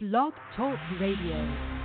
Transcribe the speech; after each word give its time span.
Blog 0.00 0.32
Talk 0.54 0.78
Radio. 1.00 1.77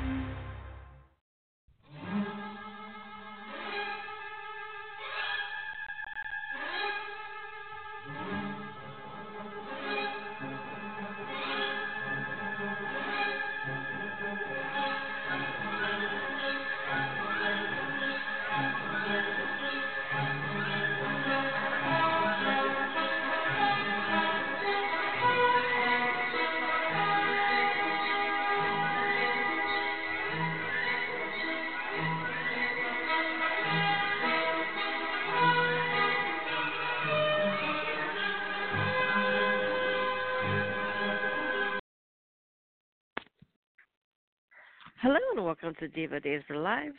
To 45.83 45.89
Diva 45.89 46.21
Days 46.21 46.41
for 46.47 46.55
Lives. 46.55 46.95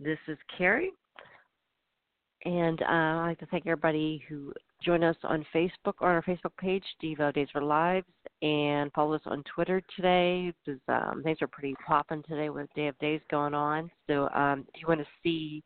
This 0.00 0.18
is 0.26 0.36
Carrie, 0.58 0.90
and 2.44 2.82
uh, 2.82 2.86
I'd 2.88 3.26
like 3.28 3.38
to 3.38 3.46
thank 3.46 3.64
everybody 3.64 4.20
who 4.28 4.52
joined 4.84 5.04
us 5.04 5.14
on 5.22 5.46
Facebook 5.54 5.94
on 6.00 6.08
our 6.08 6.22
Facebook 6.22 6.56
page, 6.58 6.82
Diva 7.00 7.30
Days 7.30 7.46
for 7.52 7.62
Lives, 7.62 8.08
and 8.42 8.90
follow 8.92 9.14
us 9.14 9.20
on 9.26 9.44
Twitter 9.54 9.80
today. 9.94 10.52
Because, 10.66 10.80
um, 10.88 11.22
things 11.22 11.38
are 11.42 11.46
pretty 11.46 11.76
popping 11.86 12.24
today 12.24 12.50
with 12.50 12.66
Day 12.74 12.88
of 12.88 12.98
Days 12.98 13.20
going 13.30 13.54
on. 13.54 13.88
So 14.08 14.28
um, 14.30 14.66
if 14.74 14.80
you 14.80 14.88
want 14.88 14.98
to 14.98 15.06
see 15.22 15.62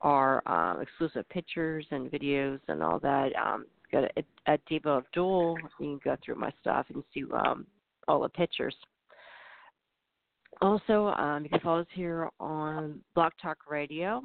our 0.00 0.42
um, 0.48 0.80
exclusive 0.80 1.28
pictures 1.28 1.86
and 1.92 2.10
videos 2.10 2.58
and 2.66 2.82
all 2.82 2.98
that, 2.98 3.28
um, 3.40 3.66
go 3.92 4.00
to 4.00 4.18
at, 4.18 4.24
at 4.48 4.60
Diva 4.66 4.88
of 4.88 5.04
DOOL. 5.12 5.56
You 5.60 5.68
can 5.78 6.00
go 6.02 6.16
through 6.24 6.34
my 6.34 6.50
stuff 6.60 6.86
and 6.92 7.04
see 7.14 7.22
um, 7.32 7.64
all 8.08 8.22
the 8.22 8.28
pictures. 8.28 8.74
Also, 10.60 11.08
um, 11.18 11.44
you 11.44 11.50
can 11.50 11.60
follow 11.60 11.80
us 11.80 11.86
here 11.92 12.28
on 12.40 13.00
Blog 13.14 13.32
Talk 13.40 13.58
Radio, 13.68 14.22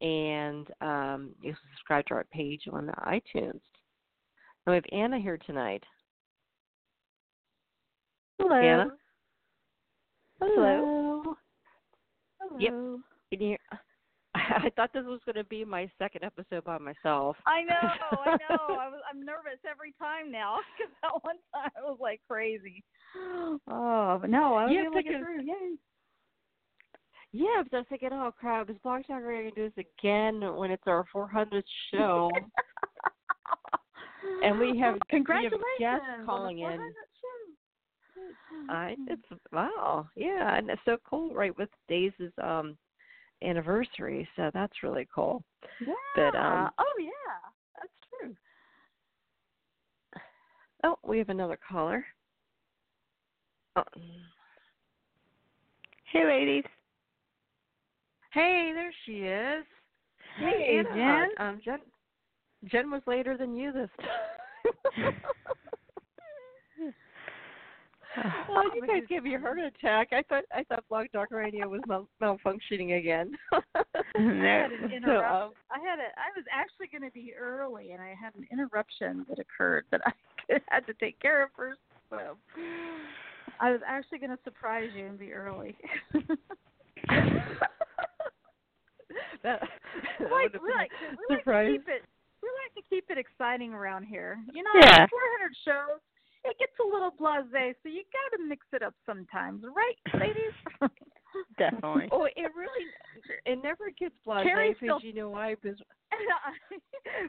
and 0.00 0.66
um, 0.80 1.30
you 1.40 1.52
can 1.52 1.58
subscribe 1.72 2.06
to 2.06 2.14
our 2.14 2.24
page 2.32 2.62
on 2.72 2.90
iTunes. 3.06 3.60
Now 4.66 4.72
we 4.72 4.74
have 4.74 4.84
Anna 4.92 5.18
here 5.18 5.38
tonight. 5.38 5.82
Hello. 8.38 8.54
Anna? 8.54 8.90
Hello. 10.40 11.22
Yep. 12.58 12.72
Hello. 12.72 12.98
Can 13.30 13.40
you 13.40 13.48
hear? 13.48 13.58
I 14.64 14.70
thought 14.76 14.92
this 14.92 15.04
was 15.06 15.20
going 15.24 15.36
to 15.36 15.44
be 15.44 15.64
my 15.64 15.90
second 15.98 16.24
episode 16.24 16.64
by 16.64 16.78
myself. 16.78 17.36
I 17.46 17.62
know, 17.62 17.74
I 17.80 18.30
know. 18.50 18.74
I 18.76 18.88
was 18.88 19.00
I'm 19.10 19.24
nervous 19.24 19.60
every 19.70 19.94
time 19.98 20.30
now 20.32 20.56
because 20.78 20.92
that 21.02 21.12
one 21.22 21.36
time 21.54 21.70
it 21.76 21.82
was 21.82 21.98
like 22.00 22.20
crazy. 22.28 22.82
Oh, 23.68 24.18
but 24.20 24.30
no, 24.30 24.54
I 24.54 24.64
was 24.64 24.72
Yeah, 24.74 24.82
able 24.84 24.94
to 24.94 25.02
get 25.02 25.12
because- 25.12 25.24
through. 25.24 25.42
Yay. 25.44 25.76
Yeah, 27.34 27.62
but 27.62 27.76
I 27.76 27.80
was 27.80 27.86
thinking, 27.88 28.10
oh 28.12 28.30
crap, 28.38 28.68
is 28.70 28.76
Blog 28.82 29.06
Talk 29.06 29.22
Radio 29.22 29.42
going 29.50 29.54
to 29.54 29.68
do 29.68 29.70
this 29.74 29.84
again 30.00 30.40
when 30.56 30.70
it's 30.70 30.82
our 30.86 31.04
400th 31.14 31.62
show? 31.92 32.30
And 34.44 34.58
we 34.58 34.78
have- 34.78 34.98
congratulations 35.10 35.62
we 35.78 35.84
have 35.84 36.00
guests 36.00 36.26
calling 36.26 36.58
in. 36.60 36.78
I 38.68 38.94
it's 39.08 39.22
wow, 39.52 40.06
yeah, 40.14 40.56
and 40.56 40.70
it's 40.70 40.80
so 40.84 40.96
cool, 41.08 41.34
right? 41.34 41.56
With 41.58 41.68
Days' 41.88 42.12
um 42.42 42.76
anniversary, 43.44 44.28
so 44.36 44.50
that's 44.52 44.82
really 44.82 45.06
cool. 45.14 45.42
Yeah. 45.80 45.94
But, 46.16 46.36
um, 46.36 46.70
oh 46.78 46.94
yeah, 47.00 47.80
that's 47.80 47.92
true. 48.20 48.36
Oh, 50.84 50.96
we 51.04 51.18
have 51.18 51.28
another 51.28 51.58
caller. 51.68 52.04
Oh. 53.76 53.82
Hey, 56.12 56.24
ladies. 56.26 56.64
Hey, 58.32 58.72
there 58.74 58.92
she 59.06 59.22
is. 59.22 59.64
Hey, 60.38 60.78
Anna. 60.78 60.94
Jen. 60.94 61.46
Um, 61.46 61.60
Jen. 61.64 61.78
Jen 62.66 62.90
was 62.90 63.02
later 63.06 63.36
than 63.36 63.54
you 63.56 63.72
this 63.72 63.90
time. 64.00 65.14
oh, 68.50 68.70
you 68.74 68.86
guys 68.86 69.02
gave 69.08 69.22
me 69.22 69.34
a 69.34 69.38
heart 69.38 69.58
attack. 69.58 70.08
I 70.12 70.22
thought 70.28 70.44
I 70.54 70.64
thought 70.64 70.84
Blog 70.88 71.06
Talk 71.12 71.30
Radio 71.30 71.68
was 71.68 71.80
mal- 71.86 72.08
malfunctioning 72.20 72.98
again. 72.98 73.32
I 73.52 73.58
No. 74.18 74.42
had 74.44 74.72
an 74.72 75.02
So, 75.06 75.10
um, 75.18 75.52
I 75.70 75.78
had 75.80 75.98
a. 75.98 76.08
I 76.16 76.30
was 76.36 76.44
actually 76.52 76.88
going 76.88 77.08
to 77.08 77.14
be 77.14 77.32
early, 77.38 77.92
and 77.92 78.02
I 78.02 78.14
had 78.20 78.34
an 78.34 78.46
interruption 78.52 79.24
that 79.28 79.38
occurred 79.38 79.84
that 79.90 80.00
I 80.06 80.12
had 80.68 80.86
to 80.86 80.94
take 80.94 81.18
care 81.20 81.42
of 81.42 81.50
first. 81.56 81.80
So 82.10 82.36
I 83.60 83.70
was 83.70 83.80
actually 83.86 84.18
going 84.18 84.30
to 84.30 84.38
surprise 84.44 84.90
you 84.94 85.06
and 85.06 85.18
be 85.18 85.32
early. 85.32 85.74
that, 86.12 86.22
that 89.42 89.62
we 90.20 90.26
like, 90.26 90.52
we 90.62 90.72
like, 90.74 90.90
to, 90.90 91.16
we 91.28 91.36
like 91.36 91.66
to 91.66 91.72
keep 91.72 91.88
it. 91.88 92.02
We 92.42 92.48
like 92.66 92.74
to 92.74 92.82
keep 92.90 93.04
it 93.10 93.18
exciting 93.18 93.72
around 93.72 94.04
here. 94.04 94.38
You 94.52 94.62
know, 94.64 94.70
Yeah. 94.74 95.06
400 95.06 95.08
shows. 95.64 96.00
It 96.44 96.58
gets 96.58 96.72
a 96.80 96.84
little 96.92 97.10
blasé, 97.12 97.74
so 97.82 97.88
you 97.88 98.02
got 98.12 98.36
to 98.36 98.44
mix 98.48 98.66
it 98.72 98.82
up 98.82 98.94
sometimes, 99.06 99.62
right, 99.74 100.20
ladies? 100.20 100.52
Definitely. 101.58 102.08
Oh, 102.10 102.24
it 102.24 102.50
really 102.56 102.86
it 103.46 103.62
never 103.62 103.90
gets 103.98 104.14
blasé 104.26 104.42
Carrie's 104.44 104.76
because 104.80 104.98
still- 105.00 105.08
you 105.08 105.14
know 105.14 105.30
why? 105.30 105.54
Because 105.62 105.78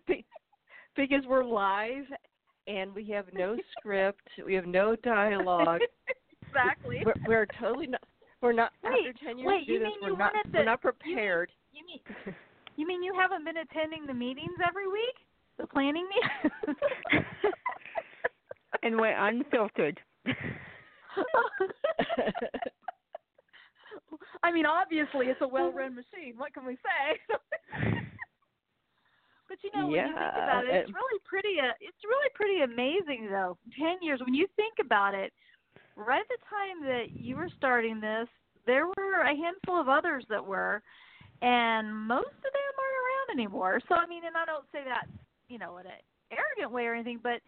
because 0.95 1.23
we're 1.27 1.43
live 1.45 2.05
and 2.67 2.93
we 2.93 3.05
have 3.09 3.25
no 3.33 3.55
script, 3.77 4.27
we 4.45 4.53
have 4.55 4.65
no 4.65 4.95
dialogue. 4.97 5.81
exactly. 6.47 7.01
We're, 7.05 7.13
we're 7.27 7.47
totally 7.59 7.87
not. 7.87 8.01
We're 8.41 8.51
not 8.53 8.71
Wait, 8.83 9.07
after 9.07 9.25
ten 9.25 9.37
years 9.37 9.47
wait, 9.47 9.67
you 9.67 9.79
this. 9.79 9.85
mean 9.87 9.97
We're 10.01 10.09
you 10.09 10.17
not. 10.17 10.33
wanted 10.33 10.53
We're 10.53 10.59
the- 10.59 10.65
not 10.65 10.79
you 10.83 10.89
mean- 10.89 11.15
prepared. 11.15 11.51
You 11.71 11.85
mean 11.85 12.35
you 12.75 12.87
mean 12.87 13.03
you 13.03 13.13
haven't 13.17 13.45
been 13.45 13.57
attending 13.57 14.05
the 14.05 14.13
meetings 14.13 14.55
every 14.67 14.87
week? 14.87 15.15
The 15.59 15.67
planning 15.67 16.07
meetings? 16.09 16.77
and 18.81 18.99
we're 18.99 19.15
unfiltered. 19.15 19.99
I 24.43 24.51
mean, 24.51 24.65
obviously 24.65 25.27
it's 25.27 25.41
a 25.41 25.47
well-run 25.47 25.95
machine. 25.95 26.33
What 26.37 26.53
can 26.53 26.65
we 26.65 26.75
say? 26.75 27.19
but 29.47 29.57
you 29.63 29.71
know, 29.73 29.87
when 29.87 29.95
you 29.95 30.03
think 30.03 30.17
about 30.17 30.65
it, 30.65 30.73
it's 30.73 30.91
really 30.91 31.19
pretty. 31.23 31.59
Uh, 31.59 31.73
it's 31.79 32.03
really 32.03 32.29
pretty 32.35 32.61
amazing, 32.61 33.29
though. 33.31 33.57
Ten 33.79 33.97
years. 34.01 34.19
When 34.23 34.33
you 34.33 34.47
think 34.55 34.75
about 34.83 35.13
it, 35.13 35.31
right 35.95 36.19
at 36.21 36.27
the 36.27 36.37
time 36.49 36.83
that 36.85 37.11
you 37.15 37.37
were 37.37 37.49
starting 37.57 38.01
this, 38.01 38.27
there 38.65 38.87
were 38.87 39.21
a 39.23 39.35
handful 39.35 39.79
of 39.79 39.87
others 39.87 40.25
that 40.29 40.45
were, 40.45 40.81
and 41.41 41.95
most 41.95 42.35
of 42.35 42.51
them 42.51 42.73
aren't 42.77 42.99
around 42.99 43.39
anymore. 43.39 43.79
So 43.87 43.95
I 43.95 44.07
mean, 44.07 44.25
and 44.25 44.35
I 44.35 44.45
don't 44.45 44.65
say 44.71 44.83
that, 44.85 45.07
you 45.47 45.57
know, 45.57 45.77
in 45.77 45.85
an 45.85 45.99
arrogant 46.31 46.73
way 46.73 46.85
or 46.85 46.93
anything, 46.93 47.19
but 47.21 47.39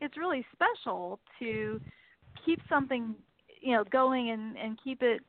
it's 0.00 0.16
really 0.16 0.44
special 0.52 1.20
to 1.38 1.80
keep 2.44 2.60
something, 2.68 3.14
you 3.60 3.72
know, 3.72 3.84
going 3.84 4.30
and 4.30 4.56
and 4.56 4.78
keep 4.82 5.02
it 5.02 5.22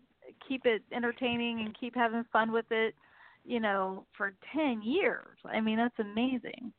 keep 0.48 0.66
it 0.66 0.82
entertaining 0.92 1.62
and 1.62 1.78
keep 1.80 1.96
having 1.96 2.24
fun 2.32 2.52
with 2.52 2.66
it, 2.72 2.96
you 3.46 3.60
know, 3.60 4.06
for 4.18 4.34
10 4.56 4.82
years. 4.82 5.38
I 5.46 5.62
mean, 5.62 5.78
that's 5.78 5.98
amazing. 6.00 6.72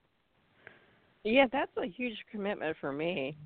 yeah, 1.25 1.47
that's 1.53 1.71
a 1.77 1.87
huge 1.87 2.17
commitment 2.31 2.77
for 2.81 2.93
me. 2.93 3.37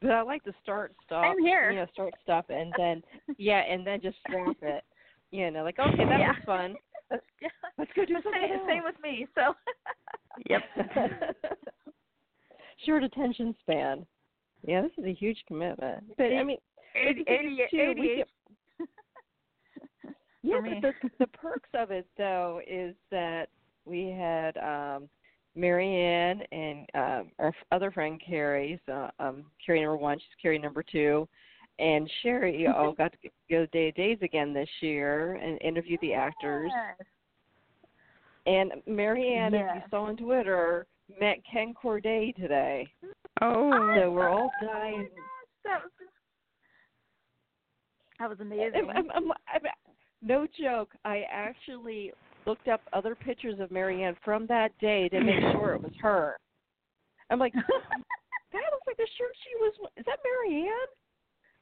But 0.00 0.10
I 0.12 0.22
like 0.22 0.42
to 0.44 0.52
start 0.62 0.92
stuff. 1.04 1.36
Same 1.36 1.44
here. 1.44 1.70
You 1.70 1.76
know, 1.76 1.86
start 1.92 2.14
stuff 2.22 2.46
and 2.48 2.74
then 2.76 3.02
yeah, 3.38 3.60
and 3.60 3.86
then 3.86 4.00
just 4.00 4.16
drop 4.28 4.56
it. 4.62 4.84
You 5.30 5.50
know, 5.50 5.62
like 5.64 5.78
okay, 5.78 6.04
that 6.04 6.18
Yeah. 6.18 6.28
was 6.28 6.36
fun. 6.46 6.76
Let's, 7.10 7.24
let's 7.78 7.90
go 7.94 8.04
do 8.04 8.14
The 8.14 8.22
something 8.22 8.42
same, 8.42 8.52
else. 8.52 8.68
same 8.68 8.84
with 8.84 8.94
me. 9.02 9.26
So 9.34 9.54
Yep. 10.48 10.62
Short 12.84 13.02
attention 13.02 13.54
span. 13.60 14.06
Yeah, 14.66 14.82
this 14.82 14.92
is 14.98 15.04
a 15.04 15.12
huge 15.14 15.38
commitment. 15.46 16.04
But 16.16 16.32
I 16.32 16.42
mean, 16.42 16.58
Eighty- 16.94 17.20
the 17.20 17.24
thing 17.24 17.52
is, 17.52 17.58
eighty- 17.72 17.76
too, 17.94 18.00
we 18.00 18.10
eighty-eight. 18.10 18.26
get- 18.78 18.88
yeah, 20.42 20.60
but 20.62 20.92
the 21.02 21.10
the 21.18 21.26
perks 21.28 21.68
of 21.74 21.90
it 21.90 22.06
though 22.16 22.60
is 22.66 22.94
that 23.10 23.48
we 23.84 24.06
had 24.06 24.56
um 24.58 25.08
Marianne 25.54 26.42
and 26.52 26.86
um 26.94 27.30
our 27.38 27.52
other 27.72 27.90
friend 27.90 28.20
Carrie, 28.24 28.80
so 28.86 29.10
um 29.18 29.44
Carrie 29.64 29.80
number 29.80 29.96
one, 29.96 30.18
she's 30.18 30.40
Carrie 30.40 30.58
number 30.58 30.82
two, 30.82 31.28
and 31.78 32.10
Sherry 32.22 32.66
all 32.66 32.92
got 32.98 33.12
to 33.12 33.28
go 33.50 33.64
to 33.64 33.66
Day 33.68 33.88
of 33.88 33.94
Days 33.96 34.18
again 34.22 34.52
this 34.54 34.68
year 34.80 35.34
and 35.34 35.60
interview 35.62 35.96
the 36.00 36.14
actors. 36.14 36.70
Yes. 36.74 37.06
And 38.46 38.72
Marianne, 38.86 39.52
Yes. 39.52 39.70
you 39.74 39.82
saw 39.90 40.04
on 40.04 40.16
Twitter, 40.16 40.86
met 41.20 41.38
Ken 41.50 41.74
Corday 41.74 42.32
today. 42.36 42.86
Oh. 43.40 43.70
So 43.96 44.10
we're 44.10 44.28
all 44.28 44.50
Oh 44.62 44.66
dying. 44.66 45.08
that 45.64 45.82
was 45.82 45.90
That 48.18 48.28
was 48.28 48.40
amazing. 48.40 48.90
I'm, 48.90 49.10
I'm, 49.10 49.30
I'm, 49.32 49.62
no 50.22 50.46
joke. 50.60 50.90
I 51.04 51.22
actually 51.30 52.12
looked 52.46 52.68
up 52.68 52.80
other 52.92 53.14
pictures 53.14 53.60
of 53.60 53.70
Marianne 53.70 54.16
from 54.24 54.46
that 54.48 54.76
day 54.80 55.08
to 55.10 55.20
make 55.20 55.40
sure 55.52 55.74
it 55.74 55.82
was 55.82 55.92
her. 56.00 56.36
I'm 57.30 57.38
like, 57.38 57.52
that 57.54 57.62
looks 58.72 58.86
like 58.86 58.96
the 58.96 59.06
shirt 59.18 59.32
she 59.44 59.54
was. 59.60 59.74
Is 59.96 60.04
that 60.06 60.18
Marianne? 60.24 60.72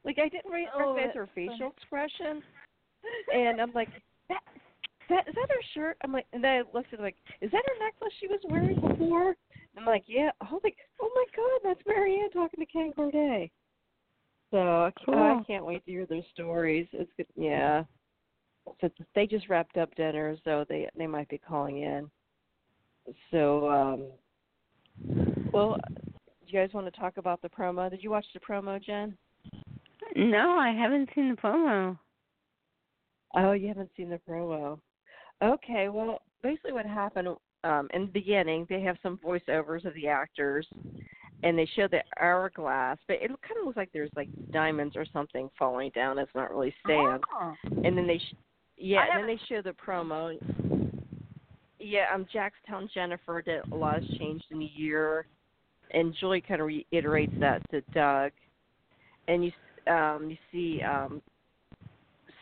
Like 0.05 0.19
I 0.19 0.29
didn't 0.29 0.51
re- 0.51 0.69
Oh, 0.75 0.95
recognize 0.95 1.15
her 1.15 1.21
that's 1.27 1.35
funny. 1.35 1.49
facial 1.49 1.73
expression, 1.77 2.43
and 3.35 3.61
I'm 3.61 3.73
like, 3.73 3.89
that, 4.29 4.41
that 5.09 5.29
is 5.29 5.35
that 5.35 5.49
her 5.49 5.63
shirt? 5.75 5.97
I'm 6.03 6.13
like, 6.13 6.27
and 6.33 6.43
then 6.43 6.53
I 6.53 6.63
looked 6.73 6.93
at 6.93 7.01
it 7.01 7.03
like, 7.03 7.17
is 7.41 7.51
that 7.51 7.65
her 7.67 7.85
necklace 7.85 8.13
she 8.21 8.29
was 8.29 8.41
wearing 8.49 8.81
before? 8.81 9.35
I'm 9.77 9.85
like, 9.85 10.05
yeah. 10.07 10.31
Oh 10.51 10.61
like, 10.65 10.77
oh 11.01 11.11
my 11.15 11.25
God, 11.35 11.69
that's 11.69 11.87
Marianne 11.87 12.31
talking 12.31 12.61
to 12.61 12.67
Ken 12.67 12.93
Corday. 12.95 13.51
So 14.51 14.59
I 14.59 14.93
can't, 15.05 15.19
I 15.19 15.43
can't 15.47 15.67
wait 15.67 15.85
to 15.85 15.91
hear 15.91 16.07
their 16.07 16.23
stories. 16.33 16.87
It's 16.93 17.11
good. 17.17 17.27
Yeah. 17.37 17.85
So 18.81 18.89
they 19.15 19.27
just 19.27 19.49
wrapped 19.49 19.77
up 19.77 19.95
dinner, 19.95 20.37
so 20.45 20.65
they 20.69 20.89
they 20.97 21.07
might 21.07 21.29
be 21.29 21.39
calling 21.39 21.83
in. 21.83 22.11
So, 23.31 23.69
um, 23.71 24.07
well, 25.53 25.77
do 26.47 26.47
you 26.47 26.59
guys 26.59 26.75
want 26.75 26.93
to 26.93 27.01
talk 27.01 27.17
about 27.17 27.43
the 27.43 27.49
promo? 27.49 27.91
Did 27.91 28.03
you 28.03 28.11
watch 28.11 28.27
the 28.35 28.41
promo, 28.41 28.83
Jen? 28.83 29.17
No, 30.17 30.59
I 30.59 30.73
haven't 30.73 31.11
seen 31.15 31.31
the 31.31 31.37
promo. 31.37 31.99
Oh, 33.37 33.53
you 33.53 33.69
haven't 33.69 33.91
seen 33.97 34.11
the 34.11 34.21
promo. 34.29 34.79
Okay, 35.43 35.89
well, 35.89 36.23
basically 36.43 36.73
what 36.73 36.87
happened 36.87 37.29
um 37.65 37.89
in 37.93 38.03
the 38.03 38.13
beginning, 38.13 38.67
they 38.69 38.81
have 38.83 38.97
some 39.03 39.19
voiceovers 39.25 39.85
of 39.85 39.95
the 39.95 40.07
actors 40.09 40.67
and 41.43 41.59
they 41.59 41.69
show 41.77 41.87
the 41.89 42.03
hourglass, 42.21 42.99
but 43.09 43.15
it 43.21 43.29
kind 43.29 43.61
of 43.61 43.67
looks 43.67 43.77
like 43.77 43.91
there's 43.93 44.11
like 44.17 44.29
diamonds 44.53 44.97
or 44.97 45.05
something 45.13 45.51
falling 45.59 45.91
down. 45.95 46.19
It's 46.19 46.35
not 46.35 46.51
really 46.51 46.75
sand. 46.87 47.23
Oh. 47.35 47.55
And 47.85 47.97
then 47.97 48.07
they 48.07 48.19
sh- 48.19 48.35
yeah, 48.79 49.01
I 49.01 49.15
and 49.17 49.21
then 49.29 49.37
they 49.37 49.43
show 49.49 49.63
the 49.63 49.73
promo. 49.73 50.37
Yeah, 51.79 52.07
um 52.15 52.27
Jack's 52.33 52.57
telling 52.67 52.89
Jennifer 52.95 53.43
that 53.47 53.71
a 53.73 53.77
lot 53.77 54.03
has 54.03 54.19
changed 54.19 54.45
in 54.51 54.63
a 54.63 54.73
year 54.75 55.27
and 55.93 56.15
Julie 56.19 56.41
kind 56.41 56.61
of 56.61 56.67
reiterates 56.67 57.35
that 57.41 57.63
to 57.71 57.81
Doug. 57.93 58.33
And 59.29 59.45
you 59.45 59.51
s- 59.51 59.89
um 59.93 60.31
you 60.31 60.37
see 60.53 60.83
um 60.83 61.21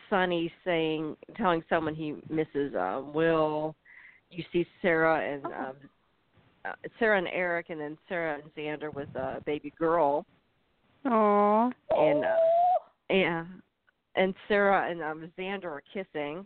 Sonny 0.09 0.51
saying 0.63 1.15
telling 1.37 1.63
someone 1.69 1.95
he 1.95 2.15
misses 2.29 2.73
um 2.75 3.13
Will. 3.13 3.75
You 4.29 4.43
see 4.51 4.65
Sarah 4.81 5.33
and 5.33 5.45
Oh. 5.45 5.69
um 5.69 5.75
uh, 6.65 6.73
Sarah 6.97 7.17
and 7.19 7.27
Eric 7.31 7.69
and 7.69 7.79
then 7.79 7.97
Sarah 8.09 8.39
and 8.41 8.53
Xander 8.55 8.93
with 8.93 9.13
a 9.15 9.41
baby 9.45 9.71
girl 9.77 10.25
Aw. 11.05 11.69
and 11.91 12.25
uh, 12.25 12.35
yeah. 13.09 13.45
And 14.15 14.33
Sarah 14.47 14.89
and 14.89 15.01
um 15.03 15.31
Xander 15.37 15.65
are 15.65 15.83
kissing. 15.93 16.45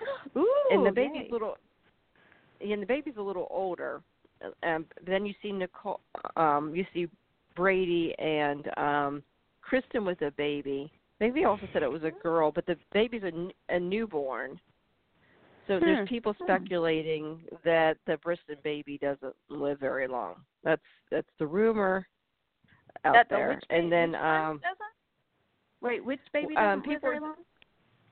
Ooh, 0.36 0.68
and 0.70 0.86
the 0.86 0.92
baby's 0.92 1.22
yay. 1.24 1.28
little 1.30 1.56
and 2.60 2.82
the 2.82 2.86
baby's 2.86 3.16
a 3.18 3.22
little 3.22 3.48
older 3.50 4.00
um 4.62 4.84
then 5.06 5.24
you 5.26 5.34
see 5.42 5.52
nicole 5.52 6.00
um 6.36 6.74
you 6.74 6.84
see 6.94 7.06
brady 7.54 8.14
and 8.18 8.68
um 8.76 9.22
kristen 9.60 10.04
with 10.04 10.20
a 10.22 10.30
baby 10.32 10.90
maybe 11.22 11.44
also 11.44 11.66
said 11.72 11.82
it 11.82 11.90
was 11.90 12.02
a 12.04 12.10
girl 12.10 12.50
but 12.52 12.66
the 12.66 12.76
baby's 12.92 13.22
a, 13.22 13.32
a 13.74 13.78
newborn 13.78 14.60
so 15.68 15.78
Hmm. 15.78 15.84
there's 15.84 16.08
people 16.08 16.34
speculating 16.42 17.40
that 17.64 17.96
the 18.06 18.16
briston 18.18 18.56
baby 18.64 18.98
doesn't 18.98 19.34
live 19.48 19.78
very 19.78 20.08
long 20.08 20.34
that's 20.64 20.82
that's 21.10 21.30
the 21.38 21.46
rumor 21.46 22.06
out 23.04 23.14
That 23.14 23.28
there 23.30 23.48
which 23.50 23.64
baby, 23.68 23.82
and 23.82 23.92
then 23.92 24.14
um 24.16 24.60
doesn't? 24.60 24.94
Wait, 25.80 26.04
which 26.04 26.20
baby 26.32 26.54
um, 26.56 26.64
doesn't 26.64 26.78
live 26.78 26.84
people 26.84 27.08
very 27.10 27.20
long? 27.20 27.34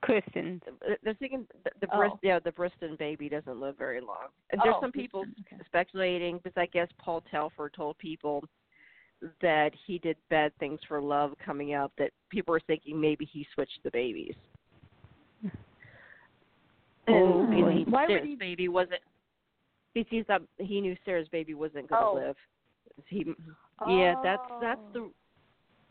Kristen. 0.02 0.60
they're 1.04 1.14
thinking 1.14 1.46
the, 1.64 1.70
the 1.80 1.88
Oh. 1.92 1.98
Bris- 1.98 2.12
yeah 2.22 2.38
the 2.38 2.52
Briston 2.52 2.96
baby 2.98 3.28
doesn't 3.28 3.60
live 3.60 3.76
very 3.76 4.00
long. 4.00 4.28
And 4.50 4.60
there's 4.64 4.74
Oh, 4.78 4.80
some 4.80 4.92
people 4.92 5.24
okay. 5.46 5.62
speculating 5.66 6.38
because 6.38 6.56
I 6.56 6.66
guess 6.66 6.88
Paul 6.98 7.22
Telfer 7.30 7.68
told 7.70 7.98
people 7.98 8.42
that 9.42 9.70
he 9.86 9.98
did 9.98 10.16
bad 10.30 10.52
things 10.58 10.80
for 10.88 11.00
love 11.00 11.32
coming 11.44 11.74
up 11.74 11.92
that 11.98 12.10
people 12.30 12.52
were 12.52 12.60
thinking 12.66 13.00
maybe 13.00 13.24
he 13.24 13.46
switched 13.54 13.78
the 13.84 13.90
babies. 13.90 14.34
Oh, 17.08 17.42
and, 17.50 17.78
he, 17.78 17.84
Why 17.84 18.06
would 18.06 18.24
he- 18.24 18.36
baby 18.36 18.68
wasn't 18.68 19.00
because 19.94 20.10
he 20.10 20.22
thought 20.22 20.42
he 20.58 20.80
knew 20.80 20.96
Sarah's 21.04 21.28
baby 21.28 21.54
wasn't 21.54 21.88
going 21.88 22.02
to 22.02 22.08
Oh. 22.08 22.14
live. 22.26 22.36
He 23.06 23.24
yeah, 23.88 24.14
that's 24.22 24.42
that's 24.60 24.80
Oh. 24.80 24.92
the 24.92 25.10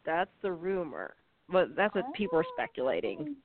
that's 0.05 0.31
the 0.41 0.51
rumor. 0.51 1.15
But 1.49 1.75
that's 1.75 1.93
what 1.95 2.05
people 2.13 2.37
are 2.39 2.45
speculating. 2.53 3.35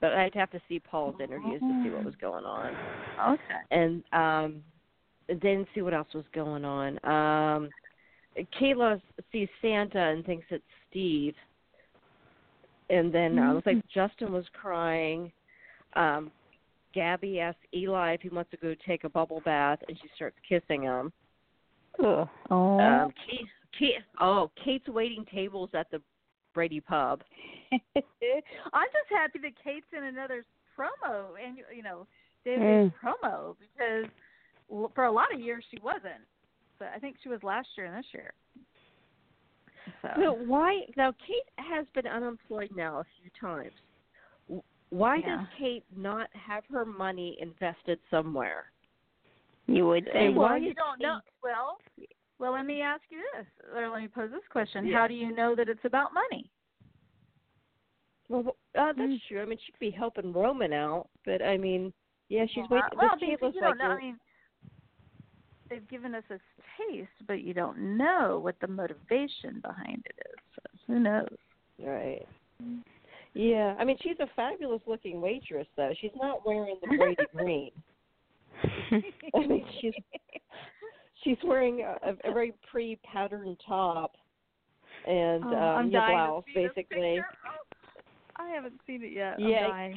But 0.00 0.14
I'd 0.14 0.34
have 0.34 0.50
to 0.50 0.60
see 0.68 0.80
Paul's 0.80 1.20
interviews 1.20 1.60
to 1.60 1.82
see 1.84 1.90
what 1.90 2.02
was 2.04 2.16
going 2.16 2.44
on. 2.44 2.74
Okay. 3.20 3.60
and 3.70 4.02
um 4.12 4.64
then 5.28 5.66
see 5.74 5.82
what 5.82 5.94
else 5.94 6.12
was 6.14 6.24
going 6.32 6.64
on. 6.64 6.98
Um 7.04 7.70
Kayla 8.60 9.00
sees 9.30 9.48
Santa 9.60 9.98
and 10.00 10.24
thinks 10.24 10.46
it's 10.50 10.64
Steve. 10.90 11.34
And 12.90 13.12
then 13.12 13.38
uh, 13.38 13.50
it 13.50 13.54
looks 13.54 13.66
like 13.66 13.88
Justin 13.92 14.32
was 14.32 14.44
crying. 14.60 15.32
Um 15.94 16.30
Gabby 16.94 17.40
asks 17.40 17.60
Eli 17.74 18.12
if 18.12 18.20
he 18.20 18.28
wants 18.28 18.50
to 18.50 18.58
go 18.58 18.74
take 18.86 19.04
a 19.04 19.08
bubble 19.08 19.40
bath 19.44 19.78
and 19.88 19.96
she 20.00 20.08
starts 20.14 20.36
kissing 20.46 20.82
him. 20.82 21.12
Ugh. 22.04 22.28
Oh. 22.50 22.78
Um 22.80 23.12
Kate, 23.28 23.46
Kate 23.78 23.94
oh, 24.20 24.50
Kate's 24.64 24.88
waiting 24.88 25.24
tables 25.32 25.70
at 25.74 25.90
the 25.90 26.00
Brady 26.54 26.80
pub. 26.80 27.22
I'm 27.72 27.82
just 27.94 29.10
happy 29.10 29.38
that 29.40 29.52
Kate's 29.64 29.86
in 29.96 30.04
another 30.04 30.44
promo, 30.78 31.28
and 31.42 31.58
you 31.74 31.82
know, 31.82 32.06
David's 32.44 32.92
Mm. 32.92 32.94
promo 33.02 33.56
because 33.58 34.10
for 34.94 35.04
a 35.04 35.12
lot 35.12 35.32
of 35.32 35.40
years 35.40 35.64
she 35.70 35.78
wasn't. 35.82 36.24
But 36.82 36.90
I 36.96 36.98
think 36.98 37.14
she 37.22 37.28
was 37.28 37.40
last 37.44 37.68
year 37.76 37.86
and 37.86 37.96
this 37.96 38.06
year. 38.12 38.32
So. 40.02 40.08
So 40.20 40.32
why 40.32 40.80
now? 40.96 41.14
Kate 41.24 41.64
has 41.64 41.86
been 41.94 42.08
unemployed 42.08 42.70
now 42.74 42.98
a 42.98 43.04
few 43.20 43.30
times. 43.40 43.70
Why 44.90 45.20
Yeah. 45.20 45.36
does 45.36 45.46
Kate 45.56 45.84
not 45.96 46.28
have 46.34 46.64
her 46.72 46.84
money 46.84 47.38
invested 47.40 48.00
somewhere? 48.10 48.72
You 49.68 49.86
would 49.86 50.08
Hey, 50.12 50.26
think. 50.26 50.38
why 50.38 50.54
well, 50.54 50.60
you 50.60 50.74
don't 50.74 51.00
know. 51.00 51.20
Well, 51.40 51.78
well, 52.40 52.52
let 52.52 52.66
me 52.66 52.82
ask 52.82 53.02
you 53.10 53.22
this, 53.36 53.46
or 53.72 53.88
let 53.88 54.02
me 54.02 54.08
pose 54.08 54.32
this 54.32 54.42
question: 54.50 54.84
Yeah. 54.84 54.98
How 54.98 55.06
do 55.06 55.14
you 55.14 55.32
know 55.32 55.54
that 55.54 55.68
it's 55.68 55.84
about 55.84 56.12
money? 56.12 56.50
Well, 58.28 58.56
uh, 58.74 58.92
that's 58.92 58.98
Mm. 58.98 59.22
true. 59.28 59.40
I 59.40 59.44
mean, 59.44 59.58
she 59.64 59.70
could 59.70 59.78
be 59.78 59.90
helping 59.90 60.32
Roman 60.32 60.72
out, 60.72 61.08
but 61.24 61.42
I 61.42 61.56
mean, 61.58 61.92
yeah, 62.28 62.44
she's 62.46 62.68
well, 62.68 62.82
waiting. 62.82 62.98
well, 62.98 63.10
but 63.12 63.20
because 63.20 63.54
you 63.54 63.60
like 63.60 63.78
don't 63.78 63.78
know. 63.78 63.92
I 63.92 63.98
mean, 63.98 64.18
they've 65.72 65.88
given 65.88 66.14
us 66.14 66.24
a 66.30 66.38
taste, 66.78 67.08
but 67.26 67.42
you 67.42 67.54
don't 67.54 67.96
know 67.96 68.38
what 68.42 68.56
the 68.60 68.66
motivation 68.66 69.60
behind 69.62 70.04
it 70.06 70.26
is. 70.26 70.38
So 70.54 70.92
who 70.92 71.00
knows? 71.00 71.28
right. 71.78 72.26
Yeah, 73.34 73.74
I 73.78 73.84
mean, 73.84 73.96
she's 74.02 74.18
a 74.20 74.26
fabulous-looking 74.36 75.20
waitress, 75.20 75.66
though. 75.76 75.92
She's 76.00 76.10
not 76.20 76.46
wearing 76.46 76.76
the 76.82 76.96
Brady 76.96 77.22
green. 77.36 77.70
I 79.34 79.46
mean, 79.46 79.64
she's 79.80 79.94
she's 81.24 81.38
wearing 81.42 81.80
a, 81.80 82.10
a 82.10 82.32
very 82.32 82.52
pretty 82.70 83.00
patterned 83.10 83.56
top 83.66 84.12
and 85.08 85.44
Oh, 85.44 85.56
um, 85.56 85.90
your 85.90 86.02
blouse, 86.02 86.44
basically. 86.54 87.20
Oh, 87.20 88.42
I 88.44 88.50
haven't 88.50 88.80
seen 88.86 89.02
it 89.02 89.12
yet. 89.12 89.40
Yeah. 89.40 89.88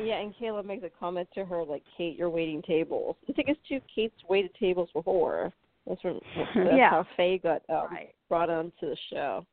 Yeah, 0.00 0.20
and 0.20 0.34
Kayla 0.36 0.64
makes 0.64 0.84
a 0.84 0.90
comment 0.90 1.28
to 1.34 1.44
her 1.44 1.64
like, 1.64 1.82
"Kate, 1.96 2.16
you're 2.16 2.30
waiting 2.30 2.62
tables." 2.62 3.16
I 3.28 3.32
think 3.32 3.48
it's 3.48 3.60
two 3.68 3.80
Kate's 3.92 4.14
waited 4.28 4.54
tables 4.54 4.88
before. 4.92 5.52
That's 5.86 6.02
when 6.04 6.20
that's 6.36 6.76
Yeah. 6.76 6.90
how 6.90 7.06
Faye 7.16 7.38
got 7.38 7.62
um, 7.68 7.88
Right. 7.90 8.14
brought 8.28 8.50
onto 8.50 8.72
the 8.88 8.96
show. 9.10 9.46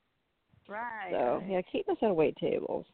Right. 0.68 1.12
So 1.12 1.44
yeah, 1.48 1.62
Kate 1.62 1.88
knows 1.88 1.98
how 2.02 2.08
to 2.10 2.14
wait 2.14 2.36
tables. 2.38 2.86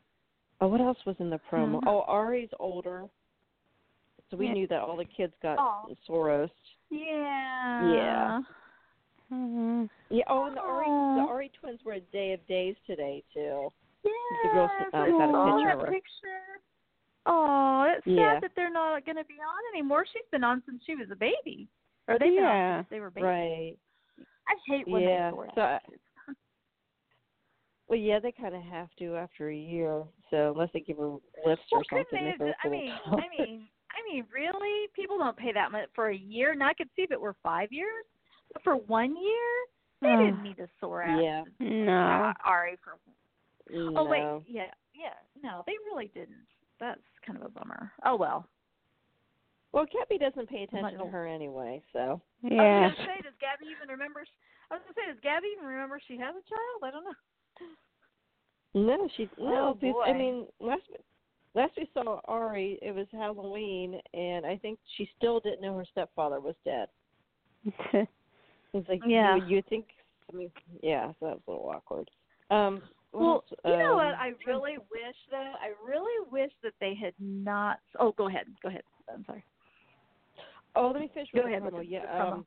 Oh, 0.60 0.68
what 0.68 0.82
else 0.82 0.98
was 1.06 1.16
in 1.20 1.30
the 1.30 1.40
promo? 1.52 1.82
Mhm. 1.82 1.84
Oh, 1.88 2.02
Ari's 2.08 2.50
older, 2.60 3.10
so 4.30 4.38
we 4.38 4.48
Yeah. 4.48 4.54
knew 4.54 4.68
that 4.68 4.82
all 4.82 4.96
the 4.96 5.06
kids 5.06 5.34
got 5.42 5.58
Aw. 5.58 5.88
SORASed. 6.08 6.52
Yeah. 6.90 7.94
Yeah. 7.94 8.42
Mhm. 9.32 9.90
Yeah. 10.10 10.24
Oh, 10.28 10.46
and 10.46 10.56
the 10.58 10.62
Ari 10.62 10.86
the 10.86 11.28
Ari 11.28 11.50
twins 11.60 11.84
were 11.84 11.94
a 11.94 12.00
day 12.00 12.34
of 12.34 12.46
days 12.48 12.76
today 12.86 13.24
too. 13.34 13.70
Yeah. 14.04 14.12
The 14.44 14.50
girls, 14.50 14.72
uh, 14.80 14.90
got 14.92 15.88
a 15.88 15.92
picture 15.92 16.62
Oh, 17.26 17.84
it's 17.96 18.06
Yeah. 18.08 18.34
sad 18.34 18.44
that 18.44 18.52
they're 18.56 18.72
not 18.72 19.06
going 19.06 19.18
to 19.18 19.26
be 19.26 19.36
on 19.36 19.76
anymore. 19.76 20.06
She's 20.12 20.26
been 20.32 20.44
on 20.44 20.64
since 20.66 20.84
she 20.86 20.96
was 20.96 21.10
a 21.12 21.16
baby, 21.16 21.68
or 22.08 22.18
they've 22.18 22.34
been 22.36 22.44
on 22.44 22.56
Yeah. 22.56 22.78
since 22.80 22.90
they 22.90 23.00
were 23.00 23.12
babies. 23.12 23.26
Right. 23.26 23.78
I 24.48 24.56
hate 24.68 24.88
when 24.88 25.04
Yeah, 25.04 25.30
they 25.30 25.36
sort 25.36 25.52
so 25.56 25.62
I-. 25.62 25.80
Well, 27.88 28.00
yeah, 28.00 28.20
they 28.20 28.32
kind 28.32 28.56
of 28.56 28.62
have 28.64 28.90
to 29.00 29.18
after 29.18 29.50
a 29.50 29.56
year. 29.56 30.04
So 30.30 30.52
unless 30.54 30.70
they 30.74 30.80
give 30.80 30.98
her 30.98 31.18
lifts 31.46 31.66
Well, 31.72 31.82
or 31.82 31.84
something, 31.90 32.38
they? 32.40 32.54
I 32.64 32.70
mean, 32.70 32.94
I 33.06 33.28
mean, 33.38 33.68
I 33.92 34.14
mean, 34.14 34.26
really? 34.34 34.88
People 34.96 35.18
don't 35.18 35.36
pay 35.36 35.52
that 35.52 35.72
much 35.74 35.90
for 35.94 36.08
a 36.10 36.16
year. 36.16 36.54
And 36.54 36.64
I 36.64 36.74
could 36.74 36.88
see 36.96 37.02
if 37.02 37.12
it 37.12 37.20
were 37.20 37.36
five 37.44 37.72
years, 37.72 38.06
but 38.54 38.64
for 38.64 38.78
one 38.78 39.16
year, 39.22 39.46
they 40.02 40.16
didn't 40.24 40.42
need 40.44 40.56
to 40.58 40.68
sore 40.80 41.04
out 41.04 41.22
Yeah. 41.22 41.44
No. 41.60 42.32
Ari 42.46 42.78
for. 42.84 42.98
Oh 43.96 44.06
wait, 44.10 44.44
yeah, 44.48 44.72
yeah. 44.94 45.14
No, 45.42 45.64
they 45.68 45.74
really 45.86 46.10
didn't. 46.14 46.48
That's 46.82 47.00
kind 47.26 47.38
of 47.40 47.46
a 47.46 47.50
bummer. 47.50 47.92
Oh 48.04 48.18
well. 48.18 48.46
Well, 49.72 49.86
Gabby 49.86 50.18
doesn't 50.18 50.50
pay 50.50 50.64
attention 50.64 51.00
to 51.00 51.06
her 51.08 51.26
anyway, 51.26 51.82
so. 51.94 52.20
Yeah. 52.44 52.62
I 52.62 52.66
Yeah. 52.66 52.82
was 52.88 52.96
gonna 52.98 53.08
say, 53.08 53.22
does 53.22 53.34
Gabby 53.40 53.68
even 53.72 53.88
remember? 53.88 54.26
I 54.70 54.74
was 54.76 54.82
gonna 54.84 54.96
say, 54.96 55.14
does 55.14 55.22
Gabby 55.24 55.48
even 55.56 55.66
remember 55.66 56.02
she 56.06 56.18
has 56.18 56.36
a 56.36 56.44
child? 56.50 56.84
I 56.84 56.92
don't 56.92 57.06
know. 57.06 57.16
No, 58.74 59.08
she 59.16 59.30
no. 59.38 59.70
Oh, 59.70 59.74
because- 59.76 60.04
I 60.08 60.14
mean, 60.14 60.48
last 60.60 60.82
last 61.54 61.74
we 61.78 61.88
saw 61.94 62.20
Ari, 62.26 62.80
it 62.82 62.94
was 62.96 63.08
Halloween, 63.12 64.02
and 64.14 64.46
I 64.46 64.58
think 64.58 64.80
she 64.98 65.08
still 65.18 65.40
didn't 65.40 65.62
know 65.62 65.78
her 65.78 65.86
stepfather 65.86 66.40
was 66.42 66.56
dead. 66.66 66.90
It's 68.74 68.88
like 68.88 69.02
Yeah. 69.06 69.36
you, 69.36 69.58
you 69.58 69.62
think. 69.64 69.86
I 70.32 70.36
mean, 70.36 70.50
yeah, 70.82 71.12
so 71.20 71.26
that 71.26 71.34
was 71.36 71.42
a 71.48 71.52
little 71.52 71.70
awkward. 71.70 72.10
Um. 72.50 72.82
Well, 73.14 73.30
else? 73.32 73.44
you 73.66 73.78
know 73.78 73.96
what? 73.96 74.08
Um, 74.08 74.20
I 74.20 74.32
really 74.48 74.78
wish 74.78 75.16
though. 75.30 75.38
I 75.38 75.74
really 75.86 76.28
wish 76.32 76.52
that 76.64 76.74
they 76.80 76.96
had 76.96 77.14
not. 77.20 77.80
Oh, 78.00 78.14
go 78.14 78.28
ahead. 78.28 78.46
Go 78.64 78.70
ahead. 78.70 78.84
I'm 79.14 79.26
sorry. 79.26 79.44
Oh, 80.76 80.92
let 80.92 81.02
me 81.02 81.12
finish 81.14 81.30
Go 81.36 81.46
ahead 81.46 81.62
promo. 81.64 81.84
yeah. 81.86 82.24
Um. 82.24 82.46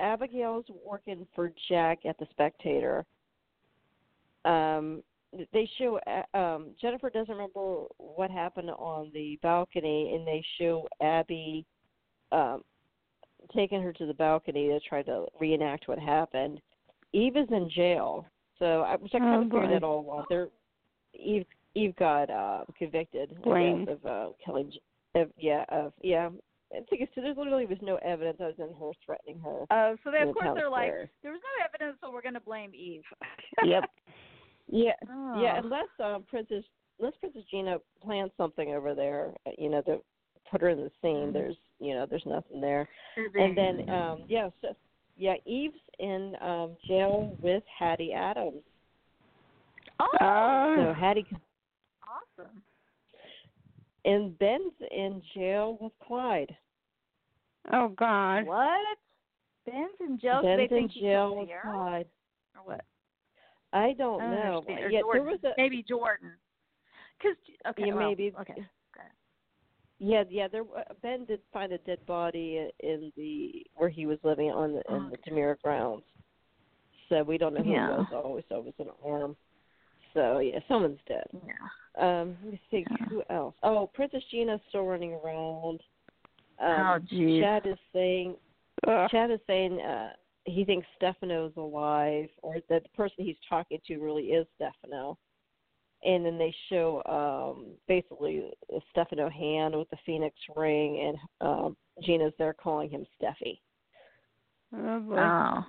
Abigail's 0.00 0.64
working 0.86 1.26
for 1.34 1.52
Jack 1.68 2.00
at 2.06 2.16
the 2.18 2.26
Spectator. 2.30 3.04
Um, 4.44 5.02
they 5.52 5.68
show 5.76 6.00
um 6.32 6.70
Jennifer 6.80 7.10
doesn't 7.10 7.34
remember 7.34 7.84
what 7.98 8.30
happened 8.30 8.70
on 8.70 9.10
the 9.12 9.38
balcony, 9.42 10.14
and 10.14 10.26
they 10.26 10.42
show 10.58 10.88
Abby 11.02 11.66
um 12.32 12.62
taking 13.54 13.82
her 13.82 13.92
to 13.92 14.06
the 14.06 14.14
balcony 14.14 14.68
to 14.68 14.80
try 14.80 15.02
to 15.02 15.26
reenact 15.38 15.88
what 15.88 15.98
happened. 15.98 16.60
Eve 17.12 17.36
is 17.36 17.48
in 17.50 17.70
jail, 17.74 18.26
so 18.58 18.82
I, 18.82 18.96
which 18.96 19.12
I 19.14 19.18
kind 19.18 19.34
Oh, 19.36 19.38
of 19.42 19.44
figured 19.46 19.62
boy. 19.68 19.72
that 19.74 19.82
all 19.82 20.00
along. 20.00 20.24
There, 20.28 20.48
Eve 21.14 21.46
Eve 21.74 21.94
got 21.96 22.30
uh, 22.30 22.64
convicted 22.76 23.34
I 23.38 23.40
Blamed. 23.42 23.86
guess, 23.86 23.96
of 24.02 24.06
uh, 24.06 24.32
killing. 24.44 24.70
J- 24.70 25.20
Of, 25.20 25.30
yeah, 25.38 25.64
of 25.70 25.92
yeah. 26.02 26.28
I 26.70 26.80
think 26.90 27.00
it's, 27.00 27.12
there 27.16 27.32
literally 27.34 27.64
was 27.64 27.78
no 27.80 27.96
evidence 28.04 28.36
other 28.40 28.52
than 28.58 28.74
her 28.78 28.90
threatening 29.04 29.40
her. 29.40 29.62
Uh, 29.70 29.96
so 30.04 30.10
they, 30.10 30.20
of 30.20 30.28
the 30.28 30.34
course 30.34 30.48
they're 30.54 30.68
like, 30.68 30.88
square. 30.88 31.10
there 31.22 31.32
was 31.32 31.40
no 31.42 31.64
evidence, 31.64 31.98
so 32.02 32.10
we're 32.12 32.20
gonna 32.22 32.40
blame 32.40 32.72
Eve. 32.74 33.02
yep. 33.64 33.84
Yeah, 34.70 34.92
Oh. 35.10 35.40
yeah. 35.42 35.58
Unless 35.64 35.88
um, 36.04 36.24
Princess, 36.28 36.62
unless 36.98 37.14
Princess 37.20 37.42
Gina 37.50 37.78
planned 38.02 38.30
something 38.36 38.74
over 38.74 38.94
there, 38.94 39.32
uh, 39.46 39.50
you 39.56 39.70
know, 39.70 39.80
to 39.82 39.98
put 40.50 40.60
her 40.60 40.68
in 40.68 40.76
the 40.78 40.90
scene. 41.00 41.28
Mhm. 41.28 41.32
There's, 41.32 41.56
you 41.80 41.94
know, 41.94 42.04
there's 42.04 42.26
nothing 42.26 42.60
there. 42.60 42.86
And 43.16 43.56
then, 43.56 43.88
um, 43.88 44.24
yeah, 44.28 44.50
so, 44.60 44.68
yeah, 45.18 45.34
Eve's 45.44 45.74
in 45.98 46.34
um 46.40 46.76
jail 46.86 47.36
with 47.42 47.62
Hattie 47.78 48.12
Adams. 48.12 48.62
oh, 50.00 50.06
So 50.76 50.90
Oh. 50.90 50.94
Hattie 50.98 51.26
awesome. 52.38 52.62
and 54.04 54.38
Ben's 54.38 54.72
in 54.90 55.20
jail 55.34 55.76
with 55.80 55.92
Clyde. 56.06 56.56
oh 57.72 57.88
God. 57.88 58.46
What? 58.46 58.98
Ben's 59.66 59.90
in 60.00 60.18
jail. 60.18 60.40
Ben's 60.42 60.56
they 60.58 60.62
in 60.62 60.68
think 60.68 60.92
he 60.92 61.00
jail 61.00 61.36
with 61.36 61.48
Sierra? 61.48 61.62
Clyde. 61.64 62.06
Or 62.56 62.62
what? 62.72 62.84
I 63.72 63.92
don't 63.98 64.20
I 64.22 64.24
don't 64.24 64.30
know. 64.30 64.56
understand. 64.58 64.84
Or 64.84 64.90
Yeah, 64.90 65.00
Jordan. 65.00 65.24
there 65.24 65.32
was 65.32 65.44
a 65.44 65.52
maybe 65.60 65.84
Jordan. 65.86 66.30
Cause 67.20 67.34
okay, 67.70 67.82
Yeah, 67.88 67.94
well, 67.94 68.08
maybe. 68.08 68.32
okay. 68.40 68.64
Yeah, 69.98 70.24
yeah. 70.30 70.48
There 70.48 70.62
uh, 70.62 70.94
Ben 71.02 71.24
did 71.24 71.40
find 71.52 71.72
a 71.72 71.78
dead 71.78 71.98
body 72.06 72.68
in 72.80 73.12
the 73.16 73.66
where 73.74 73.88
he 73.88 74.06
was 74.06 74.18
living 74.22 74.50
on 74.50 74.72
the 74.72 74.94
in 74.94 75.10
the 75.10 75.16
DiMera 75.18 75.60
grounds. 75.62 76.04
So 77.08 77.22
we 77.22 77.38
don't 77.38 77.54
know 77.54 77.62
who 77.62 77.72
Yeah. 77.72 77.94
it 77.94 77.98
was. 77.98 78.06
Always, 78.12 78.44
so 78.48 78.58
it 78.58 78.64
was 78.64 78.74
an 78.78 78.90
arm. 79.04 79.36
So 80.14 80.38
yeah, 80.38 80.60
someone's 80.68 81.00
dead. 81.08 81.26
Yeah. 81.32 82.20
Um, 82.20 82.36
let 82.42 82.52
me 82.52 82.60
see 82.70 82.84
Yeah. 82.90 83.06
Who 83.08 83.22
else? 83.30 83.54
Oh, 83.62 83.90
Princess 83.92 84.22
Gina's 84.30 84.60
still 84.68 84.84
running 84.84 85.14
around. 85.14 85.80
Um, 86.60 86.80
oh 86.80 86.98
geez. 86.98 87.42
Chad 87.42 87.66
is 87.66 87.78
saying 87.92 88.36
Ugh. 88.86 89.10
Chad 89.10 89.30
is 89.30 89.40
saying 89.46 89.80
uh, 89.80 90.10
he 90.44 90.64
thinks 90.64 90.86
Stefano's 90.96 91.52
alive, 91.56 92.28
or 92.42 92.56
that 92.68 92.82
the 92.84 92.88
person 92.90 93.24
he's 93.24 93.36
talking 93.48 93.78
to 93.86 93.98
really 93.98 94.26
is 94.26 94.46
Stefano. 94.56 95.18
And 96.04 96.24
then 96.24 96.38
they 96.38 96.54
show 96.68 97.02
um, 97.06 97.66
basically 97.88 98.50
a 98.72 98.78
Stefano 98.90 99.28
hand 99.28 99.76
with 99.76 99.90
the 99.90 99.96
phoenix 100.06 100.36
ring, 100.56 101.00
and 101.40 101.48
um, 101.48 101.76
Gina's 102.02 102.32
there 102.38 102.54
calling 102.54 102.88
him 102.88 103.04
Steffi. 103.20 103.58
Oh 104.76 105.00
boy. 105.00 105.16
Oh. 105.18 105.64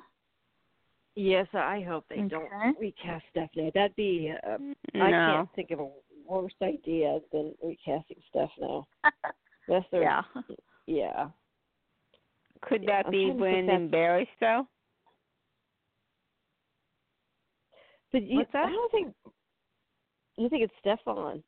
Yes, 1.15 1.48
I 1.53 1.81
hope 1.81 2.05
they 2.09 2.21
don't 2.21 2.48
recast 2.79 3.25
Stefano. 3.31 3.71
That'd 3.74 3.95
be 3.95 4.31
uh, 4.48 4.57
no. 4.93 5.03
I 5.03 5.09
can't 5.09 5.50
think 5.55 5.71
of 5.71 5.79
a 5.79 5.89
worse 6.27 6.53
idea 6.62 7.19
than 7.33 7.55
recasting 7.63 8.17
Stefano. 8.29 8.88
That's 9.67 9.86
their 9.91 10.03
yeah. 10.03 10.21
yeah. 10.86 11.27
Could 12.62 12.83
Yeah, 12.83 12.98
that 13.01 13.05
I'm 13.07 13.12
be 13.12 13.25
trying 13.25 13.27
to 13.27 13.31
think 13.33 13.41
Wynn 13.41 13.65
that's- 13.65 13.81
and 13.81 13.91
Barry 13.91 14.29
though? 14.39 14.67
But 18.12 18.24
you, 18.24 18.38
What's 18.39 18.51
that? 18.53 18.65
I 18.65 18.71
don't 18.71 18.91
think 18.91 19.13
you 20.39 20.50
think 20.50 20.63
it's 20.63 20.74
Stefan. 20.79 21.43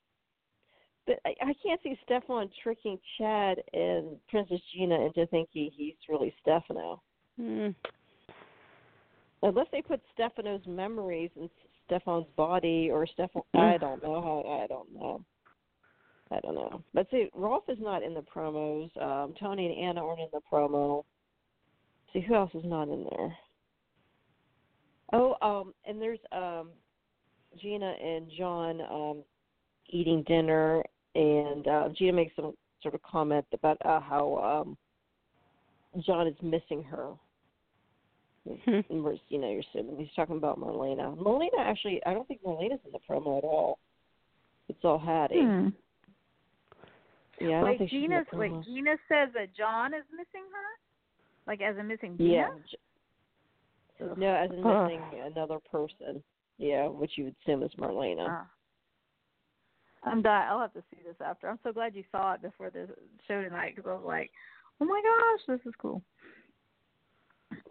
But 1.08 1.20
I, 1.26 1.30
I 1.42 1.54
can't 1.64 1.82
see 1.82 1.98
Stefan 2.04 2.50
tricking 2.62 3.00
Chad 3.18 3.58
and 3.74 4.18
Princess 4.30 4.60
Gina 4.74 5.00
into 5.06 5.26
thinking 5.28 5.72
he's 5.76 5.96
really 6.08 6.34
Stefano. 6.42 7.02
Hmm. 7.40 7.70
Unless 9.44 9.68
they 9.72 9.82
put 9.82 10.02
Stefano's 10.14 10.62
memories 10.68 11.32
in 11.36 11.50
Stefan's 11.88 12.28
body 12.36 12.90
or 12.92 13.08
Stefan 13.08 13.42
Hmm. 13.54 13.60
I 13.60 13.78
don't 13.78 14.04
know 14.04 14.22
how 14.22 14.62
I 14.62 14.68
don't 14.68 14.94
know. 14.94 15.24
I 16.32 16.40
don't 16.40 16.56
know. 16.56 16.82
But 16.94 17.08
see, 17.12 17.30
Rolf 17.34 17.64
is 17.68 17.80
not 17.80 18.04
in 18.04 18.14
the 18.14 18.22
promos. 18.22 18.90
Um, 19.02 19.34
Tony 19.40 19.68
and 19.68 19.90
Anna 19.90 20.06
aren't 20.06 20.22
in 20.22 20.28
the 20.32 20.40
promo. 20.52 21.04
See 22.14 22.22
who 22.22 22.36
else 22.36 22.52
is 22.54 22.64
not 22.64 22.88
in 22.90 23.06
there? 23.10 23.36
Oh, 25.14 25.36
um, 25.42 25.74
and 25.86 26.02
there's 26.02 26.20
um, 26.32 26.70
Gina 27.60 27.94
and 28.04 28.28
John 28.38 28.82
um, 28.82 29.24
eating 29.90 30.24
dinner, 30.24 30.84
and 31.16 31.68
uh, 31.68 31.90
Gina 31.98 32.14
makes 32.14 32.36
some 32.36 32.54
sort 32.82 32.96
of 32.96 33.02
comment 33.04 33.46
about 33.54 33.78
uh, 33.86 34.00
how 34.00 34.66
um, 34.66 34.78
John 36.06 36.28
is 36.28 36.36
missing 36.42 36.84
her. 36.84 37.10
Hmm. 38.48 38.80
You 38.90 39.40
know, 39.40 39.52
you're 39.52 39.62
assuming 39.72 39.98
he's 39.98 40.14
talking 40.16 40.38
about 40.38 40.60
Marlena. 40.60 41.16
Marlena 41.16 41.60
actually, 41.60 42.02
I 42.06 42.14
don't 42.14 42.28
think 42.28 42.44
Marlena's 42.44 42.80
in 42.86 42.92
the 42.92 43.00
promo 43.08 43.38
at 43.38 43.44
all. 43.44 43.78
It's 44.68 44.80
all 44.84 44.98
Hattie. 44.98 45.42
Hmm. 45.42 45.68
Yeah, 47.40 47.48
I 47.48 47.52
don't 47.52 47.64
Wait, 47.64 47.78
think 47.80 47.90
she's 47.90 47.98
in 47.98 48.02
Gina. 48.04 48.26
Wait, 48.34 48.52
promo. 48.52 48.66
Gina 48.66 48.96
says 49.08 49.30
that 49.34 49.56
John 49.56 49.94
is 49.94 50.04
missing 50.12 50.48
her, 50.52 50.80
like 51.46 51.62
as 51.62 51.78
a 51.78 51.84
missing 51.84 52.18
Gina. 52.18 52.32
Yeah. 52.32 52.50
Ugh. 54.04 54.18
No, 54.18 54.34
as 54.34 54.50
in 54.50 54.66
Ugh. 54.66 54.92
missing 54.92 55.22
another 55.24 55.60
person. 55.72 56.24
Yeah, 56.62 56.88
which 56.88 57.14
you 57.16 57.24
would 57.24 57.36
assume 57.42 57.64
is 57.64 57.72
Marlena. 57.80 58.28
Ah. 58.30 58.48
I'm 60.04 60.22
dying. 60.22 60.48
I'll 60.48 60.60
have 60.60 60.74
to 60.74 60.84
see 60.92 61.02
this 61.04 61.16
after. 61.20 61.50
I'm 61.50 61.58
so 61.64 61.72
glad 61.72 61.96
you 61.96 62.04
saw 62.12 62.34
it 62.34 62.44
before 62.44 62.70
the 62.70 62.88
show 63.28 63.42
tonight 63.42 63.76
because 63.76 63.90
I 63.90 63.94
was 63.94 64.06
like, 64.06 64.30
oh 64.80 64.86
my 64.86 65.02
gosh, 65.02 65.58
this 65.58 65.68
is 65.68 65.74
cool. 65.82 66.04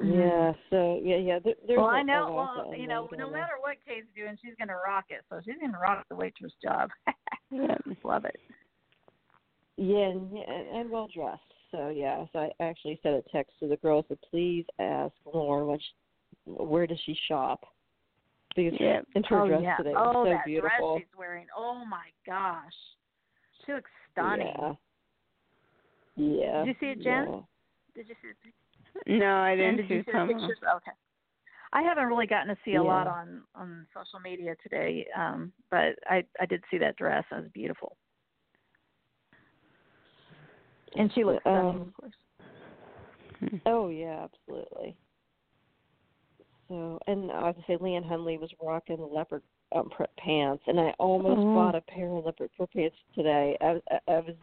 Yeah, 0.03 0.53
so 0.71 1.01
yeah, 1.03 1.17
yeah. 1.17 1.39
There, 1.39 1.55
there's 1.67 1.79
well, 1.79 1.87
I 1.87 2.03
know. 2.03 2.33
Well, 2.35 2.75
you 2.77 2.89
know, 2.89 3.09
no 3.17 3.31
matter 3.31 3.55
what 3.61 3.77
Kate's 3.87 4.09
doing, 4.15 4.37
she's 4.43 4.55
gonna 4.59 4.77
rock 4.85 5.05
it. 5.11 5.21
So 5.31 5.41
she's 5.45 5.55
gonna 5.61 5.79
rock 5.79 6.05
the 6.09 6.17
waitress 6.17 6.53
job. 6.63 6.91
Love 8.05 8.25
it. 8.25 8.41
Yeah, 9.77 10.09
and, 10.09 10.33
and, 10.33 10.69
and 10.77 10.91
well 10.91 11.09
dressed. 11.15 11.41
So 11.71 11.91
yeah, 11.91 12.25
so 12.33 12.41
I 12.41 12.51
actually 12.61 12.99
sent 13.05 13.15
a 13.15 13.23
text 13.33 13.53
to 13.61 13.69
the 13.69 13.77
girls 13.77 14.05
to 14.09 14.19
please 14.31 14.67
ask 14.81 15.13
Lauren 15.33 15.79
she, 15.79 15.93
where 16.45 16.89
does 16.89 16.99
she 17.07 17.17
shop? 17.29 17.65
Because 18.57 18.79
Yeah. 18.81 19.01
and 19.15 19.25
her 19.27 19.41
oh 19.41 19.49
dress 19.49 19.63
yeah. 19.63 19.77
today 19.77 19.95
oh, 19.97 20.25
so 20.25 20.31
that 20.31 20.45
beautiful. 20.45 20.97
dress 20.97 21.07
she's 21.07 21.19
wearing. 21.19 21.47
Oh 21.57 21.85
my 21.85 22.09
gosh, 22.27 22.73
she 23.65 23.73
looks 23.73 23.91
stunning. 24.13 24.55
Yeah. 24.59 24.75
Yeah. 26.17 26.65
Did 26.65 26.67
you 26.67 26.75
see 26.81 26.87
it, 26.87 27.03
Jen? 27.03 27.27
Yeah. 27.29 27.41
Did 27.95 28.09
you 28.09 28.15
see 28.23 28.29
it? 28.29 29.19
No, 29.19 29.37
I 29.37 29.55
didn't 29.55 29.77
did 29.77 29.89
see 29.89 29.95
you 29.95 30.03
see 30.05 30.13
the 30.13 30.27
pictures? 30.27 30.59
Okay. 30.77 30.91
I 31.73 31.83
haven't 31.83 32.07
really 32.07 32.27
gotten 32.27 32.49
to 32.49 32.61
see 32.65 32.75
a 32.75 32.83
lot 32.83 33.07
on 33.07 33.43
on 33.55 33.87
social 33.95 34.19
media 34.19 34.57
today, 34.63 35.07
um, 35.17 35.53
but 35.71 35.95
I 36.09 36.25
I 36.41 36.47
did 36.47 36.65
see 36.71 36.79
that 36.79 36.97
dress. 36.97 37.25
It 37.31 37.37
was 37.37 37.45
beautiful, 37.55 37.97
and 40.97 41.13
she 41.15 41.23
looks 41.23 41.43
stunning, 41.43 41.69
Um, 41.69 41.81
of 41.83 41.95
course. 41.95 42.13
Oh 43.67 43.89
yeah, 43.89 44.25
absolutely. 44.25 44.97
So, 46.71 47.01
and 47.09 47.33
I 47.33 47.47
have 47.47 47.57
to 47.57 47.63
say, 47.67 47.77
Leann 47.81 48.05
Hunley 48.09 48.39
was 48.39 48.49
rocking 48.63 49.05
leopard 49.13 49.43
um, 49.75 49.91
print 49.91 50.11
pants, 50.19 50.63
and 50.69 50.79
I 50.79 50.91
almost 51.01 51.41
Oh. 51.41 51.55
bought 51.55 51.75
a 51.75 51.81
pair 51.81 52.07
of 52.07 52.25
leopard 52.25 52.51
print 52.57 52.71
pants 52.73 52.97
today. 53.13 53.57
I, 53.61 53.73
was- 53.73 53.83
I, 53.91 53.99
I 54.13 54.21
was 54.21 54.35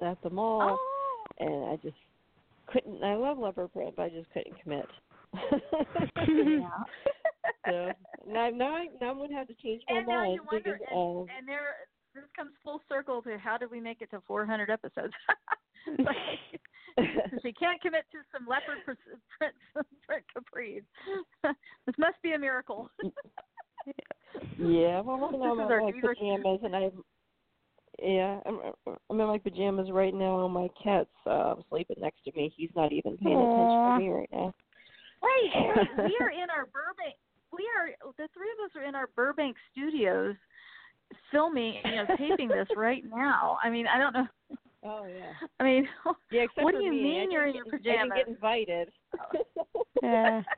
at 0.00 0.22
the 0.22 0.30
mall, 0.30 0.78
Oh, 0.80 1.24
and 1.38 1.66
I 1.66 1.76
just 1.76 1.96
couldn't. 2.66 3.04
I 3.04 3.14
love 3.16 3.38
leopard 3.38 3.70
print, 3.74 3.94
but 3.96 4.04
I 4.04 4.08
just 4.08 4.30
couldn't 4.30 4.58
commit. 4.62 4.88
yeah. 5.34 5.50
so 7.66 7.92
now, 8.26 8.48
now, 8.48 8.74
I, 8.76 8.86
now 9.00 9.10
I'm 9.10 9.18
gonna 9.18 9.34
have 9.34 9.48
to 9.48 9.54
change 9.54 9.82
my 9.90 9.98
and 9.98 10.06
mind 10.06 10.40
wonder, 10.50 10.78
and, 10.90 10.98
um, 10.98 11.26
and 11.36 11.46
there, 11.46 11.76
this 12.14 12.24
comes 12.36 12.52
full 12.62 12.80
circle 12.88 13.22
to 13.22 13.36
how 13.38 13.56
did 13.58 13.70
we 13.70 13.80
make 13.80 14.00
it 14.02 14.10
to 14.10 14.20
400 14.26 14.70
episodes? 14.70 15.12
like, 15.98 16.16
she 17.42 17.52
can't 17.52 17.80
commit 17.82 18.04
to 18.12 18.18
some 18.32 18.46
leopard 18.46 18.78
print, 18.84 18.98
print 20.06 20.24
capris. 20.34 20.82
this 21.86 21.94
must 21.98 22.20
be 22.22 22.32
a 22.32 22.38
miracle. 22.38 22.88
yeah, 24.58 25.00
well, 25.00 25.18
right 25.18 25.38
now 25.38 25.52
I'm 25.52 25.58
This 25.58 25.64
is 25.66 25.70
in 25.70 25.84
my 25.84 25.92
Beaver- 25.92 26.14
pajamas 26.14 26.60
and 26.64 26.76
I. 26.76 26.90
Yeah, 28.02 28.40
I'm 28.46 28.58
I'm 29.10 29.20
in 29.20 29.26
my 29.28 29.38
pajamas 29.38 29.90
right 29.92 30.14
now. 30.14 30.44
and 30.44 30.52
My 30.54 30.68
cat's 30.82 31.08
uh, 31.26 31.54
sleeping 31.68 31.96
next 32.00 32.24
to 32.24 32.32
me. 32.34 32.52
He's 32.56 32.70
not 32.74 32.92
even 32.92 33.16
paying 33.18 33.36
Aw. 33.36 33.40
attention 33.40 33.92
to 33.92 33.98
me 33.98 34.18
right 34.18 34.28
now. 34.32 34.54
Wait, 35.22 35.50
wait, 35.54 35.88
we 36.10 36.16
are 36.20 36.30
in 36.30 36.50
our 36.50 36.66
Burbank. 36.66 37.14
We 37.52 37.64
are 37.78 37.94
the 38.18 38.28
three 38.34 38.50
of 38.58 38.64
us 38.64 38.72
are 38.76 38.82
in 38.86 38.94
our 38.96 39.08
Burbank 39.14 39.56
studios, 39.70 40.34
filming, 41.30 41.76
you 41.84 41.96
know, 41.96 42.06
taping 42.16 42.48
this 42.48 42.68
right 42.76 43.02
now. 43.04 43.58
I 43.62 43.70
mean, 43.70 43.86
I 43.86 43.98
don't 43.98 44.12
know. 44.12 44.26
Oh 44.84 45.06
yeah. 45.06 45.32
I 45.60 45.64
mean, 45.64 45.88
Yeah, 46.30 46.46
What 46.60 46.72
do 46.72 46.82
you 46.82 46.90
me. 46.92 47.02
mean 47.02 47.30
you're 47.30 47.46
in 47.46 47.54
your 47.54 47.64
pajamas? 47.64 47.86
I 47.86 48.02
didn't 48.02 48.16
get 48.16 48.28
invited. 48.28 48.90
Yeah. 50.02 50.42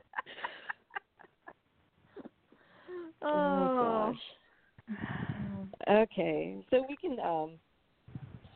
oh 3.21 3.27
oh, 3.29 4.13
gosh. 4.13 4.97
Okay, 5.89 6.57
so 6.69 6.85
we 6.89 6.95
can 6.97 7.17
um 7.19 7.51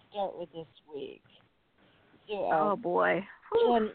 start 0.09 0.37
with 0.37 0.51
this 0.51 0.67
week. 0.93 1.23
So 2.27 2.49
oh 2.51 2.71
um, 2.71 2.81
boy. 2.81 3.25
Jen, 3.67 3.91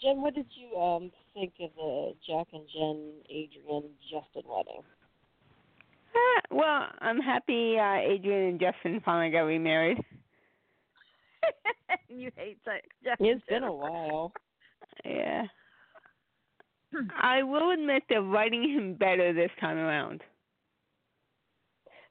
Jen, 0.00 0.22
what 0.22 0.34
did 0.34 0.46
you 0.50 0.78
um 0.78 1.10
think 1.34 1.52
of 1.60 1.70
the 1.76 2.14
Jack 2.26 2.46
and 2.52 2.66
Jen, 2.72 3.12
Adrienne, 3.26 3.90
Justin 4.10 4.42
wedding? 4.48 4.82
Ah, 6.14 6.40
well, 6.50 6.86
I'm 7.00 7.18
happy 7.20 7.76
uh, 7.78 8.12
Adrienne 8.12 8.48
and 8.50 8.60
Justin 8.60 9.00
finally 9.04 9.30
got 9.30 9.40
remarried. 9.42 9.98
you 12.08 12.30
hate 12.36 12.58
sex. 12.64 12.86
Jeff 13.04 13.16
It's 13.20 13.44
been 13.48 13.64
a 13.64 13.72
while. 13.72 14.32
Yeah. 15.04 15.44
Hmm. 16.94 17.06
I 17.22 17.42
will 17.42 17.70
admit 17.70 18.02
they're 18.08 18.22
writing 18.22 18.62
him 18.68 18.94
better 18.94 19.32
this 19.32 19.50
time 19.60 19.78
around. 19.78 20.22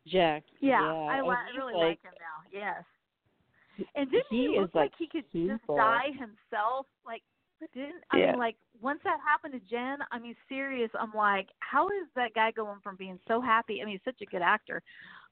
Jack. 0.08 0.44
Yeah, 0.62 0.82
yeah 0.82 0.88
I, 0.88 1.18
and 1.18 1.28
li- 1.28 1.36
I 1.36 1.58
really 1.58 1.74
like, 1.74 1.84
like 1.84 2.02
him 2.04 2.12
now. 2.20 2.60
Yes. 2.60 2.84
And 3.96 4.10
didn't 4.10 4.26
he 4.30 4.38
he, 4.38 4.44
is 4.46 4.62
look 4.62 4.76
like, 4.76 4.92
like 4.92 4.94
he 4.98 5.08
could 5.08 5.26
just 5.32 5.68
die 5.68 6.08
himself? 6.14 6.86
Like, 7.06 7.22
didn't 7.74 8.04
I 8.12 8.18
Yeah. 8.18 8.32
mean, 8.32 8.40
like 8.40 8.56
once 8.82 9.00
that 9.04 9.18
happened 9.26 9.54
to 9.54 9.70
Jen? 9.70 9.98
I 10.12 10.20
mean, 10.20 10.36
serious. 10.48 10.90
I'm 11.00 11.14
like, 11.14 11.48
how 11.60 11.88
is 11.88 12.08
that 12.16 12.34
guy 12.34 12.52
going 12.52 12.80
from 12.84 12.96
being 12.96 13.20
so 13.28 13.42
happy? 13.42 13.82
I 13.82 13.86
mean, 13.86 13.96
he's 13.96 14.14
such 14.14 14.22
a 14.22 14.32
good 14.32 14.42
actor, 14.42 14.82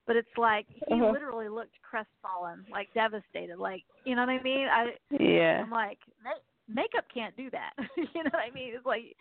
but 0.05 0.15
it's 0.15 0.37
like 0.37 0.65
he 0.87 0.95
Uh-huh. 0.95 1.11
literally 1.11 1.49
looked 1.49 1.75
crestfallen, 1.81 2.65
like 2.71 2.93
devastated. 2.93 3.57
Like, 3.57 3.83
you 4.05 4.15
know 4.15 4.21
what 4.21 4.29
I 4.29 4.41
mean? 4.41 4.67
I 4.67 4.97
Yeah. 5.19 5.61
I'm 5.63 5.69
like, 5.71 5.99
ma- 6.23 6.43
makeup 6.67 7.05
can't 7.13 7.35
do 7.37 7.49
that. 7.51 7.73
you 7.97 8.23
know 8.23 8.31
what 8.31 8.43
I 8.43 8.51
mean? 8.51 8.73
It's 8.75 8.85
like 8.85 9.15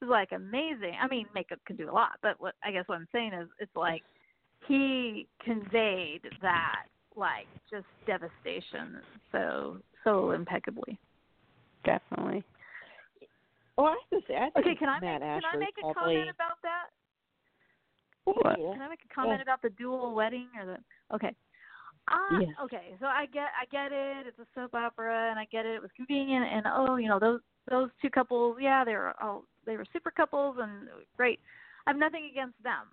it's 0.00 0.10
like 0.10 0.32
amazing. 0.32 0.94
I 1.00 1.08
mean, 1.08 1.26
makeup 1.34 1.58
can 1.66 1.76
do 1.76 1.90
a 1.90 1.92
lot, 1.92 2.12
but 2.22 2.40
what 2.40 2.54
I 2.64 2.70
guess 2.70 2.84
what 2.86 2.96
I'm 2.96 3.08
saying 3.12 3.32
is, 3.34 3.48
it's 3.58 3.74
like 3.76 4.02
he 4.66 5.26
conveyed 5.42 6.22
that 6.42 6.84
like 7.16 7.46
just 7.70 7.86
devastation 8.06 9.00
so 9.32 9.78
so 10.04 10.30
impeccably. 10.32 10.98
Definitely. 11.84 12.44
Oh, 13.80 13.86
I 13.86 13.96
have 13.96 14.20
to 14.20 14.20
say, 14.28 14.36
I 14.36 14.50
think 14.52 14.56
Okay, 14.66 14.74
can 14.76 14.88
I 14.90 15.00
Matt 15.00 15.22
make 15.22 15.40
can 15.40 15.48
I 15.48 15.56
make 15.56 15.74
a 15.80 15.92
probably. 15.94 16.14
comment 16.20 16.36
about 16.36 16.60
that? 16.60 16.92
What? 18.24 18.60
Yeah. 18.60 18.72
Can 18.76 18.82
I 18.82 18.88
make 18.88 19.00
a 19.10 19.14
comment 19.14 19.38
Yeah. 19.40 19.42
about 19.48 19.62
the 19.62 19.70
dual 19.70 20.14
wedding 20.14 20.48
or 20.58 20.66
the 20.66 20.76
okay? 21.16 21.32
Uh, 22.08 22.40
Yes. 22.40 22.50
Okay, 22.64 22.94
so 23.00 23.06
I 23.06 23.24
get 23.26 23.48
I 23.56 23.64
get 23.72 23.88
it. 23.92 24.26
It's 24.26 24.38
a 24.38 24.46
soap 24.54 24.74
opera, 24.74 25.30
and 25.30 25.38
I 25.38 25.46
get 25.46 25.64
it. 25.64 25.76
It 25.76 25.82
was 25.82 25.90
convenient, 25.96 26.44
and 26.44 26.66
oh, 26.68 26.96
you 26.96 27.08
know 27.08 27.18
those 27.18 27.40
those 27.70 27.88
two 28.02 28.10
couples, 28.10 28.58
yeah, 28.60 28.84
they 28.84 28.92
were 28.92 29.14
all 29.22 29.44
they 29.64 29.76
were 29.78 29.86
super 29.92 30.10
couples 30.10 30.56
and 30.60 30.88
great. 31.16 31.40
I 31.86 31.90
have 31.90 31.96
nothing 31.98 32.28
against 32.30 32.60
them, 32.62 32.88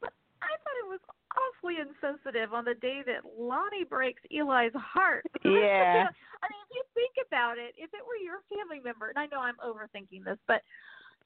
but 0.00 0.12
I 0.40 0.46
thought 0.56 0.80
it 0.80 0.88
was 0.88 1.00
awfully 1.34 1.76
insensitive 1.80 2.52
on 2.52 2.64
the 2.64 2.74
day 2.74 3.02
that 3.06 3.24
Lani 3.38 3.84
breaks 3.88 4.22
Eli's 4.30 4.74
heart. 4.74 5.26
Yeah. 5.44 6.08
I 6.42 6.50
mean, 6.50 6.62
if 6.66 6.74
you 6.74 6.82
think 6.94 7.26
about 7.26 7.58
it, 7.58 7.74
if 7.78 7.94
it 7.94 8.02
were 8.02 8.18
your 8.18 8.42
family 8.50 8.82
member, 8.82 9.08
and 9.10 9.18
I 9.18 9.26
know 9.26 9.38
I'm 9.38 9.58
overthinking 9.62 10.24
this, 10.24 10.38
but 10.48 10.62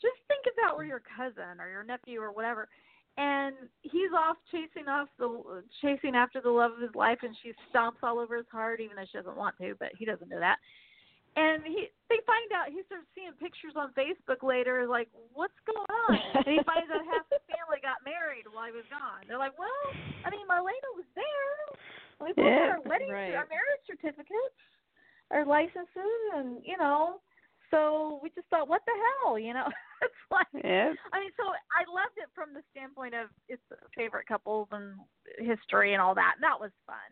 just 0.03 0.21
think 0.29 0.45
about 0.53 0.77
where 0.77 0.85
your 0.85 1.01
cousin 1.17 1.61
or 1.61 1.69
your 1.69 1.85
nephew 1.85 2.21
or 2.21 2.33
whatever, 2.33 2.69
and 3.17 3.55
he's 3.81 4.13
off 4.13 4.37
chasing 4.51 4.89
off 4.89 5.09
the 5.19 5.63
chasing 5.81 6.15
after 6.15 6.41
the 6.41 6.51
love 6.51 6.73
of 6.73 6.81
his 6.81 6.95
life, 6.95 7.19
and 7.23 7.35
she 7.43 7.53
stomps 7.73 8.03
all 8.03 8.19
over 8.19 8.37
his 8.37 8.51
heart, 8.53 8.81
even 8.81 8.97
though 8.97 9.09
she 9.11 9.17
doesn't 9.17 9.37
want 9.37 9.57
to, 9.59 9.75
but 9.79 9.89
he 9.99 10.05
doesn't 10.05 10.29
know 10.29 10.41
that. 10.41 10.59
And 11.37 11.61
he, 11.69 11.93
they 12.09 12.17
find 12.25 12.49
out 12.57 12.73
he 12.73 12.81
starts 12.89 13.05
seeing 13.13 13.37
pictures 13.37 13.77
on 13.77 13.93
Facebook 13.93 14.41
later, 14.41 14.89
like, 14.89 15.13
what's 15.37 15.57
going 15.69 15.85
on? 16.09 16.17
and 16.41 16.49
he 16.49 16.65
finds 16.65 16.89
out 16.89 17.05
half 17.13 17.29
the 17.29 17.41
family 17.45 17.77
got 17.85 18.01
married 18.09 18.49
while 18.49 18.65
he 18.65 18.73
was 18.73 18.89
gone. 18.89 19.29
They're 19.29 19.37
like, 19.41 19.53
well, 19.61 19.85
I 20.25 20.33
mean, 20.33 20.49
Marlena 20.49 20.91
was 20.97 21.05
there. 21.13 21.53
We 22.25 22.33
both 22.33 22.49
Yeah. 22.49 22.73
had 22.73 22.81
our 22.81 22.83
wedding, 22.89 23.13
Right. 23.13 23.37
our 23.37 23.45
marriage 23.53 23.85
certificates, 23.85 24.57
our 25.31 25.45
licenses, 25.45 26.17
and 26.33 26.65
you 26.65 26.81
know, 26.81 27.21
so 27.71 28.19
we 28.23 28.31
just 28.31 28.49
thought, 28.49 28.69
what 28.73 28.81
the 28.87 28.97
hell, 29.21 29.37
you 29.39 29.53
know? 29.53 29.69
it's 30.01 30.25
like, 30.33 30.49
Yeah. 30.57 30.97
I 31.13 31.21
mean, 31.21 31.33
so 31.37 31.53
I 31.53 31.85
loved 31.85 32.17
it 32.17 32.33
from 32.33 32.55
the 32.57 32.65
standpoint 32.73 33.13
of 33.13 33.29
it's 33.53 33.61
favorite 33.93 34.25
couples 34.27 34.69
and 34.73 34.97
history 35.37 35.93
and 35.93 36.01
all 36.01 36.15
that. 36.17 36.41
And 36.41 36.45
that 36.49 36.57
was 36.59 36.71
fun. 36.89 37.06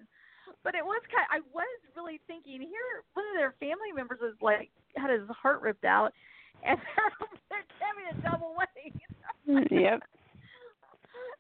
But 0.64 0.74
it 0.74 0.84
was 0.84 1.02
kind. 1.12 1.28
I 1.30 1.44
was 1.52 1.78
really 1.94 2.20
thinking 2.26 2.60
here. 2.60 3.04
One 3.12 3.24
of 3.28 3.36
their 3.36 3.54
family 3.60 3.92
members 3.94 4.18
was 4.20 4.34
like 4.40 4.70
had 4.96 5.10
his 5.10 5.28
heart 5.28 5.60
ripped 5.60 5.84
out, 5.84 6.12
and 6.64 6.78
they're 7.52 7.68
having 7.78 8.08
a 8.10 8.22
double 8.24 8.56
wedding. 8.56 8.98
Mm, 9.48 9.70
yep. 9.70 10.00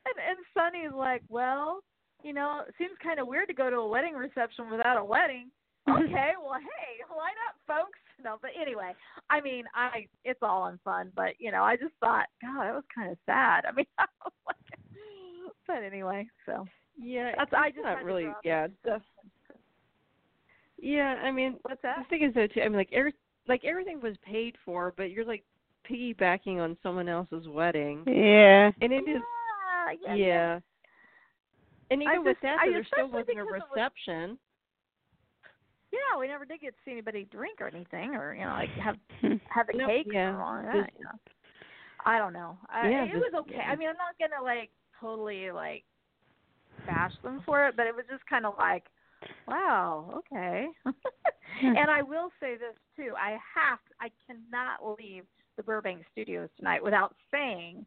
And 0.04 0.20
and 0.20 0.38
Sonny's 0.52 0.92
like, 0.94 1.22
well, 1.30 1.80
you 2.22 2.34
know, 2.34 2.60
it 2.68 2.74
seems 2.76 2.92
kind 3.02 3.18
of 3.18 3.26
weird 3.26 3.48
to 3.48 3.54
go 3.54 3.70
to 3.70 3.76
a 3.76 3.88
wedding 3.88 4.12
reception 4.12 4.70
without 4.70 4.98
a 4.98 5.04
wedding. 5.04 5.50
Okay, 5.86 6.32
well, 6.40 6.58
hey, 6.60 7.04
line 7.14 7.36
up, 7.46 7.56
folks. 7.66 7.98
No, 8.22 8.38
but 8.40 8.52
anyway, 8.58 8.92
I 9.28 9.42
mean, 9.42 9.64
I 9.74 10.06
it's 10.24 10.40
all 10.40 10.68
in 10.68 10.78
fun, 10.82 11.12
but 11.14 11.34
you 11.38 11.52
know, 11.52 11.62
I 11.62 11.76
just 11.76 11.92
thought, 12.00 12.24
God, 12.40 12.64
that 12.64 12.74
was 12.74 12.84
kind 12.94 13.12
of 13.12 13.18
sad. 13.26 13.66
I 13.68 13.72
mean, 13.72 13.84
I 13.98 14.06
was 14.24 14.32
like, 14.46 14.80
but 15.66 15.82
anyway, 15.82 16.26
so 16.46 16.64
Yeah, 17.00 17.32
that's 17.36 17.52
I 17.52 17.70
just 17.70 17.82
not 17.82 18.04
really. 18.04 18.28
Yeah, 18.44 18.68
that. 18.84 19.00
the, 19.48 19.56
yeah. 20.80 21.16
I 21.24 21.30
mean, 21.30 21.56
What's 21.62 21.82
that? 21.82 21.96
the 21.98 22.04
thing 22.08 22.28
is 22.28 22.34
though 22.34 22.46
too. 22.46 22.60
I 22.62 22.68
mean, 22.68 22.76
like 22.76 22.92
every 22.92 23.14
like 23.48 23.64
everything 23.64 24.00
was 24.00 24.14
paid 24.24 24.56
for, 24.64 24.92
but 24.96 25.10
you're 25.10 25.24
like 25.24 25.44
piggybacking 25.90 26.58
on 26.58 26.76
someone 26.82 27.08
else's 27.08 27.46
wedding, 27.48 28.04
Yeah. 28.06 28.70
and 28.80 28.92
it 28.92 29.04
is 29.08 29.20
yeah, 30.02 30.14
yeah. 30.14 30.60
And 31.90 32.02
I 32.08 32.12
even 32.12 32.24
with 32.24 32.38
that, 32.42 32.58
I- 32.60 32.66
though, 32.66 32.72
there 32.72 32.84
still 32.84 33.04
especially 33.06 33.20
wasn't 33.20 33.38
a 33.38 33.44
because 33.44 33.54
it 33.56 33.60
was- 33.60 33.70
reception. 33.76 34.38
Yeah, 35.92 36.18
we 36.18 36.26
never 36.26 36.44
did 36.44 36.60
get 36.60 36.70
to 36.74 36.80
see 36.84 36.90
anybody 36.90 37.28
drink 37.30 37.60
or 37.60 37.68
anything, 37.68 38.16
or 38.16 38.34
you 38.34 38.42
know, 38.44 38.50
like 38.50 38.70
have 38.70 38.96
Hmm. 39.20 39.34
have 39.48 39.68
a 39.68 39.76
Nope, 39.76 39.88
cake 39.88 40.06
yeah. 40.10 40.34
or 40.34 40.42
all 40.42 40.62
that. 40.62 40.72
This- 40.72 40.94
You 40.98 41.04
know. 41.04 41.18
I 42.06 42.18
don't 42.18 42.32
know. 42.32 42.58
I, 42.68 42.88
Yeah, 42.90 43.04
it 43.04 43.12
this- 43.12 43.22
was 43.32 43.34
okay. 43.42 43.54
yeah. 43.56 43.70
I 43.70 43.76
mean, 43.76 43.88
I'm 43.88 43.96
not 43.96 44.18
gonna 44.18 44.42
like 44.42 44.70
totally 45.00 45.50
like 45.52 45.84
bash 46.86 47.12
them 47.22 47.42
for 47.44 47.66
it, 47.66 47.76
but 47.76 47.86
it 47.86 47.94
was 47.94 48.04
just 48.10 48.24
kind 48.26 48.46
of 48.46 48.54
like, 48.58 48.84
wow, 49.48 50.12
okay. 50.18 50.66
and 51.62 51.90
I 51.90 52.02
will 52.02 52.30
say 52.40 52.54
this 52.56 52.76
too. 52.96 53.12
I 53.18 53.30
have, 53.54 53.78
I 54.00 54.10
cannot 54.26 54.96
leave 54.98 55.24
the 55.56 55.62
Burbank 55.62 56.02
Studios 56.12 56.48
tonight 56.58 56.82
without 56.82 57.14
saying 57.30 57.84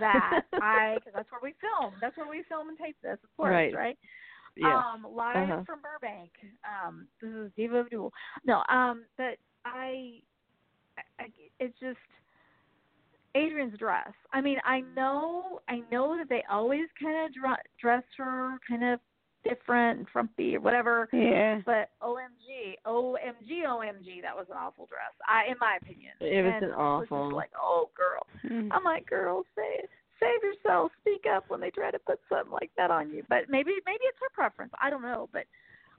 that 0.00 0.42
I, 0.54 0.98
cause 1.04 1.12
that's 1.14 1.30
where 1.30 1.40
we 1.42 1.54
film. 1.60 1.94
That's 2.00 2.16
where 2.16 2.28
we 2.28 2.44
film 2.48 2.68
and 2.68 2.78
tape 2.78 2.96
this, 3.02 3.18
of 3.22 3.36
course, 3.36 3.50
Right. 3.50 3.74
right? 3.74 3.98
Yeah. 4.56 4.78
Um, 4.78 5.06
live 5.12 5.36
Uh-huh. 5.50 5.62
from 5.66 5.80
Burbank. 5.82 6.30
Um, 6.64 7.08
this 7.20 7.30
is 7.30 7.50
Diva 7.56 7.78
of 7.78 7.90
DOOL. 7.90 8.12
No, 8.46 8.62
um, 8.68 9.04
but 9.16 9.36
I, 9.64 10.20
I, 11.18 11.24
it's 11.58 11.76
just 11.80 11.98
Adrienne's 13.36 13.78
dress. 13.78 14.12
I 14.32 14.40
mean, 14.40 14.58
I 14.64 14.82
know, 14.96 15.60
I 15.68 15.82
know 15.90 16.16
that 16.16 16.28
they 16.28 16.42
always 16.50 16.86
kind 17.00 17.26
of 17.26 17.34
dr- 17.34 17.66
dress 17.80 18.02
her 18.16 18.58
kind 18.68 18.84
of 18.84 19.00
different 19.44 19.98
and 19.98 20.08
frumpy 20.12 20.56
or 20.56 20.60
whatever. 20.60 21.08
Yeah. 21.12 21.60
But 21.66 21.90
OMG, 22.02 22.76
OMG, 22.86 23.66
OMG, 23.66 24.22
that 24.22 24.34
was 24.34 24.46
an 24.50 24.56
awful 24.56 24.86
dress. 24.86 25.12
I, 25.28 25.50
in 25.50 25.56
my 25.60 25.78
opinion, 25.82 26.12
It 26.20 26.42
was 26.44 26.52
And 26.56 26.64
an 26.66 26.70
awful- 26.72 27.26
just 27.28 27.36
like, 27.36 27.50
oh, 27.60 27.90
girl. 27.96 28.26
Mm. 28.50 28.70
I'm 28.72 28.84
like, 28.84 29.06
girl, 29.06 29.44
say, 29.54 29.84
save 30.20 30.42
yourself. 30.42 30.92
Speak 31.00 31.24
up 31.30 31.44
when 31.48 31.60
they 31.60 31.70
try 31.70 31.90
to 31.90 31.98
put 31.98 32.20
something 32.28 32.52
like 32.52 32.70
that 32.78 32.90
on 32.90 33.10
you. 33.10 33.22
But 33.28 33.50
maybe, 33.50 33.72
maybe 33.84 34.00
it's 34.04 34.18
her 34.20 34.30
preference. 34.32 34.72
I 34.80 34.88
don't 34.90 35.02
know. 35.02 35.28
But 35.32 35.44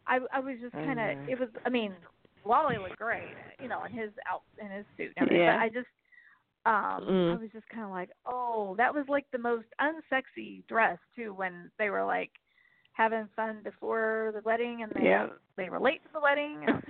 I, 0.08 0.19
I 0.34 0.39
was 0.39 0.56
just 0.62 0.74
kind 0.74 1.00
of. 1.00 1.30
It 1.30 1.39
was. 1.39 1.50
I 1.65 1.69
mean, 1.69 1.93
Wally 2.45 2.78
looked 2.78 2.98
great, 2.98 3.34
you 3.62 3.67
know, 3.67 3.84
in 3.86 3.91
his 3.91 4.10
out 4.32 4.41
in 4.60 4.69
his 4.71 4.86
suit. 4.98 5.12
And 5.17 5.28
everything, 5.28 5.41
Yeah. 5.45 5.58
But 5.58 5.63
I 5.63 5.69
just, 5.69 5.88
um 6.65 7.01
Mm. 7.08 7.34
I 7.38 7.41
was 7.41 7.51
just 7.51 7.69
kind 7.69 7.84
of 7.84 7.91
like, 7.91 8.10
oh, 8.25 8.75
that 8.78 8.93
was 8.93 9.06
like 9.08 9.25
the 9.32 9.38
most 9.38 9.67
unsexy 9.82 10.65
dress 10.67 10.97
too. 11.15 11.34
When 11.34 11.69
they 11.78 11.89
were 11.89 12.04
like 12.06 12.32
having 12.93 13.28
fun 13.36 13.60
before 13.63 14.32
the 14.34 14.41
wedding, 14.41 14.84
and 14.84 14.91
they 14.95 15.10
Yeah. 15.10 15.28
they 15.58 15.69
were 15.69 15.80
late 15.80 16.04
to 16.04 16.10
the 16.13 16.19
wedding. 16.21 16.63
And 16.67 16.82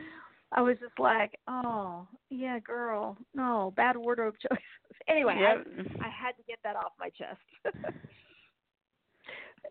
I 0.52 0.62
was 0.62 0.78
just 0.80 0.98
like, 1.00 1.38
oh, 1.48 2.08
yeah, 2.30 2.60
girl, 2.60 3.18
no, 3.34 3.74
bad 3.76 3.98
wardrobe 3.98 4.36
choices. 4.42 4.64
Anyway, 5.08 5.36
Yep. 5.40 5.68
I, 6.02 6.06
I 6.06 6.10
had 6.10 6.32
to 6.38 6.44
get 6.48 6.60
that 6.64 6.76
off 6.76 6.94
my 7.00 7.10
chest. 7.10 7.40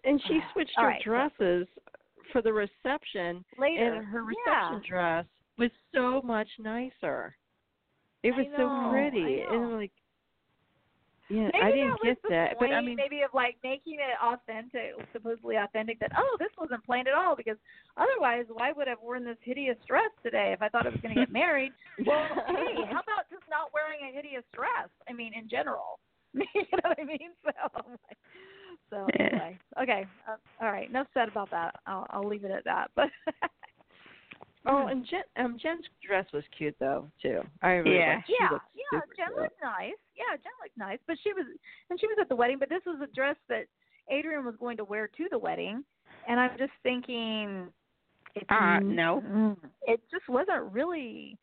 And 0.04 0.20
she 0.28 0.40
switched 0.52 0.72
her 0.76 0.88
right, 0.88 1.02
dresses 1.02 1.66
for 2.32 2.42
the 2.42 2.52
reception, 2.52 3.42
Later, 3.58 3.94
and 3.94 4.04
her 4.04 4.22
yeah. 4.46 4.68
reception 4.70 4.90
dress 4.90 5.24
was 5.56 5.70
so 5.94 6.20
much 6.22 6.48
nicer. 6.58 7.34
It 8.24 8.32
was 8.32 8.46
know, 8.56 8.88
so 8.88 8.90
pretty, 8.90 9.44
I 9.44 9.54
and 9.54 9.76
like, 9.76 9.92
yeah, 11.28 11.48
Maybe 11.52 11.64
I 11.64 11.70
didn't 11.72 11.88
that 11.88 12.00
was 12.00 12.16
get 12.16 12.22
the 12.22 12.28
that, 12.30 12.48
point, 12.58 12.72
but 12.72 12.76
I 12.76 12.80
mean, 12.80 12.96
maybe 12.96 13.20
of 13.20 13.32
like 13.32 13.56
making 13.64 13.96
it 13.96 14.16
authentic, 14.20 14.92
supposedly 15.12 15.56
authentic. 15.56 16.00
That 16.00 16.12
oh, 16.16 16.36
this 16.38 16.52
wasn't 16.56 16.84
planned 16.84 17.08
at 17.08 17.14
all 17.14 17.34
because 17.34 17.56
otherwise, 17.96 18.44
why 18.52 18.72
would 18.72 18.88
I 18.88 18.96
have 18.96 19.02
worn 19.02 19.24
this 19.24 19.40
hideous 19.40 19.76
dress 19.88 20.12
today 20.22 20.52
if 20.52 20.60
I 20.60 20.68
thought 20.68 20.86
I 20.86 20.90
was 20.90 21.00
going 21.00 21.14
to 21.14 21.20
get 21.20 21.32
married? 21.44 21.72
Well, 22.04 22.28
hey, 22.48 22.84
how 22.92 23.00
about 23.00 23.28
just 23.32 23.44
not 23.48 23.72
wearing 23.72 24.04
a 24.04 24.14
hideous 24.14 24.44
dress? 24.52 24.92
I 25.08 25.12
mean, 25.12 25.32
in 25.32 25.48
general, 25.48 25.98
you 26.34 26.44
know 26.44 26.92
what 26.92 27.00
I 27.00 27.04
mean? 27.04 27.32
So, 27.44 27.52
like, 28.08 28.18
so 28.90 29.06
anyway, 29.18 29.58
okay, 29.80 30.06
uh, 30.28 30.36
all 30.60 30.72
right, 30.72 30.88
enough 30.88 31.08
said 31.14 31.28
about 31.28 31.50
that. 31.52 31.76
I'll 31.86 32.06
I'll 32.10 32.28
leave 32.28 32.44
it 32.44 32.50
at 32.50 32.64
that. 32.64 32.90
But 32.94 33.08
oh, 34.66 34.86
and 34.86 35.06
Jen, 35.06 35.22
um, 35.36 35.58
Jen's 35.62 35.84
dress 36.06 36.26
was 36.32 36.44
cute 36.56 36.76
though 36.78 37.10
too. 37.20 37.40
I 37.62 37.72
really 37.74 37.98
Yeah. 37.98 38.14
liked- 38.16 38.26
she 38.26 38.36
yeah, 38.40 38.50
yeah, 38.92 39.00
Jen 39.16 39.26
cute. 39.28 39.36
looked 39.38 39.62
nice. 39.62 39.94
Yeah, 40.16 40.36
Jen 40.36 40.52
looked 40.62 40.76
nice, 40.78 40.98
but 41.06 41.16
she 41.22 41.32
was 41.32 41.46
and 41.90 42.00
she 42.00 42.06
was 42.06 42.16
at 42.20 42.28
the 42.28 42.36
wedding. 42.36 42.58
But 42.58 42.68
this 42.68 42.82
was 42.86 43.00
a 43.02 43.06
dress 43.14 43.36
that 43.48 43.66
Adrienne 44.12 44.44
was 44.44 44.56
going 44.56 44.76
to 44.78 44.84
wear 44.84 45.08
to 45.08 45.28
the 45.30 45.38
wedding, 45.38 45.84
and 46.28 46.38
I'm 46.40 46.56
just 46.58 46.72
thinking, 46.82 47.72
it's 48.34 48.50
Uh, 48.50 48.80
no. 48.80 49.20
mm, 49.22 49.56
it 49.86 50.00
just 50.10 50.28
wasn't 50.28 50.72
really. 50.72 51.38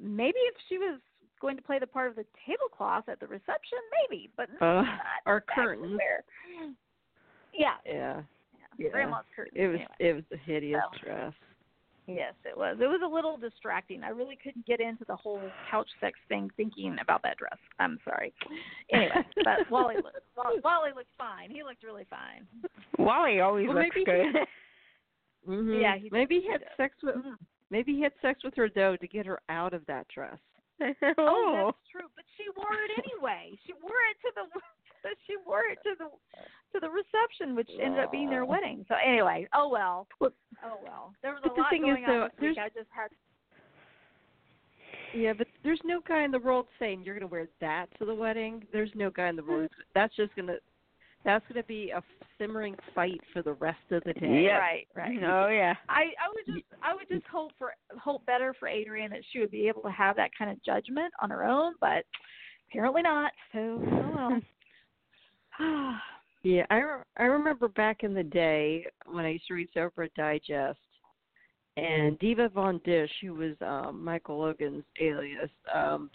Maybe 0.00 0.38
if 0.38 0.54
she 0.68 0.78
was 0.78 1.00
going 1.40 1.56
to 1.56 1.62
play 1.62 1.78
the 1.80 1.86
part 1.86 2.08
of 2.08 2.16
the 2.16 2.24
tablecloth 2.46 3.08
at 3.08 3.18
the 3.20 3.26
reception, 3.26 3.78
maybe, 4.02 4.30
but 4.36 4.48
Uh, 4.60 4.82
not 4.82 5.00
or 5.26 5.36
exactly 5.38 5.64
curtains. 5.98 6.00
Yeah, 7.52 7.76
Yeah, 7.84 7.84
yeah, 7.84 8.22
Yeah. 8.76 8.88
grandma's 8.90 9.24
curtains. 9.34 9.56
it 9.56 9.66
was 9.66 9.80
anyway. 9.80 9.96
it 9.98 10.12
was 10.14 10.24
a 10.32 10.36
hideous 10.36 10.82
So. 10.92 10.98
dress. 10.98 11.34
Yes, 12.08 12.32
it 12.46 12.56
was. 12.56 12.78
It 12.80 12.86
was 12.86 13.00
a 13.04 13.06
little 13.14 13.36
distracting. 13.36 14.02
I 14.02 14.08
really 14.08 14.36
couldn't 14.42 14.64
get 14.66 14.80
into 14.80 15.04
the 15.06 15.14
whole 15.14 15.42
couch 15.70 15.88
sex 16.00 16.18
thing 16.28 16.50
thinking 16.56 16.96
about 17.02 17.22
that 17.22 17.36
dress. 17.36 17.58
I'm 17.78 17.98
sorry. 18.02 18.32
Anyway, 18.90 19.10
but 19.44 19.70
Wally 19.70 19.96
looked 19.96 20.16
Wally, 20.34 20.56
Wally 20.64 20.90
looked 20.96 21.10
fine. 21.18 21.50
He 21.50 21.62
looked 21.62 21.82
really 21.84 22.06
fine. 22.08 22.46
Wally 22.98 23.40
always 23.40 23.68
Well, 23.68 23.76
looks 23.76 23.90
maybe- 23.94 24.04
good. 24.06 24.36
hmm 25.44 25.80
Yeah, 25.80 25.96
he 25.98 26.08
maybe 26.10 26.36
he 26.36 26.40
he 26.46 26.50
had 26.50 26.60
did. 26.60 26.68
sex 26.78 26.94
with 27.02 27.16
maybe 27.70 27.92
he 27.94 28.00
had 28.02 28.12
sex 28.22 28.42
with 28.42 28.54
her 28.56 28.68
though 28.74 28.96
to 28.96 29.06
get 29.06 29.26
her 29.26 29.40
out 29.50 29.74
of 29.74 29.84
that 29.86 30.06
dress. 30.08 30.38
Oh, 30.80 30.84
oh. 30.92 30.92
that's 30.92 31.18
oh. 31.18 31.72
true. 31.90 32.08
But 32.14 32.24
she 32.36 32.44
wore 32.56 32.72
it 32.72 32.92
anyway. 32.98 33.58
She 33.66 33.72
wore 33.82 33.98
it 34.10 34.18
to 34.22 34.30
the 34.34 34.60
she 35.26 35.34
wore 35.46 35.64
it 35.70 35.78
to 35.84 35.94
the 35.98 36.08
to 36.72 36.80
the 36.80 36.90
reception, 36.90 37.54
which 37.54 37.70
ended 37.82 38.00
up 38.00 38.12
being 38.12 38.30
their 38.30 38.44
wedding. 38.44 38.84
So 38.88 38.94
anyway, 39.04 39.48
oh 39.54 39.68
well. 39.68 40.06
Oh 40.22 40.78
well. 40.82 41.12
There 41.22 41.32
was 41.32 41.40
but 41.42 41.52
a 41.52 41.54
the 41.54 41.60
lot 41.62 41.70
thing 41.70 41.88
is, 41.88 41.96
going 41.96 42.04
though, 42.06 42.22
on 42.24 42.30
this 42.40 42.48
week. 42.50 42.58
I 42.58 42.68
just 42.68 42.90
had 42.90 43.10
Yeah, 45.14 45.32
but 45.36 45.46
there's 45.64 45.80
no 45.84 46.00
guy 46.06 46.24
in 46.24 46.30
the 46.30 46.38
world 46.38 46.66
saying 46.78 47.02
you're 47.04 47.14
going 47.14 47.28
to 47.28 47.32
wear 47.32 47.48
that 47.60 47.86
to 47.98 48.04
the 48.04 48.14
wedding. 48.14 48.64
There's 48.72 48.90
no 48.94 49.10
guy 49.10 49.28
in 49.28 49.36
the 49.36 49.44
world. 49.44 49.70
Hmm. 49.74 49.82
That's 49.94 50.14
just 50.16 50.34
going 50.34 50.48
to 50.48 50.58
that's 51.28 51.44
going 51.52 51.62
to 51.62 51.68
be 51.68 51.90
a 51.90 52.02
simmering 52.38 52.74
fight 52.94 53.20
for 53.34 53.42
the 53.42 53.52
rest 53.52 53.78
of 53.90 54.02
the 54.04 54.14
day. 54.14 54.44
Yep. 54.44 54.60
right, 54.60 54.88
right. 54.94 55.18
Oh 55.22 55.48
yeah. 55.48 55.74
I 55.88 56.04
I 56.04 56.28
would 56.34 56.46
just 56.46 56.64
I 56.82 56.94
would 56.94 57.06
just 57.08 57.26
hope 57.30 57.52
for 57.58 57.72
hope 58.02 58.24
better 58.24 58.54
for 58.58 58.66
Adrienne 58.66 59.10
that 59.10 59.20
she 59.30 59.38
would 59.40 59.50
be 59.50 59.68
able 59.68 59.82
to 59.82 59.90
have 59.90 60.16
that 60.16 60.30
kind 60.38 60.50
of 60.50 60.62
judgment 60.64 61.12
on 61.20 61.28
her 61.28 61.44
own, 61.44 61.74
but 61.82 62.04
apparently 62.70 63.02
not. 63.02 63.32
So 63.52 63.58
oh 63.58 64.40
well. 65.58 65.94
Yeah, 66.44 66.64
I 66.70 66.76
re- 66.76 67.02
I 67.16 67.24
remember 67.24 67.66
back 67.66 68.04
in 68.04 68.14
the 68.14 68.22
day 68.22 68.86
when 69.06 69.24
I 69.24 69.30
used 69.30 69.48
to 69.48 69.54
read 69.54 69.68
Sober 69.74 70.06
Digest, 70.16 70.78
and 71.76 72.16
Diva 72.20 72.48
Von 72.48 72.80
Dish, 72.84 73.10
who 73.20 73.34
was 73.34 73.56
um, 73.60 74.04
Michael 74.04 74.38
Logan's 74.38 74.84
alias, 75.00 75.50
um, 75.74 76.10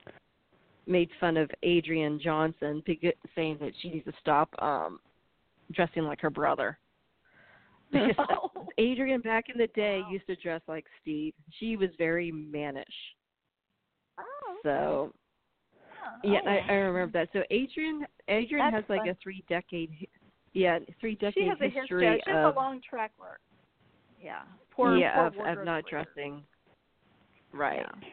made 0.88 1.10
fun 1.20 1.38
of 1.38 1.50
Adrienne 1.66 2.20
Johnson, 2.22 2.84
saying 3.36 3.58
that 3.62 3.72
she 3.82 3.90
needs 3.90 4.06
to 4.06 4.14
stop 4.20 4.50
um, 4.62 5.00
dressing 5.72 6.04
like 6.04 6.20
her 6.22 6.30
brother. 6.30 6.78
Because 7.92 8.12
Oh. 8.30 8.50
Adrienne 8.80 9.22
back 9.22 9.46
in 9.54 9.58
the 9.60 9.68
day 9.68 10.02
Wow. 10.04 10.12
used 10.12 10.28
to 10.28 10.36
dress 10.38 10.62
like 10.68 10.86
Steve. 11.02 11.34
She 11.60 11.78
was 11.78 11.90
very 11.98 12.32
mannish. 12.32 12.86
Oh, 14.20 14.56
So 14.64 15.14
yeah. 16.24 16.32
yeah, 16.34 16.40
Oh. 16.46 16.50
I, 16.50 16.72
I 16.72 16.76
remember 16.76 17.20
that. 17.20 17.30
So 17.34 17.40
Adrienne 17.52 18.06
Adrienne 18.30 18.72
That's 18.72 18.84
has 18.84 18.90
like 18.90 19.02
fun. 19.02 19.10
a 19.10 19.16
three 19.22 19.44
decade 19.48 20.08
yeah, 20.54 20.80
three 21.00 21.16
decade 21.16 21.34
she 21.36 21.48
has 21.48 21.58
a 21.62 21.66
history 21.66 21.82
history. 22.08 22.22
She 22.26 22.32
has 22.32 22.46
of 22.48 22.56
a 22.56 22.60
long 22.60 22.80
track 22.88 23.12
record. 23.20 23.40
Yeah. 24.22 24.42
Poor, 24.72 24.96
yeah, 24.98 25.30
poor 25.30 25.48
of, 25.48 25.60
of 25.60 25.66
not 25.66 25.86
career. 25.86 26.06
dressing 26.16 26.44
right. 27.54 27.80
Yeah. 27.82 28.08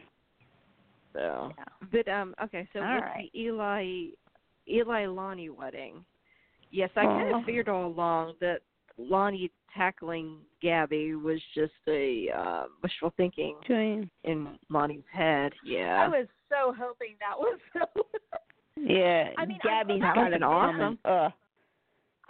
So 1.13 1.53
Yeah. 1.57 1.87
but 1.91 2.07
um 2.11 2.33
okay, 2.43 2.67
so 2.73 2.79
All 2.81 2.95
with 2.95 3.03
right. 3.03 3.29
the 3.33 3.39
Eli 3.39 4.07
Eli 4.67 5.05
Lani 5.07 5.49
wedding. 5.49 6.05
Yes, 6.71 6.89
I 6.95 7.05
kind 7.05 7.33
Oh. 7.33 7.39
of 7.39 7.45
figured 7.45 7.67
all 7.69 7.87
along 7.87 8.35
that 8.39 8.61
Lani 8.97 9.51
tackling 9.75 10.39
Gabby 10.61 11.15
was 11.15 11.41
just 11.53 11.73
a 11.87 12.29
uh, 12.29 12.63
wishful 12.83 13.13
thinking 13.17 13.57
Join. 13.67 14.09
in 14.23 14.57
Lani's 14.69 15.03
head. 15.11 15.53
Yeah, 15.63 16.03
I 16.03 16.07
was 16.07 16.27
so 16.49 16.73
hoping 16.77 17.15
that 17.19 17.37
was 17.37 17.59
so. 17.73 17.85
Yeah. 18.77 19.29
I 19.37 19.45
mean, 19.45 19.59
I'm 19.63 19.69
Gabby's 19.69 19.99
glad 19.99 20.15
got 20.15 20.29
they 20.29 20.35
it 20.35 20.39
did 20.39 20.43
awesome. 20.43 20.97
Uh, 21.05 21.29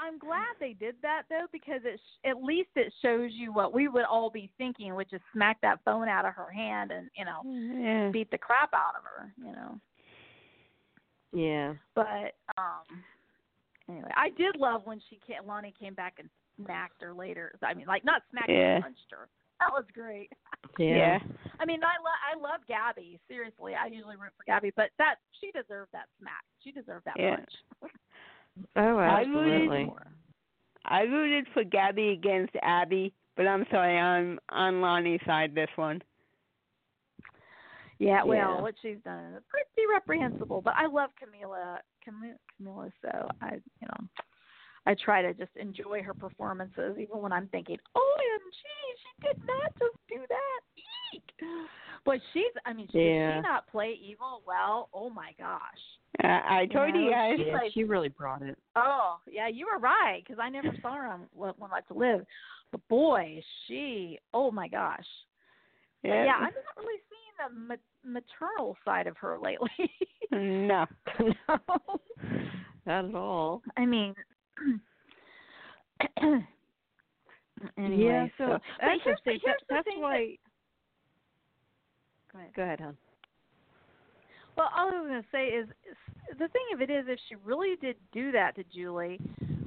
I'm 0.01 0.17
glad 0.17 0.47
they 0.59 0.73
did 0.73 0.95
that 1.03 1.23
though 1.29 1.45
because 1.51 1.81
it 1.85 1.99
sh- 1.99 2.27
at 2.27 2.41
least 2.43 2.69
it 2.75 2.91
shows 3.01 3.31
you 3.33 3.53
what 3.53 3.71
we 3.73 3.87
would 3.87 4.05
all 4.05 4.29
be 4.31 4.49
thinking, 4.57 4.95
which 4.95 5.13
is 5.13 5.21
smack 5.31 5.61
that 5.61 5.79
phone 5.85 6.07
out 6.07 6.25
of 6.25 6.33
her 6.33 6.49
hand 6.51 6.91
and 6.91 7.09
you 7.15 7.23
know 7.23 7.41
yeah. 7.79 8.09
beat 8.11 8.31
the 8.31 8.37
crap 8.37 8.73
out 8.73 8.95
of 8.97 9.03
her, 9.03 9.31
you 9.37 9.51
know. 9.51 9.79
Yeah. 11.33 11.73
But 11.95 12.35
um 12.57 13.03
anyway, 13.89 14.11
I 14.17 14.29
did 14.29 14.55
love 14.57 14.81
when 14.85 14.99
she 15.09 15.19
came, 15.25 15.47
Lani 15.47 15.73
came 15.79 15.93
back 15.93 16.15
and 16.19 16.29
smacked 16.63 17.01
her 17.01 17.13
later. 17.13 17.53
I 17.63 17.73
mean, 17.73 17.87
like 17.87 18.03
not 18.03 18.23
smacked 18.31 18.49
Yeah. 18.49 18.75
her, 18.77 18.81
punched 18.81 19.11
her. 19.11 19.29
That 19.59 19.71
was 19.71 19.85
great. 19.93 20.31
Yeah. 20.79 21.19
I 21.59 21.65
mean, 21.65 21.81
I 21.83 21.99
love 22.01 22.19
I 22.23 22.39
love 22.53 22.61
Gabby. 22.67 23.19
Seriously, 23.27 23.73
I 23.75 23.87
usually 23.87 24.15
root 24.15 24.31
for 24.37 24.43
Gabby, 24.45 24.71
but 24.75 24.89
that 24.99 25.15
she 25.39 25.51
deserved 25.51 25.91
that 25.91 26.05
smack. 26.19 26.43
She 26.63 26.71
deserved 26.71 27.05
that 27.05 27.15
Yeah. 27.19 27.35
punch. 27.35 27.91
Oh, 28.75 28.97
I 28.97 29.21
absolutely. 29.21 29.67
rooted- 29.85 29.93
I 30.85 31.01
rooted 31.03 31.47
for 31.53 31.63
Gabby 31.63 32.09
against 32.09 32.55
Abby, 32.61 33.13
but 33.35 33.47
I'm 33.47 33.65
sorry, 33.69 33.97
I'm 33.97 34.39
on 34.49 34.81
Lani's 34.81 35.21
side 35.25 35.53
this 35.53 35.69
one. 35.75 36.01
Yeah, 37.99 38.23
well, 38.23 38.55
Yeah. 38.55 38.61
what 38.61 38.75
she's 38.81 38.99
done 39.03 39.35
is 39.35 39.43
pretty 39.47 39.85
reprehensible. 39.87 40.61
But 40.61 40.75
I 40.75 40.87
love 40.87 41.11
Camila, 41.21 41.79
Camila, 42.03 42.35
Camila. 42.59 42.91
So 43.03 43.29
I, 43.41 43.53
you 43.79 43.87
know, 43.87 44.07
I 44.87 44.95
try 44.95 45.21
to 45.21 45.35
just 45.35 45.55
enjoy 45.55 46.01
her 46.01 46.15
performances, 46.15 46.97
even 46.97 47.19
when 47.21 47.31
I'm 47.31 47.47
thinking, 47.49 47.77
oh, 47.93 48.17
"OMG, 48.19 48.97
she 48.97 49.27
did 49.27 49.45
not 49.45 49.71
just 49.77 50.07
do 50.07 50.25
that." 50.27 50.61
Eek. 51.13 51.31
But 52.03 52.19
she's, 52.33 52.51
I 52.65 52.73
mean, 52.73 52.87
she, 52.87 52.97
did 52.97 53.15
Yeah. 53.15 53.35
she 53.37 53.41
not 53.41 53.67
play 53.67 53.91
evil 53.93 54.41
well? 54.47 54.89
Oh 54.93 55.11
my 55.11 55.33
gosh. 55.33 55.99
I, 56.23 56.61
I 56.61 56.65
told 56.73 56.95
you 56.95 57.05
know, 57.05 57.11
guys. 57.11 57.37
she- 57.37 57.45
Yeah, 57.47 57.53
like- 57.53 57.71
she 57.73 57.83
really 57.83 58.09
brought 58.09 58.41
it. 58.41 58.57
Oh, 58.75 59.17
yeah, 59.29 59.47
you 59.47 59.65
were 59.71 59.79
right 59.79 60.21
because 60.23 60.39
I 60.41 60.49
never 60.49 60.69
saw 60.81 60.93
her 60.95 61.07
on 61.07 61.21
One 61.33 61.53
Life 61.71 61.85
to 61.87 61.93
Live. 61.93 62.25
But 62.71 62.87
boy, 62.87 63.41
she, 63.67 64.19
oh 64.33 64.49
my 64.51 64.67
gosh. 64.67 65.05
Yeah. 66.03 66.25
yeah, 66.25 66.33
I'm 66.35 66.43
not 66.43 66.77
really 66.77 66.99
seeing 67.09 67.35
the 67.37 67.49
ma- 67.67 67.75
maternal 68.19 68.75
side 68.83 69.07
of 69.07 69.17
her 69.17 69.37
lately. 69.41 69.69
No. 70.33 70.85
no, 71.19 71.35
not 72.85 73.05
at 73.05 73.15
all. 73.15 73.61
I 73.75 73.85
mean, 73.85 74.15
anyway, 77.77 78.03
yeah, 78.03 78.27
so, 78.37 78.47
but 78.53 78.61
that's, 78.79 79.01
here's, 79.03 79.17
the, 79.25 79.31
here's 79.31 79.41
that, 79.45 79.55
the 79.67 79.75
that's 79.75 79.83
thing 79.87 79.99
why. 80.01 80.37
That, 82.33 82.33
go 82.33 82.39
ahead. 82.39 82.53
Go 82.55 82.61
ahead, 82.63 82.79
hon. 82.79 82.97
Well, 84.61 84.69
all 84.77 84.93
I 84.93 85.01
was 85.01 85.09
going 85.09 85.23
to 85.23 85.27
say 85.31 85.47
is, 85.47 85.67
the 86.37 86.47
thing 86.49 86.61
of 86.75 86.81
it 86.81 86.91
is, 86.91 87.05
if 87.07 87.19
she 87.27 87.33
really 87.43 87.77
did 87.81 87.95
do 88.11 88.31
that 88.31 88.55
to 88.57 88.63
Julie, 88.71 89.19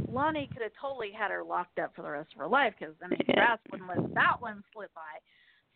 Lani 0.08 0.48
could 0.52 0.62
have 0.62 0.70
totally 0.80 1.10
had 1.10 1.32
her 1.32 1.42
locked 1.42 1.80
up 1.80 1.96
for 1.96 2.02
the 2.02 2.10
rest 2.10 2.28
of 2.32 2.38
her 2.38 2.46
life 2.46 2.74
because 2.78 2.94
I 3.02 3.08
mean, 3.08 3.18
Trask 3.34 3.60
wouldn't 3.72 3.88
let 3.88 4.14
that 4.14 4.36
one 4.38 4.62
slip 4.72 4.94
by. 4.94 5.00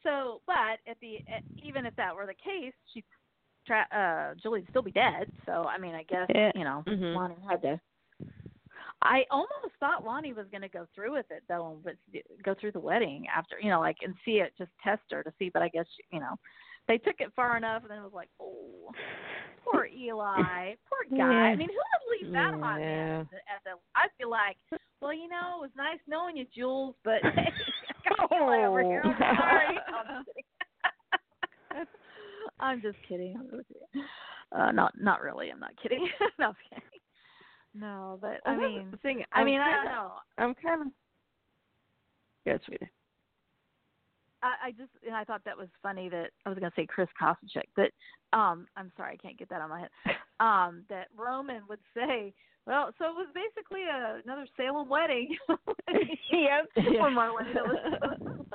So, 0.04 0.40
but 0.46 0.78
at 0.88 1.00
the 1.00 1.16
at, 1.26 1.42
even 1.60 1.84
if 1.84 1.96
that 1.96 2.14
were 2.14 2.26
the 2.26 2.34
case, 2.34 2.72
she 2.94 3.02
Tra- 3.66 3.88
uh 3.90 4.36
Julie'd 4.40 4.68
still 4.70 4.82
be 4.82 4.92
dead. 4.92 5.26
So 5.46 5.64
I 5.64 5.78
mean, 5.78 5.96
I 5.96 6.04
guess 6.04 6.28
Yeah. 6.32 6.52
you 6.54 6.62
know 6.62 6.84
Mhm. 6.86 7.16
Lani 7.16 7.34
had 7.50 7.60
to. 7.62 7.80
I 9.02 9.24
almost 9.32 9.74
thought 9.80 10.04
Lani 10.04 10.32
was 10.32 10.46
going 10.52 10.62
to 10.62 10.68
go 10.68 10.86
through 10.94 11.12
with 11.12 11.26
it 11.32 11.42
though, 11.48 11.72
and 11.72 11.82
but 11.82 11.96
go 12.44 12.54
through 12.54 12.72
the 12.72 12.78
wedding 12.78 13.26
after 13.34 13.58
you 13.60 13.68
know, 13.70 13.80
like 13.80 13.96
and 14.02 14.14
see 14.24 14.38
it, 14.38 14.52
just 14.56 14.70
test 14.84 15.02
her 15.10 15.24
to 15.24 15.32
see. 15.40 15.48
But 15.48 15.62
I 15.62 15.68
guess 15.70 15.86
you 16.12 16.20
know, 16.20 16.36
they 16.88 16.98
took 16.98 17.16
it 17.20 17.32
far 17.36 17.56
enough, 17.56 17.82
and 17.82 17.90
then 17.90 17.98
it 17.98 18.02
was 18.04 18.12
like, 18.14 18.30
oh, 18.40 18.90
poor 19.64 19.84
Eli, 19.96 20.74
poor 20.88 21.18
guy. 21.18 21.24
I 21.24 21.56
mean, 21.56 21.68
who 21.68 21.74
would 21.76 22.22
leave 22.24 22.32
that 22.32 22.54
hot 22.60 22.80
Yeah. 22.80 22.86
man 22.86 23.20
at 23.20 23.30
the, 23.30 23.36
at 23.36 23.62
the? 23.64 23.70
I 23.94 24.06
feel 24.18 24.30
like, 24.30 24.56
well, 25.00 25.12
you 25.12 25.28
know, 25.28 25.58
it 25.58 25.60
was 25.60 25.70
nice 25.76 25.98
knowing 26.06 26.36
you, 26.36 26.46
Jules, 26.54 26.94
but 27.04 27.24
I 27.24 27.52
got 28.08 28.32
Eli 28.32 28.64
over 28.66 28.82
here. 28.82 29.02
I'm 29.04 29.16
sorry. 29.18 29.78
I'm 29.94 30.22
just 30.22 30.26
kidding. 30.34 31.86
I'm 32.60 32.80
just 32.82 32.98
kidding. 33.08 33.36
I'm 33.38 33.50
just 33.56 33.68
kidding. 33.68 34.06
Uh, 34.50 34.72
not 34.72 34.94
not 34.98 35.20
really. 35.20 35.50
I'm 35.50 35.60
not 35.60 35.72
kidding. 35.82 36.08
no, 36.38 36.46
I'm 36.48 36.54
kidding. 36.70 36.84
No, 37.74 38.18
but 38.20 38.40
I 38.46 38.56
Well, 38.56 38.60
that's 38.60 38.72
mean, 38.74 38.98
thing. 39.02 39.24
I 39.32 39.44
mean, 39.44 39.60
I 39.60 39.70
don't 39.76 39.84
know. 39.84 40.12
I'm 40.38 40.54
kind 40.54 40.80
of. 40.82 40.86
Good, 42.46 42.60
sweetie. 42.66 42.88
I, 44.42 44.68
I 44.68 44.70
just 44.72 44.90
and 45.06 45.14
I 45.16 45.24
thought 45.24 45.42
that 45.44 45.56
was 45.58 45.68
funny 45.82 46.08
that 46.10 46.30
I 46.46 46.48
was 46.48 46.58
gonna 46.58 46.72
say 46.76 46.86
Chris 46.86 47.08
Kosachuk, 47.20 47.64
but 47.76 47.90
um 48.38 48.66
I'm 48.76 48.92
sorry 48.96 49.14
I 49.14 49.16
can't 49.16 49.38
get 49.38 49.48
that 49.50 49.60
on 49.60 49.70
my 49.70 49.80
head. 49.80 49.90
Um 50.40 50.84
that 50.88 51.08
Roman 51.16 51.62
would 51.68 51.80
say, 51.96 52.32
well, 52.66 52.90
so 52.98 53.06
it 53.06 53.14
was 53.16 53.26
basically 53.34 53.82
a, 53.82 54.20
another 54.24 54.46
Salem 54.56 54.88
wedding. 54.88 55.36
Yep. 56.30 57.00
One 57.00 57.14
more 57.14 57.34
wedding. 57.34 57.54
that 57.54 57.64
was- 57.64 58.46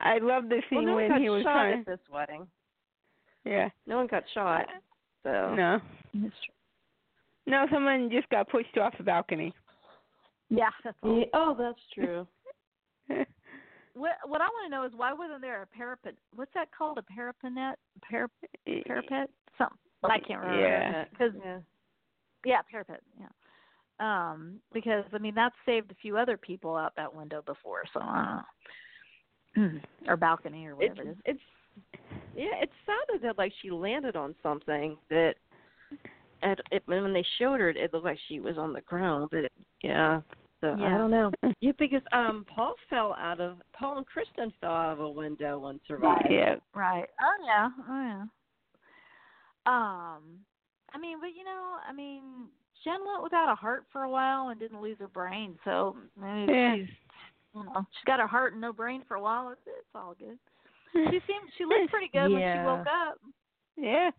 I 0.00 0.18
love 0.18 0.44
the 0.48 0.56
Well, 0.56 0.62
scene 0.70 0.86
no 0.86 0.94
when 0.96 1.20
he 1.20 1.28
was 1.28 1.42
shot 1.42 1.52
trying. 1.54 1.80
at 1.80 1.86
this 1.86 1.98
wedding. 2.10 2.46
Yeah. 3.44 3.68
No 3.86 3.96
one 3.96 4.06
got 4.06 4.22
shot. 4.32 4.66
So 5.24 5.54
No. 5.56 5.80
No, 7.46 7.66
someone 7.72 8.10
just 8.10 8.28
got 8.28 8.48
pushed 8.48 8.76
off 8.78 8.94
the 8.98 9.04
balcony. 9.04 9.52
Yeah, 10.50 10.70
that's 10.84 10.96
all. 11.02 11.18
Yeah, 11.18 11.24
oh, 11.34 11.56
that's 11.58 11.80
true. 11.94 12.26
What 13.98 14.12
what 14.26 14.40
I 14.40 14.44
want 14.44 14.66
to 14.66 14.76
know 14.76 14.86
is 14.86 14.92
why 14.94 15.12
wasn't 15.12 15.40
there 15.40 15.62
a 15.62 15.66
parapet? 15.66 16.14
What's 16.34 16.52
that 16.54 16.68
called? 16.76 16.98
A 16.98 17.02
parapet? 17.02 17.78
Parap, 18.10 18.28
parapet? 18.86 19.28
Something. 19.58 19.76
I 20.04 20.20
can't 20.20 20.40
remember. 20.40 20.60
Yeah. 20.60 21.04
Because 21.10 21.32
yeah. 21.44 21.58
Yeah, 22.44 22.60
parapet. 22.70 23.00
Yeah. 23.18 23.26
Um, 23.98 24.60
because 24.72 25.02
I 25.12 25.18
mean 25.18 25.34
that 25.34 25.52
saved 25.66 25.90
a 25.90 25.96
few 25.96 26.16
other 26.16 26.36
people 26.36 26.76
out 26.76 26.92
that 26.96 27.12
window 27.12 27.42
before, 27.44 27.82
so 27.92 27.98
I 28.00 28.40
don't 29.56 29.74
know. 29.74 29.80
or 30.06 30.16
balcony 30.16 30.66
or 30.66 30.80
It's 30.80 30.90
whatever 30.96 31.02
it 31.02 31.12
is. 31.12 31.16
it's 31.24 31.40
yeah. 32.36 32.62
It 32.62 32.70
sounded 32.86 33.26
that 33.26 33.36
like 33.36 33.52
she 33.60 33.72
landed 33.72 34.14
on 34.14 34.36
something 34.44 34.96
that. 35.10 35.34
And 36.42 36.60
it, 36.70 36.82
when 36.86 37.12
they 37.12 37.24
showed 37.38 37.60
her, 37.60 37.70
it 37.70 37.92
looked 37.92 38.04
like 38.04 38.18
she 38.28 38.40
was 38.40 38.56
on 38.58 38.72
the 38.72 38.80
ground. 38.82 39.28
But 39.30 39.44
it, 39.44 39.52
yeah, 39.82 40.20
so 40.60 40.72
I 40.72 40.98
don't 40.98 41.10
know. 41.10 41.30
Yeah, 41.60 41.72
because 41.78 42.02
um, 42.12 42.44
Paul 42.54 42.74
fell 42.88 43.16
out 43.18 43.40
of 43.40 43.58
Paul 43.72 43.98
and 43.98 44.06
Kristen 44.06 44.52
fell 44.60 44.70
out 44.70 44.92
of 44.92 45.00
a 45.00 45.10
window 45.10 45.66
and 45.66 45.80
survived. 45.88 46.28
Yeah. 46.30 46.56
Right. 46.74 47.06
Oh 47.20 47.44
yeah. 47.44 47.68
Oh 47.88 48.02
yeah. 48.02 48.22
Um, 49.66 50.22
I 50.94 50.98
mean, 51.00 51.18
but 51.20 51.28
you 51.36 51.44
know, 51.44 51.76
I 51.88 51.92
mean, 51.92 52.22
Jen 52.84 53.00
went 53.06 53.22
without 53.22 53.50
a 53.50 53.54
heart 53.54 53.84
for 53.92 54.02
a 54.02 54.10
while 54.10 54.48
and 54.48 54.60
didn't 54.60 54.80
lose 54.80 54.98
her 55.00 55.08
brain, 55.08 55.56
so 55.64 55.96
maybe 56.20 56.52
Yeah. 56.52 56.76
she's, 56.76 56.88
you 57.54 57.64
know, 57.64 57.86
she's 57.92 58.04
got 58.06 58.20
a 58.20 58.26
heart 58.26 58.52
and 58.52 58.60
no 58.60 58.72
brain 58.72 59.02
for 59.06 59.16
a 59.16 59.20
while. 59.20 59.50
It's 59.50 59.60
it's 59.66 59.94
all 59.94 60.14
good. 60.18 60.38
She 60.92 61.20
seemed 61.26 61.50
she 61.56 61.64
looked 61.64 61.90
pretty 61.90 62.08
good 62.12 62.32
when 62.32 62.40
she 62.40 62.58
woke 62.64 62.86
up. 62.86 63.18
Yeah. 63.76 64.10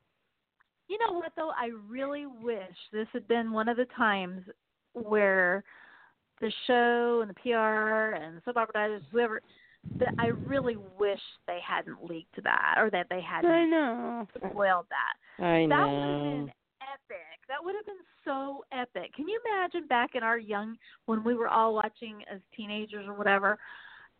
You 0.90 0.98
know 0.98 1.14
what 1.20 1.32
though? 1.36 1.52
I 1.52 1.70
really 1.88 2.26
wish 2.26 2.76
this 2.92 3.08
had 3.14 3.28
been 3.28 3.52
one 3.54 3.70
of 3.70 3.78
the 3.78 3.86
times 3.96 4.42
where 4.94 5.64
the 6.42 6.52
show 6.68 7.22
and 7.22 7.30
the 7.30 7.36
PR 7.36 8.16
and 8.16 8.38
the 8.38 8.42
soap 8.44 8.58
opera 8.58 8.74
divers, 8.74 9.04
whoever, 9.12 9.42
that 10.00 10.14
I 10.18 10.28
really 10.48 10.78
wish 10.98 11.20
they 11.48 11.60
hadn't 11.66 12.04
leaked 12.10 12.42
that 12.44 12.76
or 12.78 12.90
that 12.90 13.08
they 13.10 13.22
hadn't 13.22 13.70
know. 13.70 14.28
spoiled 14.36 14.88
that. 14.90 15.44
I 15.44 15.66
know. 15.66 15.76
That 15.76 15.86
would 15.92 16.10
have 16.10 16.24
been 16.24 16.52
epic. 16.82 17.40
That 17.48 17.64
would 17.64 17.76
have 17.76 17.86
been 17.86 18.06
so 18.26 18.64
epic. 18.72 19.14
Can 19.16 19.28
you 19.28 19.40
imagine 19.46 19.88
back 19.88 20.12
in 20.16 20.24
our 20.24 20.38
young 20.40 20.78
when 21.06 21.24
we 21.24 21.36
were 21.36 21.50
all 21.50 21.76
watching 21.76 22.24
as 22.34 22.40
teenagers 22.56 23.06
or 23.08 23.14
whatever? 23.14 23.60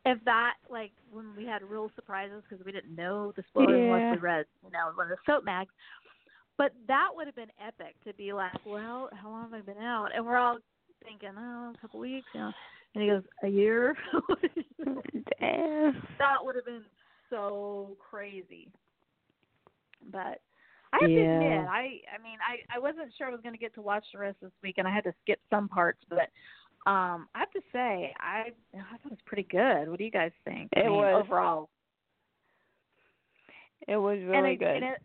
If 0.06 0.24
that 0.26 0.54
like 0.70 0.92
when 1.12 1.36
we 1.36 1.46
had 1.46 1.62
real 1.64 1.92
surprises 1.96 2.44
because 2.48 2.64
we 2.66 2.72
didn't 2.72 2.96
know 2.96 3.34
the 3.36 3.44
spoilers 3.50 3.80
Yeah. 3.80 3.94
unless 3.96 4.12
we 4.14 4.18
read 4.20 4.46
you 4.64 4.72
know 4.72 4.92
one 4.96 5.12
of 5.12 5.18
the 5.18 5.18
soap 5.26 5.44
mags. 5.44 5.72
But 6.60 6.74
that 6.90 7.08
would 7.16 7.26
have 7.26 7.38
been 7.38 7.52
epic 7.66 7.96
to 8.06 8.14
be 8.16 8.34
like, 8.34 8.52
well, 8.66 9.10
how 9.14 9.30
long 9.30 9.44
have 9.44 9.54
I 9.54 9.62
been 9.62 9.82
out? 9.82 10.10
And 10.14 10.26
we're 10.26 10.36
all 10.36 10.58
thinking, 11.02 11.30
oh, 11.40 11.74
a 11.74 11.82
couple 11.82 12.02
weeks, 12.02 12.28
you 12.34 12.42
know. 12.42 12.52
And 12.94 13.02
he 13.02 13.10
goes, 13.10 13.24
a 13.44 13.48
year. 13.48 13.96
Damn. 15.40 16.04
that 16.20 16.36
would 16.44 16.56
have 16.56 16.66
been 16.66 16.84
so 17.30 17.96
crazy. 18.12 18.68
But 20.12 20.42
I 20.92 20.98
have 21.00 21.10
to 21.10 21.16
admit, 21.16 21.66
I 21.70 22.02
I 22.12 22.22
mean, 22.22 22.40
I 22.46 22.76
I 22.76 22.80
wasn't 22.80 23.14
sure 23.18 23.28
I 23.28 23.32
was 23.32 23.40
going 23.42 23.54
to 23.54 23.60
get 23.60 23.74
to 23.76 23.82
watch 23.82 24.04
the 24.12 24.20
rest 24.20 24.38
this 24.42 24.52
week, 24.62 24.76
and 24.80 24.88
I 24.88 24.94
had 24.94 25.06
to 25.06 25.14
skip 25.22 25.40
some 25.50 25.70
parts. 25.70 26.00
But 26.10 26.30
um 26.92 27.30
I 27.36 27.40
have 27.40 27.52
to 27.52 27.62
say, 27.72 28.14
I 28.20 28.52
I 28.74 28.78
thought 28.78 29.00
it 29.06 29.12
was 29.12 29.20
pretty 29.26 29.48
good. 29.50 29.88
What 29.90 29.98
do 29.98 30.04
you 30.04 30.12
guys 30.12 30.32
think? 30.44 30.72
I 30.76 30.82
It 30.82 30.84
mean, 30.86 30.94
was. 30.94 31.24
overall. 31.26 31.70
It 33.88 33.96
was 33.98 34.18
and 34.20 34.30
really 34.30 34.56
good. 34.58 34.68
And, 34.68 34.84
it, 34.84 35.02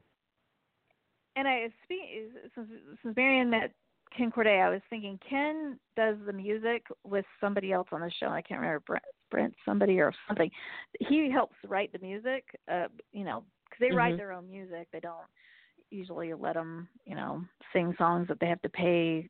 and 1.36 1.48
I 1.48 1.68
speak 1.84 2.32
since 2.54 2.68
since 3.02 3.16
Marianne 3.16 3.50
met 3.50 3.72
Ken 4.16 4.30
Corday, 4.30 4.60
I 4.60 4.70
was 4.70 4.80
thinking 4.90 5.18
Ken 5.28 5.78
does 5.96 6.16
the 6.26 6.32
music 6.32 6.86
with 7.04 7.24
somebody 7.40 7.72
else 7.72 7.88
on 7.92 8.00
the 8.00 8.10
show. 8.20 8.28
I 8.28 8.42
can't 8.42 8.60
remember 8.60 8.82
Brent, 8.86 9.04
Brent 9.30 9.54
somebody 9.64 9.98
or 10.00 10.12
something. 10.28 10.50
He 11.00 11.30
helps 11.30 11.56
write 11.66 11.92
the 11.92 11.98
music. 11.98 12.44
Uh, 12.70 12.88
you 13.12 13.24
know, 13.24 13.44
because 13.64 13.80
they 13.80 13.92
write 13.92 14.14
Mhm. 14.14 14.18
their 14.18 14.32
own 14.32 14.48
music. 14.48 14.88
They 14.92 15.00
don't 15.00 15.26
usually 15.90 16.32
let 16.34 16.54
them, 16.54 16.88
you 17.04 17.14
know, 17.14 17.44
sing 17.72 17.94
songs 17.98 18.28
that 18.28 18.38
they 18.40 18.46
have 18.46 18.62
to 18.62 18.68
pay, 18.68 19.28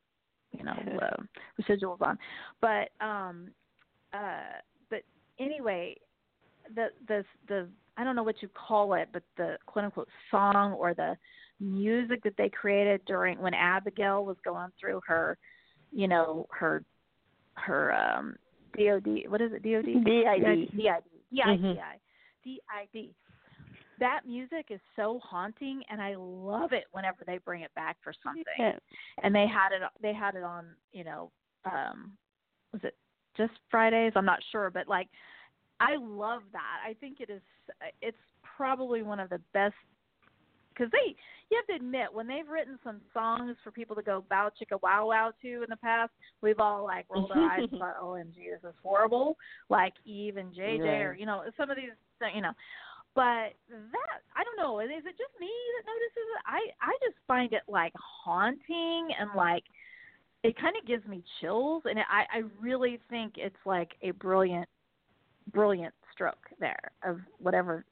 you 0.53 0.65
know, 0.65 0.75
uh, 1.03 1.23
residuals 1.61 2.03
on. 2.03 2.19
But 2.61 2.91
um, 3.01 3.55
uh, 4.13 4.61
but 4.91 5.03
anyway, 5.39 5.97
the 6.75 6.89
the 7.09 7.25
the 7.49 7.69
I 7.97 8.05
don't 8.05 8.17
know 8.17 8.23
what 8.23 8.43
you 8.43 8.49
call 8.49 8.95
it, 8.95 9.09
but 9.13 9.23
the 9.37 9.59
quote 9.67 9.87
unquote 9.87 10.09
song 10.31 10.73
or 10.73 10.95
the 10.95 11.17
music 11.61 12.23
that 12.25 12.37
they 12.37 12.49
created 12.49 13.01
during 13.07 13.39
when 13.39 13.55
Abigail 13.55 14.25
was 14.25 14.37
going 14.45 14.71
through 14.79 15.01
her, 15.07 15.39
you 15.93 16.09
know, 16.09 16.47
her 16.51 16.85
her 17.57 17.93
um 17.95 18.37
DOD 18.77 19.29
what 19.29 19.41
is 19.41 19.53
it 19.53 19.63
DOD 19.63 20.05
DID. 20.05 20.71
DID 20.73 21.05
Mhm. 21.33 21.75
DID 21.75 22.61
DID. 22.93 23.15
That 23.99 24.27
music 24.27 24.67
is 24.71 24.81
so 24.97 25.21
haunting, 25.21 25.85
and 25.89 26.03
I 26.03 26.17
love 26.17 26.73
it 26.73 26.85
whenever 26.91 27.19
they 27.25 27.39
bring 27.39 27.63
it 27.63 27.73
back 27.75 27.97
for 28.03 28.13
something 28.25 28.45
Yeah. 28.59 28.79
and 29.23 29.33
they 29.35 29.47
had 29.47 29.73
it 29.73 29.83
they 30.01 30.13
had 30.13 30.35
it 30.35 30.43
on 30.43 30.75
you 30.93 31.05
know 31.05 31.31
um 31.65 32.19
was 32.73 32.83
it 32.85 32.97
just 33.37 33.53
fridays 33.71 34.13
i'm 34.17 34.25
not 34.25 34.43
sure 34.51 34.71
but 34.71 34.89
like 34.89 35.09
i 35.81 35.97
love 35.97 36.43
that 36.53 36.81
i 36.85 36.95
think 36.95 37.21
it 37.21 37.31
is 37.31 37.41
it's 38.03 38.19
probably 38.43 39.03
one 39.03 39.21
of 39.21 39.29
the 39.31 39.41
best 39.53 39.75
because 40.75 40.91
they 40.91 41.15
you 41.51 41.57
have 41.57 41.67
to 41.67 41.85
admit 41.85 42.13
when 42.13 42.27
they've 42.27 42.49
written 42.49 42.79
some 42.83 43.01
songs 43.13 43.57
for 43.63 43.71
people 43.71 43.95
to 43.95 44.03
go 44.03 44.25
bow 44.29 44.51
chicka 44.51 44.81
wow 44.83 45.07
wow 45.09 45.33
to 45.41 45.63
in 45.63 45.67
the 45.69 45.77
past 45.77 46.11
we've 46.43 46.61
all 46.61 46.85
like 46.85 47.07
rolled 47.11 47.31
our 47.33 47.51
eyes 47.51 47.61
and 47.71 47.71
thought 47.79 47.97
oh, 48.01 48.17
omg 48.17 48.35
this 48.35 48.69
is 48.69 48.75
horrible 48.83 49.37
like 49.69 49.93
eve 50.05 50.37
and 50.37 50.53
jj 50.53 51.05
or 51.05 51.15
you 51.15 51.27
know 51.27 51.43
some 51.57 51.71
of 51.71 51.77
these 51.77 51.91
you 52.35 52.43
know 52.43 52.53
but 53.15 53.55
that 53.71 54.19
I 54.37 54.43
don't 54.43 54.57
know. 54.57 54.81
Is 54.81 54.89
it 54.91 55.17
just 55.17 55.41
me 55.41 55.49
that 55.49 55.87
notices 55.87 56.29
it? 56.35 56.43
I 56.47 56.61
I 56.83 56.93
just 57.01 57.17
find 57.29 57.53
it 57.53 57.63
like 57.69 57.93
haunting 57.95 59.09
and 59.19 59.31
like 59.37 59.63
it 60.43 60.59
kind 60.61 60.75
of 60.81 60.87
gives 60.87 61.07
me 61.07 61.23
chills, 61.41 61.83
and 61.87 61.99
I 62.01 62.39
I 62.39 62.43
really 62.61 62.99
think 63.09 63.35
it's 63.37 63.57
like 63.65 63.93
a 64.03 64.11
brilliant, 64.11 64.69
brilliant 65.53 65.95
stroke 66.13 66.51
there 66.59 66.91
of 67.05 67.19
whatever, 67.39 67.85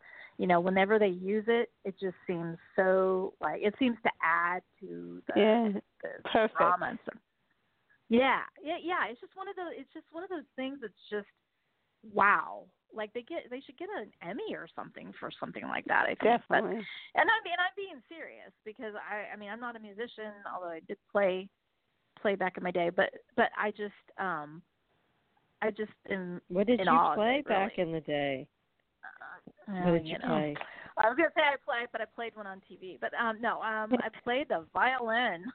you 0.43 0.49
know. 0.49 0.59
Whenever 0.61 0.99
they 0.99 1.15
use 1.35 1.45
it, 1.47 1.71
it 1.85 1.95
just 2.01 2.17
seems 2.27 2.59
so 2.75 3.33
like 3.41 3.63
it 3.63 3.75
seems 3.79 3.97
to 4.03 4.11
add 4.21 4.61
to 4.81 5.23
the, 5.29 5.35
Yeah. 5.41 5.69
the 6.03 6.11
Perfect. 6.31 6.59
drama 6.59 6.87
and 6.91 6.99
stuff. 7.07 7.21
Yeah, 8.09 8.41
yeah, 8.63 8.77
yeah. 8.83 9.07
It's 9.09 9.21
just 9.21 9.37
one 9.37 9.49
of 9.49 9.55
those. 9.57 9.73
It's 9.79 9.93
just 9.95 10.07
one 10.11 10.25
of 10.25 10.31
those 10.31 10.49
things 10.57 10.79
that's 10.83 11.05
just 11.09 11.31
wow. 12.13 12.65
Like 12.95 13.11
they 13.15 13.23
get, 13.23 13.49
they 13.49 13.61
should 13.65 13.79
get 13.79 13.89
an 13.97 14.11
Emmy 14.21 14.55
or 14.55 14.67
something 14.77 15.15
for 15.19 15.31
something 15.41 15.63
like 15.67 15.87
that. 15.87 16.03
I 16.05 16.15
think. 16.21 16.43
But- 16.49 16.61
Definitely. 16.61 16.85
and 17.15 17.27
I'm 17.31 17.43
mean, 17.45 17.57
I'm 17.59 17.75
being 17.75 18.03
serious 18.09 18.53
because 18.67 18.93
I, 18.99 19.33
I 19.33 19.37
mean, 19.39 19.49
I'm 19.49 19.61
not 19.61 19.77
a 19.77 19.81
musician, 19.81 20.33
although 20.53 20.69
I 20.69 20.81
did 20.87 20.99
play, 21.11 21.49
play 22.21 22.35
back 22.35 22.59
in 22.59 22.63
my 22.63 22.71
day. 22.71 22.91
But, 22.95 23.11
but 23.35 23.49
I 23.57 23.71
just, 23.71 23.95
um, 24.19 24.61
I 25.63 25.71
just 25.71 25.93
am 26.11 26.43
What 26.49 26.67
did 26.67 26.81
in 26.81 26.87
you 26.87 26.93
awe 26.93 27.15
play 27.15 27.37
it, 27.39 27.49
back 27.49 27.79
really. 27.79 27.89
in 27.89 27.95
the 27.95 28.01
day? 28.03 28.47
Uh, 29.69 29.73
What 29.91 29.93
did 30.03 30.07
you 30.07 30.19
know. 30.19 30.27
play? 30.29 30.57
I 30.99 31.09
was 31.09 31.17
gonna 31.17 31.31
say 31.35 31.43
I 31.43 31.57
played, 31.65 31.89
but 31.93 32.01
I 32.01 32.05
played 32.15 32.37
one 32.37 32.47
on 32.47 32.59
TV. 32.71 32.99
But 33.01 33.13
um, 33.15 33.41
no, 33.41 33.63
um, 33.63 33.93
I 34.01 34.09
played 34.25 34.49
the 34.49 34.65
violin. 34.73 35.45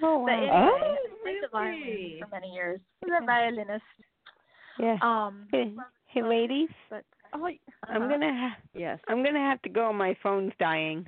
Oh 0.00 0.24
but 0.24 0.30
wow. 0.30 0.38
anyway, 0.38 0.52
Oh, 0.54 0.94
I 0.94 1.22
played 1.24 1.42
the 1.42 1.48
violin 1.50 2.18
for 2.20 2.28
many 2.30 2.52
years. 2.54 2.78
I 3.02 3.06
was 3.06 3.18
a 3.20 3.26
violinist. 3.26 3.84
Yeah. 4.78 4.96
Um, 5.02 5.48
Hey, 5.50 5.72
hey 6.06 6.22
ladies, 6.22 6.68
but 6.88 7.02
Oh, 7.34 7.44
I'm 7.88 8.02
uh-huh. 8.02 8.08
gonna 8.08 8.32
ha- 8.32 8.56
yes. 8.74 9.00
I'm 9.08 9.24
gonna 9.24 9.40
have 9.40 9.60
to 9.62 9.68
go. 9.68 9.92
My 9.92 10.16
phone's 10.22 10.52
dying. 10.60 11.04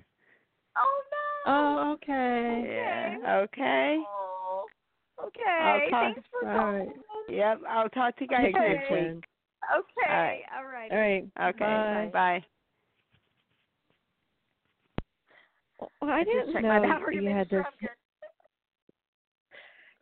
Oh 0.76 1.02
no. 1.46 1.52
Oh, 1.52 1.92
okay. 1.92 2.64
Yeah. 2.66 3.38
Okay. 3.44 4.02
Oh, 4.04 4.66
okay. 5.24 5.86
talk- 5.90 6.14
Thanks 6.14 6.28
for 6.32 6.48
all 6.48 6.72
right. 6.72 6.88
calling. 6.88 7.02
Yep. 7.28 7.60
I'll 7.68 7.88
talk 7.90 8.16
to 8.16 8.24
you 8.24 8.28
guys 8.28 8.52
next 8.52 8.90
week. 8.90 9.24
Jen. 9.70 9.80
Okay. 9.80 10.12
All 10.12 10.22
right. 10.22 10.42
All 10.56 10.64
right. 10.64 10.90
All 10.92 10.98
right. 10.98 11.50
Okay. 11.50 12.10
Bye. 12.10 12.10
Bye. 12.12 12.44
Well, 16.00 16.10
I 16.10 16.24
just 16.24 16.34
didn't 16.34 16.52
checked 16.52 16.64
know 16.64 17.10
you 17.10 17.28
had 17.30 17.48
this. 17.48 17.64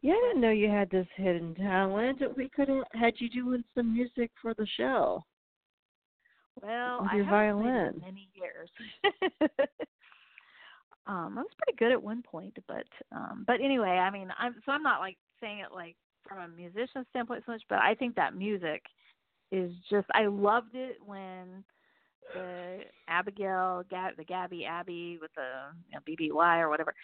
Yeah, 0.01 0.13
I 0.13 0.29
didn't 0.29 0.41
know 0.43 0.51
you 0.51 0.69
had 0.69 0.91
this 0.91 1.07
hidden 1.17 1.55
talent. 1.57 2.23
We 2.37 2.49
could 2.49 2.69
have 2.69 2.85
had 2.93 3.15
you 3.19 3.29
doing 3.29 3.65
some 3.75 3.93
music 3.95 4.31
for 4.41 4.55
the 4.55 4.67
show. 4.77 5.25
Well, 6.63 7.03
With 7.03 7.11
I 7.13 7.17
your 7.17 7.25
haven't 7.25 7.63
played 7.63 7.73
violin. 7.73 7.95
in 7.95 8.01
many 8.01 8.29
years. 8.35 8.71
um, 11.07 11.39
I 11.39 11.43
was 11.43 11.51
pretty 11.59 11.77
good 11.79 11.93
at 11.93 12.03
one 12.03 12.23
point, 12.23 12.57
but 12.67 12.87
um, 13.13 13.45
but 13.47 13.61
anyway, 13.61 13.91
I 13.91 14.11
mean, 14.11 14.29
I'm 14.39 14.57
so 14.65 14.73
I'm 14.73 14.83
not 14.83 15.01
like 15.01 15.17
saying 15.41 15.61
it 15.61 15.73
like 15.73 15.97
from 16.27 16.39
a 16.39 16.49
musician 16.49 17.05
standpoint 17.11 17.45
so 17.47 17.53
much, 17.53 17.63
but 17.69 17.79
I 17.79 17.95
think 17.95 18.15
that 18.17 18.37
music 18.37 18.83
is 19.51 19.73
just 19.91 20.07
I 20.15 20.27
loved 20.27 20.75
it 20.75 20.97
when 21.05 21.65
the 22.35 22.81
Abigail, 23.09 23.85
Gab, 23.91 24.17
the 24.17 24.25
Gabby 24.25 24.65
Abby 24.65 25.19
with 25.21 25.31
the 25.35 25.71
you 25.89 25.95
know, 26.29 26.37
BBY 26.37 26.61
or 26.61 26.69
whatever, 26.69 26.95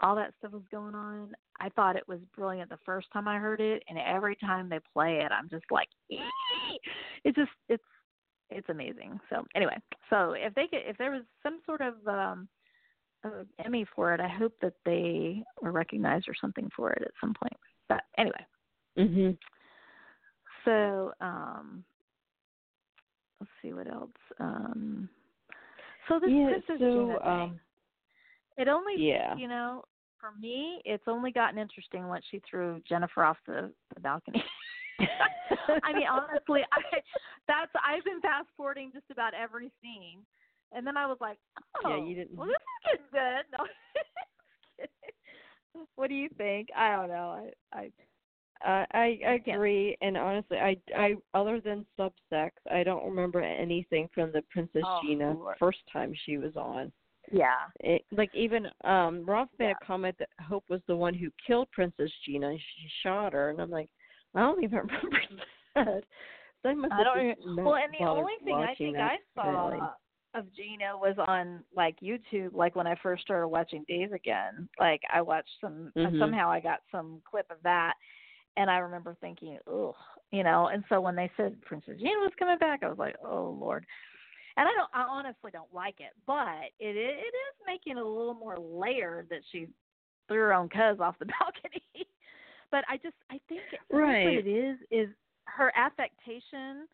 all 0.00 0.14
that 0.14 0.32
stuff 0.38 0.52
was 0.52 0.62
going 0.70 0.94
on. 0.94 1.32
I 1.60 1.68
thought 1.70 1.96
it 1.96 2.06
was 2.06 2.20
brilliant 2.36 2.70
the 2.70 2.78
first 2.86 3.08
time 3.12 3.26
I 3.26 3.38
heard 3.38 3.60
it, 3.60 3.82
and 3.88 3.98
every 3.98 4.36
time 4.36 4.68
they 4.68 4.78
play 4.92 5.18
it, 5.18 5.32
I'm 5.32 5.48
just 5.48 5.64
like, 5.70 5.88
it's 7.24 7.36
just 7.36 7.50
it's 7.68 7.82
it's 8.50 8.68
amazing. 8.68 9.18
So 9.28 9.44
anyway, 9.54 9.76
so 10.08 10.34
if 10.36 10.54
they 10.54 10.68
could, 10.68 10.82
if 10.86 10.96
there 10.96 11.10
was 11.10 11.22
some 11.42 11.60
sort 11.66 11.80
of 11.80 11.94
um 12.06 12.48
uh, 13.24 13.42
Emmy 13.64 13.84
for 13.96 14.14
it, 14.14 14.20
I 14.20 14.28
hope 14.28 14.52
that 14.62 14.74
they 14.84 15.42
were 15.60 15.72
recognized 15.72 16.28
or 16.28 16.34
something 16.40 16.70
for 16.76 16.92
it 16.92 17.02
at 17.02 17.10
some 17.20 17.34
point. 17.34 17.56
But 17.88 18.02
anyway, 18.16 18.46
Mhm. 18.96 19.36
So 20.64 21.12
um 21.20 21.84
let's 23.40 23.50
see 23.62 23.72
what 23.72 23.86
else. 23.88 24.10
Um 24.40 25.08
so 26.08 26.18
this 26.18 26.30
Yeah. 26.30 26.48
Princess 26.48 26.78
So, 26.78 27.18
um, 27.22 27.60
it 28.56 28.68
only 28.68 28.94
yeah. 28.96 29.34
you 29.36 29.48
know, 29.48 29.84
for 30.18 30.32
me 30.40 30.80
it's 30.84 31.04
only 31.06 31.30
gotten 31.32 31.58
interesting 31.58 32.08
once 32.08 32.24
she 32.30 32.40
threw 32.48 32.80
Jennifer 32.88 33.24
off 33.24 33.36
the, 33.46 33.72
the 33.94 34.00
balcony. 34.00 34.42
I 35.84 35.92
mean, 35.92 36.06
honestly, 36.10 36.62
I 36.72 36.80
that's 37.46 37.70
I've 37.86 38.04
been 38.04 38.20
fast 38.20 38.48
forwarding 38.56 38.90
just 38.92 39.10
about 39.10 39.32
every 39.34 39.70
scene, 39.80 40.20
and 40.72 40.84
then 40.86 40.96
I 40.96 41.06
was 41.06 41.18
like, 41.20 41.38
oh, 41.84 41.90
Yeah, 41.90 42.04
you 42.04 42.14
didn't- 42.16 42.36
well, 42.36 42.48
this 42.48 42.56
is 42.56 43.00
getting 43.12 43.12
good. 43.12 43.44
No, 45.74 45.86
what 45.96 46.08
do 46.08 46.14
you 46.14 46.28
think? 46.36 46.68
I 46.76 46.96
don't 46.96 47.08
know. 47.08 47.50
I, 47.72 47.78
I 47.78 47.90
Uh, 48.66 48.84
I 48.92 49.20
I 49.26 49.40
agree, 49.46 49.96
and 50.00 50.16
honestly, 50.16 50.58
I 50.58 50.76
I 50.96 51.14
other 51.34 51.60
than 51.60 51.86
subsex, 51.98 52.50
I 52.70 52.82
don't 52.82 53.04
remember 53.04 53.40
anything 53.40 54.08
from 54.12 54.32
the 54.32 54.42
Princess 54.50 54.82
Oh, 54.84 55.00
Gina 55.02 55.34
Lord. 55.34 55.56
first 55.58 55.78
time 55.92 56.12
she 56.24 56.38
was 56.38 56.56
on. 56.56 56.90
yeah, 57.30 57.66
It, 57.80 58.04
like 58.10 58.34
even 58.34 58.66
um 58.84 59.24
Roth 59.24 59.48
made 59.58 59.66
Yeah. 59.66 59.74
a 59.80 59.84
comment 59.84 60.16
that 60.18 60.30
Hope 60.40 60.64
was 60.68 60.80
the 60.88 60.96
one 60.96 61.14
who 61.14 61.30
killed 61.46 61.70
Princess 61.70 62.10
Gina. 62.24 62.48
and 62.48 62.58
She 62.60 62.88
shot 63.02 63.32
her, 63.32 63.50
and 63.50 63.60
I'm 63.60 63.70
like, 63.70 63.90
I 64.34 64.40
don't 64.40 64.62
even 64.64 64.78
remember 64.80 65.44
that. 65.76 66.04
So 66.62 66.68
I 66.70 66.74
must 66.74 66.92
I 66.92 66.96
have 66.96 67.06
don't 67.06 67.24
even. 67.30 67.64
Well, 67.64 67.76
and 67.76 67.92
the 67.98 68.06
only 68.06 68.32
thing 68.44 68.56
I 68.56 68.74
think 68.74 68.96
I 68.96 69.18
saw 69.34 69.92
of 70.34 70.44
Gina 70.54 70.96
was 70.96 71.16
on 71.26 71.64
like 71.74 71.96
YouTube, 72.00 72.52
like 72.54 72.76
when 72.76 72.86
I 72.86 72.94
first 73.02 73.22
started 73.22 73.48
watching 73.48 73.84
Days 73.88 74.10
Again. 74.14 74.68
Like 74.78 75.00
I 75.12 75.22
watched 75.22 75.50
some. 75.60 75.92
Mhm. 75.96 76.18
Somehow 76.18 76.50
I 76.50 76.60
got 76.60 76.80
some 76.90 77.22
clip 77.28 77.46
of 77.50 77.58
that, 77.62 77.94
and 78.58 78.68
I 78.70 78.78
remember 78.78 79.16
thinking, 79.20 79.56
ugh, 79.72 79.94
you 80.32 80.42
know. 80.42 80.66
And 80.66 80.84
so 80.88 81.00
when 81.00 81.16
they 81.16 81.30
said 81.36 81.60
Princess 81.62 81.94
Gina 81.98 82.18
was 82.18 82.32
coming 82.38 82.58
back, 82.58 82.82
I 82.82 82.88
was 82.88 82.98
like, 82.98 83.16
oh 83.24 83.56
lord. 83.58 83.86
And 84.56 84.68
I 84.68 84.72
don't. 84.72 84.90
I 84.92 85.02
honestly 85.08 85.52
don't 85.52 85.72
like 85.72 86.00
it, 86.00 86.12
but 86.26 86.66
it 86.80 86.96
it 86.96 86.98
is 86.98 87.54
making 87.66 87.96
it 87.96 88.02
a 88.02 88.06
little 88.08 88.34
more 88.34 88.58
layered 88.58 89.28
that 89.30 89.42
she 89.52 89.68
threw 90.26 90.38
her 90.38 90.52
own 90.52 90.68
cuz 90.68 90.98
off 91.00 91.18
the 91.20 91.26
balcony. 91.40 92.08
but 92.72 92.84
I 92.88 92.96
just 92.96 93.14
I 93.30 93.40
think 93.48 93.62
I 93.72 93.76
think 93.88 93.92
Right. 93.92 94.24
what 94.24 94.34
it 94.34 94.48
is 94.48 94.78
is 94.90 95.08
her 95.46 95.72
affectation 95.76 96.88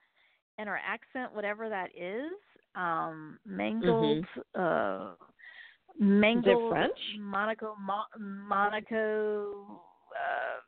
and 0.59 0.68
her 0.68 0.79
accent, 0.87 1.35
whatever 1.35 1.68
that 1.68 1.88
is, 1.96 2.31
um, 2.77 3.38
mangled, 3.46 4.24
uh, 4.55 5.14
mangled 5.98 6.68
French? 6.68 6.98
Monaco, 7.18 7.74
Mo- 7.81 8.05
Monaco, 8.20 9.81
uh, 10.12 10.61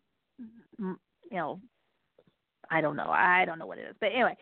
you 0.79 0.97
know, 1.31 1.61
I 2.71 2.81
don't 2.81 2.97
know, 2.97 3.11
I 3.11 3.45
don't 3.45 3.59
know 3.59 3.67
what 3.67 3.79
it 3.79 3.87
is, 3.89 3.97
but 4.01 4.13
anyway, 4.13 4.37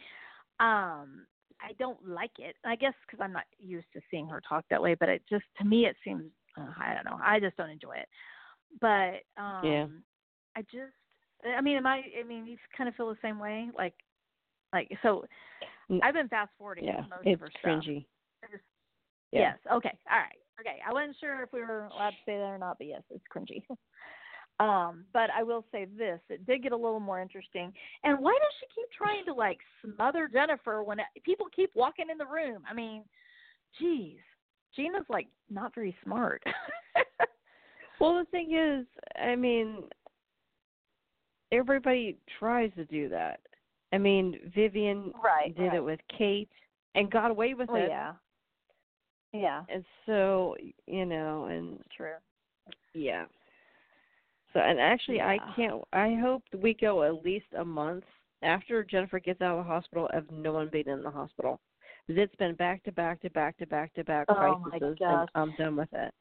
um, 0.61 1.27
I 1.61 1.73
don't 1.79 2.07
like 2.07 2.33
it. 2.39 2.57
I 2.65 2.77
guess 2.77 2.95
because 3.07 3.23
I'm 3.23 3.33
not 3.33 3.45
used 3.59 3.87
to 3.95 4.01
seeing 4.11 4.27
her 4.29 4.41
talk 4.47 4.65
that 4.71 4.83
way, 4.83 4.95
but 4.95 5.09
it 5.09 5.23
just 5.29 5.45
to 5.59 5.65
me 5.65 5.87
it 5.87 5.97
seems 6.05 6.25
uh, 6.59 6.73
I 6.79 6.95
don't 6.95 7.05
know. 7.05 7.19
I 7.23 7.41
just 7.41 7.57
don't 7.57 7.71
enjoy 7.71 7.97
it. 7.97 8.09
But 8.81 9.23
um, 9.41 9.65
Yeah. 9.65 9.87
I 10.57 10.63
just 10.63 10.93
I 11.57 11.61
mean, 11.61 11.77
am 11.77 11.87
I? 11.87 12.03
I 12.19 12.23
mean, 12.27 12.47
you 12.47 12.57
kind 12.77 12.89
of 12.89 12.95
feel 12.95 13.09
the 13.09 13.17
same 13.21 13.39
way, 13.39 13.69
like, 13.77 13.95
like 14.73 14.89
so. 15.03 15.25
I've 16.03 16.15
been 16.15 16.29
fast 16.29 16.51
forwarding 16.57 16.85
Yeah, 16.87 17.01
most 17.03 17.27
it's 17.27 17.35
of 17.35 17.41
her 17.41 17.51
cringy. 17.63 18.07
Just- 18.51 18.63
Yeah. 19.31 19.41
Yes. 19.41 19.59
Okay. 19.71 19.99
All 20.11 20.19
right. 20.19 20.39
Okay. 20.61 20.81
I 20.87 20.93
wasn't 20.93 21.17
sure 21.21 21.43
if 21.43 21.53
we 21.53 21.61
were 21.61 21.85
allowed 21.85 22.11
to 22.11 22.17
say 22.25 22.39
that 22.39 22.45
or 22.45 22.59
not, 22.59 22.79
but 22.79 22.87
yes, 22.87 23.03
it's 23.11 23.25
cringy. 23.35 23.63
um, 24.61 25.05
but 25.13 25.31
I 25.37 25.43
will 25.43 25.65
say 25.73 25.87
this: 25.97 26.21
it 26.29 26.47
did 26.47 26.63
get 26.63 26.73
a 26.73 26.77
little 26.77 27.01
more 27.01 27.21
interesting. 27.21 27.73
And 28.05 28.19
why 28.21 28.33
does 28.33 28.53
she 28.61 28.67
keep 28.75 28.89
trying 28.97 29.25
to 29.27 29.33
like 29.35 29.59
smother 29.83 30.29
Jennifer 30.33 30.83
when 30.83 31.01
it, 31.01 31.07
people 31.25 31.47
keep 31.55 31.71
walking 31.75 32.07
in 32.11 32.19
the 32.19 32.27
room? 32.27 32.63
I 32.71 32.75
mean, 32.75 33.03
geez, 33.81 34.19
Gina's 34.77 35.07
like 35.09 35.27
not 35.51 35.75
very 35.75 35.97
smart. 36.05 36.43
Well, 38.01 38.19
the 38.19 38.25
thing 38.31 38.53
is, 38.55 38.87
I 39.21 39.37
mean, 39.37 39.85
everybody 41.53 42.17
tries 42.39 42.71
to 42.77 42.85
do 42.85 43.09
that. 43.11 43.41
I 43.93 43.99
mean, 43.99 44.39
Vivian 44.55 45.13
Right, 45.23 45.57
did 45.57 45.69
right. 45.69 45.77
it 45.77 45.85
with 45.85 46.01
Kate 46.19 46.51
and 46.95 47.11
got 47.11 47.31
away 47.31 47.55
with 47.55 47.71
oh 47.71 47.77
it. 47.77 47.89
yeah. 47.89 48.13
Yeah. 49.33 49.63
And 49.69 49.85
so, 50.07 50.57
you 50.87 51.07
know, 51.07 51.45
and 51.45 51.79
True. 51.97 52.15
yeah. 52.93 53.25
So, 54.55 54.61
and 54.61 54.81
actually, 54.81 55.21
I 55.21 55.39
can't. 55.57 55.83
I 55.93 56.17
hope 56.23 56.43
we 56.63 56.75
go 56.75 57.03
at 57.03 57.25
least 57.25 57.47
a 57.59 57.65
month 57.65 58.05
after 58.43 58.85
Jennifer 58.85 59.19
gets 59.19 59.43
out 59.43 59.59
of 59.59 59.65
the 59.67 59.69
hospital 59.71 60.09
of 60.15 60.31
no 60.31 60.53
one 60.53 60.69
being 60.73 60.87
in 60.89 61.03
the 61.03 61.11
hospital. 61.11 61.61
It's 62.09 62.35
been 62.37 62.55
back 62.55 62.83
to 62.85 62.93
back 62.93 63.21
to 63.23 63.31
back 63.31 63.57
to 63.59 63.67
back 63.67 63.93
to 63.95 64.05
back 64.05 64.27
Oh, 64.29 64.61
crises, 64.63 64.97
and. 65.01 65.29
I'm 65.35 65.55
done 65.59 65.75
with 65.77 65.89
it. 65.93 66.13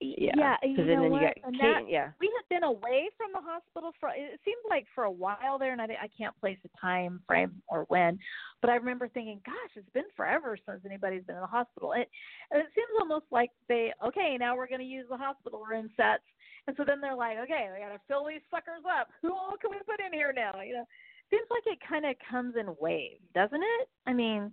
Yeah. 0.00 0.32
Yeah. 0.36 0.56
You 0.62 0.70
Because 0.76 0.86
know 0.88 0.92
then, 0.94 1.02
then 1.02 1.10
what? 1.12 1.22
you 1.22 1.42
got 1.60 1.60
Kate. 1.60 1.86
yeah. 1.88 2.08
we 2.20 2.30
had 2.36 2.48
been 2.54 2.64
away 2.64 3.08
from 3.16 3.30
the 3.32 3.40
hospital 3.40 3.92
for 4.00 4.08
it 4.10 4.40
seemed 4.44 4.56
like 4.68 4.86
for 4.94 5.04
a 5.04 5.10
while 5.10 5.58
there 5.58 5.72
and 5.72 5.80
I, 5.80 5.84
I 5.84 6.08
can't 6.18 6.34
place 6.40 6.58
a 6.64 6.80
time 6.80 7.20
frame 7.26 7.62
or 7.68 7.84
when 7.88 8.18
but 8.60 8.70
i 8.70 8.74
remember 8.74 9.08
thinking 9.08 9.40
gosh 9.46 9.54
it's 9.76 9.88
been 9.90 10.04
forever 10.16 10.58
since 10.68 10.80
anybody's 10.84 11.22
been 11.24 11.36
in 11.36 11.42
the 11.42 11.46
hospital 11.46 11.92
it 11.92 12.10
and 12.50 12.60
it 12.60 12.66
seems 12.74 12.88
almost 13.00 13.24
like 13.30 13.50
they 13.68 13.92
okay 14.04 14.36
now 14.38 14.56
we're 14.56 14.68
going 14.68 14.80
to 14.80 14.84
use 14.86 15.06
the 15.08 15.16
hospital 15.16 15.62
room 15.64 15.88
sets 15.96 16.24
and 16.66 16.76
so 16.76 16.84
then 16.86 17.00
they're 17.00 17.16
like 17.16 17.38
okay 17.38 17.68
we 17.72 17.80
got 17.80 17.92
to 17.92 18.00
fill 18.08 18.26
these 18.26 18.44
suckers 18.50 18.82
up. 18.88 19.08
Who 19.22 19.32
all 19.32 19.56
can 19.60 19.70
we 19.70 19.78
put 19.86 20.04
in 20.04 20.12
here 20.12 20.32
now? 20.34 20.60
You 20.60 20.74
know? 20.74 20.86
Seems 21.30 21.46
like 21.50 21.66
it 21.66 21.78
kind 21.88 22.04
of 22.04 22.16
comes 22.30 22.54
in 22.58 22.74
waves 22.80 23.22
doesn't 23.34 23.62
it? 23.62 23.88
I 24.06 24.12
mean 24.12 24.52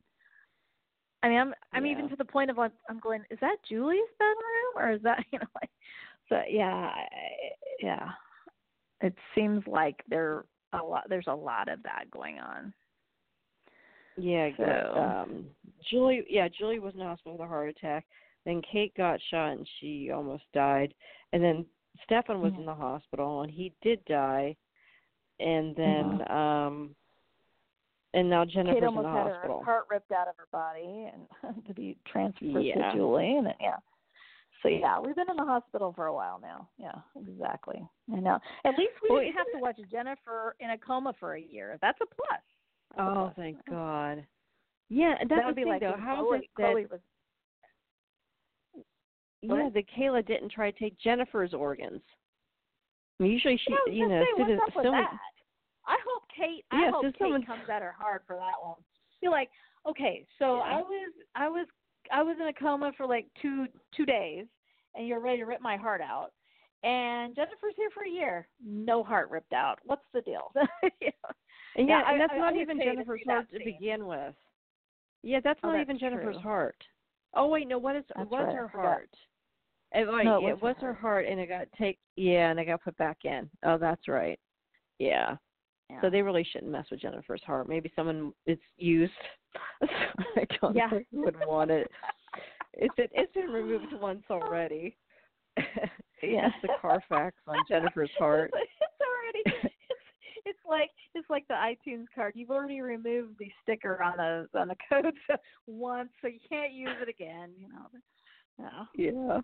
I 1.24 1.30
mean, 1.30 1.38
I'm 1.38 1.54
I'm 1.74 1.86
even 1.86 2.10
to 2.10 2.16
the 2.16 2.26
point 2.26 2.50
of 2.50 2.58
like 2.58 2.72
I'm 2.90 3.00
going, 3.00 3.24
is 3.30 3.38
that 3.42 3.58
Julie's 3.70 4.02
bedroom 4.18 4.76
or 4.76 4.92
is 4.92 5.02
that 5.04 5.24
you 5.32 5.40
know 5.40 5.46
like 5.56 5.70
so 6.30 6.42
yeah 6.50 6.92
yeah. 7.82 8.10
It 9.02 9.16
seems 9.34 9.64
like 9.66 10.04
there 10.10 10.46
a 10.74 10.78
lot 10.78 11.06
there's 11.10 11.28
a 11.28 11.36
lot 11.36 11.70
of 11.70 11.82
that 11.84 12.06
going 12.12 12.40
on. 12.40 12.74
Yeah, 14.18 14.50
So-. 14.58 15.24
Um, 15.26 15.46
Julie, 15.90 16.24
yeah, 16.30 16.48
Julie 16.48 16.80
was 16.80 16.94
in 16.94 17.00
the 17.00 17.06
hospital 17.06 17.38
with 17.38 17.46
a 17.46 17.48
heart 17.48 17.70
attack. 17.70 18.06
Then 18.46 18.62
Kate 18.72 18.94
got 18.96 19.20
shot 19.30 19.52
and 19.54 19.68
she 19.80 20.12
almost 20.12 20.44
died. 20.54 20.94
And 21.34 21.44
then 21.44 21.66
Stefan 22.04 22.42
was 22.42 22.52
Yeah. 22.54 22.60
in 22.62 22.66
the 22.66 22.74
hospital 22.76 23.42
and 23.42 23.52
he 23.52 23.74
did 23.82 24.04
die. 24.06 24.56
And 25.40 25.76
then 25.76 26.32
um 26.32 26.96
and 28.14 28.30
now 28.30 28.44
Jennifer's 28.46 28.76
Kate 28.82 28.84
in 28.88 28.94
the 28.94 29.00
almost 29.02 29.08
had 29.08 29.28
her 29.28 29.34
hospital. 29.34 29.64
heart 29.64 29.86
ripped 29.90 30.12
out 30.12 30.28
of 30.28 30.36
her 30.38 30.48
body 30.52 31.10
and 31.14 31.66
to 31.68 31.74
be 31.74 31.98
transferred 32.06 32.64
Yeah. 32.64 32.92
to 32.92 32.98
Julie, 32.98 33.38
and 33.38 33.48
then, 33.48 33.54
yeah. 33.62 33.78
So 34.62 34.68
yeah, 34.70 35.00
we've 35.00 35.16
been 35.16 35.30
in 35.30 35.38
the 35.38 35.46
hospital 35.46 35.92
for 35.96 36.06
a 36.08 36.14
while 36.14 36.38
now. 36.40 36.70
Yeah, 36.78 36.92
exactly. 37.20 37.82
I 38.14 38.20
know. 38.20 38.38
At 38.64 38.78
least 38.78 38.92
we 39.02 39.10
Well, 39.10 39.22
didn't 39.22 39.34
have 39.38 39.48
to 39.54 39.60
watch 39.60 39.78
Jennifer 39.90 40.56
in 40.60 40.70
a 40.72 40.78
coma 40.78 41.14
for 41.20 41.34
a 41.36 41.42
year. 41.42 41.80
That's 41.82 41.98
a 42.02 42.06
plus. 42.06 42.42
That's 42.90 43.00
a 43.00 43.10
Oh, 43.10 43.14
plus. 43.14 43.34
thank 43.38 43.58
God. 43.68 44.24
Yeah, 44.90 45.16
and 45.20 45.32
that 45.32 45.46
would 45.46 45.56
be 45.56 45.66
like 45.66 45.80
though. 45.82 45.96
How 45.98 46.18
Chloe, 46.18 46.40
that 46.58 46.64
Chloe 46.74 46.86
was 46.92 47.00
yeah 49.42 49.64
what? 49.64 49.74
that 49.74 49.84
Kayla 49.98 50.26
didn't 50.26 50.52
try 50.52 50.72
to 50.72 50.78
take 50.80 50.98
Jennifer's 51.00 51.54
organs? 51.54 52.02
I 53.20 53.24
mean, 53.24 53.32
usually 53.34 53.58
she, 53.58 53.72
Yeah, 53.88 53.94
you 53.94 54.08
know, 54.08 54.24
what's 54.38 54.62
up 54.68 54.76
with 54.76 54.86
that? 54.86 55.12
I 55.88 55.98
hope 56.08 56.24
Kate. 56.36 56.66
I 56.72 56.82
Yeah, 56.86 56.92
hope 56.92 57.04
Kate 57.04 57.16
someone- 57.20 57.44
comes 57.46 57.70
at 57.70 57.82
her 57.82 57.92
hard 57.98 58.22
for 58.26 58.36
that 58.36 58.62
one. 58.64 58.78
You're 59.22 59.32
like, 59.32 59.50
okay, 59.88 60.26
so 60.40 60.58
Yeah. 60.58 60.62
I 60.64 60.82
was, 60.82 61.14
I 61.36 61.48
was, 61.50 61.68
I 62.12 62.24
was 62.24 62.38
in 62.40 62.48
a 62.48 62.54
coma 62.54 62.92
for 62.98 63.06
like 63.06 63.28
two 63.42 63.68
two 63.96 64.06
days, 64.06 64.48
and 64.96 65.08
you're 65.08 65.20
ready 65.20 65.38
to 65.40 65.46
rip 65.46 65.62
my 65.62 65.78
heart 65.78 66.02
out. 66.02 66.32
And 66.84 67.36
Jennifer's 67.36 67.76
here 67.78 67.92
for 67.94 68.04
a 68.04 68.10
year, 68.10 68.48
no 68.66 69.04
heart 69.04 69.30
ripped 69.30 69.54
out. 69.54 69.78
What's 69.86 70.06
the 70.14 70.22
deal? 70.22 70.52
yeah. 71.02 71.10
And 71.76 71.88
Yeah, 71.88 72.02
I- 72.06 72.14
and 72.14 72.22
that's 72.22 72.34
I- 72.34 72.38
I 72.38 72.40
not 72.40 72.54
would 72.54 72.62
even 72.62 72.80
Jennifer's 72.80 73.22
heart 73.28 73.50
to 73.52 73.58
scene. 73.58 73.66
begin 73.80 74.08
with. 74.08 74.34
Yeah, 75.24 75.40
that's 75.44 75.60
Oh, 75.64 75.68
not 75.68 75.74
that's 75.78 75.84
even 75.88 76.00
Jennifer's 76.00 76.36
true. 76.38 76.42
heart. 76.44 76.84
Oh 77.36 77.48
wait, 77.48 77.68
no, 77.68 77.78
what 77.78 77.96
is 77.96 78.04
That's 78.16 78.30
was 78.30 78.40
right, 78.46 78.50
I 78.50 78.56
her 78.56 78.68
heart? 78.68 79.10
It, 79.94 80.08
right, 80.08 80.24
No, 80.26 80.46
it 80.48 80.52
it 80.52 80.62
was 80.62 80.76
her 80.80 80.94
heart. 80.94 81.26
heart, 81.26 81.26
and 81.28 81.40
it 81.40 81.48
got 81.50 81.68
take 81.78 82.00
yeah, 82.16 82.50
and 82.52 82.60
it 82.60 82.66
got 82.66 82.84
put 82.84 82.96
back 82.98 83.20
in. 83.26 83.50
Oh, 83.64 83.78
that's 83.78 84.08
right. 84.08 84.40
Yeah. 85.00 85.36
Yeah. 85.90 86.00
So 86.02 86.10
they 86.10 86.22
really 86.22 86.46
shouldn't 86.50 86.72
mess 86.72 86.86
with 86.90 87.02
Jennifer's 87.02 87.44
heart. 87.46 87.68
Maybe 87.68 87.92
someone 87.96 88.32
it's 88.46 88.62
used. 88.78 89.12
I 89.82 90.46
don't 90.62 90.76
Yeah. 90.76 90.90
think 90.90 91.08
would 91.12 91.36
want 91.46 91.72
it. 91.72 91.90
It's 92.74 92.96
been 92.96 93.08
it's 93.12 93.34
been 93.34 93.50
removed 93.50 93.94
once 94.00 94.24
already. 94.30 94.96
Yeah. 96.24 96.50
That's 96.50 96.62
the 96.62 96.70
Carfax 96.80 97.36
on 97.48 97.58
Jennifer's 97.68 98.12
heart. 98.20 98.52
it's 98.54 99.02
already. 99.02 99.66
It's, 99.66 99.74
it's 100.46 100.60
like 100.70 100.92
it's 101.16 101.28
like 101.32 101.48
the 101.48 101.56
iTunes 101.56 102.06
card. 102.14 102.34
You've 102.36 102.52
already 102.52 102.80
removed 102.82 103.38
the 103.40 103.52
sticker 103.64 104.02
on 104.04 104.18
the 104.18 104.60
on 104.60 104.68
the 104.68 104.76
code 104.88 105.16
once, 105.66 106.10
so 106.22 106.28
you 106.28 106.38
can't 106.48 106.74
use 106.74 106.92
it 107.02 107.10
again. 107.10 107.50
You 107.58 107.70
know. 107.70 107.88
Yeah. 108.96 109.12
Yeah. 109.12 109.40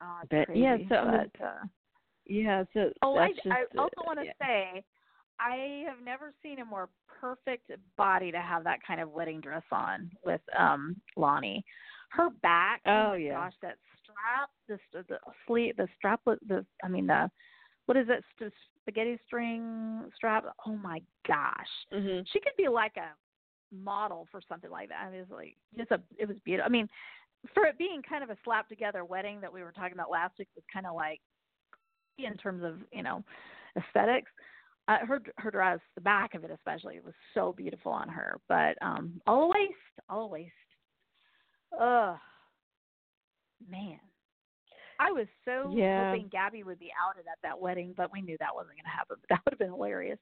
Oh, 0.00 0.20
But, 0.30 0.46
crazy. 0.46 0.60
yeah, 0.60 0.76
so, 0.88 1.28
but, 1.32 1.44
uh, 1.44 1.64
Yeah. 2.26 2.64
So 2.74 2.90
oh, 3.02 3.16
I, 3.16 3.28
just, 3.28 3.46
I 3.46 3.64
also 3.76 4.00
uh, 4.00 4.04
want 4.06 4.18
to 4.20 4.26
yeah. 4.26 4.32
say, 4.40 4.84
I 5.40 5.84
have 5.86 6.04
never 6.04 6.32
seen 6.42 6.60
a 6.60 6.64
more 6.64 6.88
perfect 7.20 7.70
body 7.96 8.30
to 8.32 8.40
have 8.40 8.64
that 8.64 8.80
kind 8.86 9.00
of 9.00 9.10
wedding 9.10 9.40
dress 9.40 9.62
on 9.72 10.10
with 10.24 10.40
um 10.58 10.96
Lani. 11.16 11.64
Her 12.10 12.30
back. 12.42 12.80
Oh, 12.86 13.10
my 13.10 13.16
yeah. 13.16 13.34
Gosh, 13.44 13.54
that 13.62 13.76
strap, 14.02 14.50
the 14.68 15.04
the 15.08 15.18
sleeve, 15.46 15.76
the 15.76 15.88
straplet, 16.02 16.38
the 16.46 16.64
I 16.82 16.88
mean 16.88 17.06
the 17.06 17.30
what 17.86 17.96
is 17.96 18.06
it? 18.08 18.24
st- 18.36 18.52
Spaghetti 18.82 19.18
string 19.26 20.10
strap. 20.16 20.46
Oh 20.66 20.76
my 20.76 21.02
gosh, 21.26 21.68
Mhm. 21.92 22.26
she 22.32 22.40
could 22.40 22.56
be 22.56 22.68
like 22.68 22.96
a 22.96 23.14
model 23.74 24.26
for 24.30 24.40
something 24.48 24.70
like 24.70 24.88
that. 24.88 25.04
I 25.06 25.10
mean, 25.10 25.20
it 25.20 25.28
was 25.28 25.36
like 25.36 25.56
just 25.76 25.90
a. 25.90 26.00
It 26.18 26.26
was 26.26 26.38
beautiful. 26.44 26.66
I 26.66 26.70
mean, 26.70 26.88
for 27.54 27.64
it 27.64 27.78
being 27.78 28.02
kind 28.08 28.24
of 28.24 28.30
a 28.30 28.36
slap 28.44 28.68
together 28.68 29.04
wedding 29.04 29.40
that 29.40 29.52
we 29.52 29.62
were 29.62 29.72
talking 29.72 29.92
about 29.92 30.10
last 30.10 30.34
week 30.38 30.48
was 30.54 30.64
kind 30.72 30.86
of 30.86 30.94
like 30.94 31.20
in 32.18 32.36
terms 32.36 32.62
of 32.64 32.78
you 32.92 33.02
know 33.02 33.22
aesthetics. 33.76 34.30
Uh, 34.88 35.04
her 35.06 35.20
her 35.36 35.50
dress, 35.50 35.78
the 35.94 36.00
back 36.00 36.34
of 36.34 36.44
it 36.44 36.50
especially, 36.50 36.98
was 37.04 37.14
so 37.34 37.52
beautiful 37.52 37.92
on 37.92 38.08
her. 38.08 38.40
But 38.48 38.76
um, 38.80 39.20
all 39.26 39.42
the 39.48 39.58
waist, 39.58 39.74
all 40.08 40.22
the 40.28 40.32
waist. 40.32 40.52
Ugh, 41.78 42.16
man. 43.68 43.98
I 45.00 45.12
was 45.12 45.26
so 45.44 45.72
Yeah. 45.76 46.10
hoping 46.10 46.28
Gabby 46.28 46.64
would 46.64 46.78
be 46.80 46.90
outed 47.00 47.26
at 47.30 47.38
that 47.42 47.60
wedding, 47.60 47.94
but 47.96 48.10
we 48.12 48.20
knew 48.20 48.36
that 48.40 48.54
wasn't 48.54 48.74
going 48.76 48.84
to 48.84 48.88
happen. 48.90 49.16
That 49.28 49.40
would 49.44 49.52
have 49.52 49.58
been 49.58 49.70
hilarious. 49.70 50.18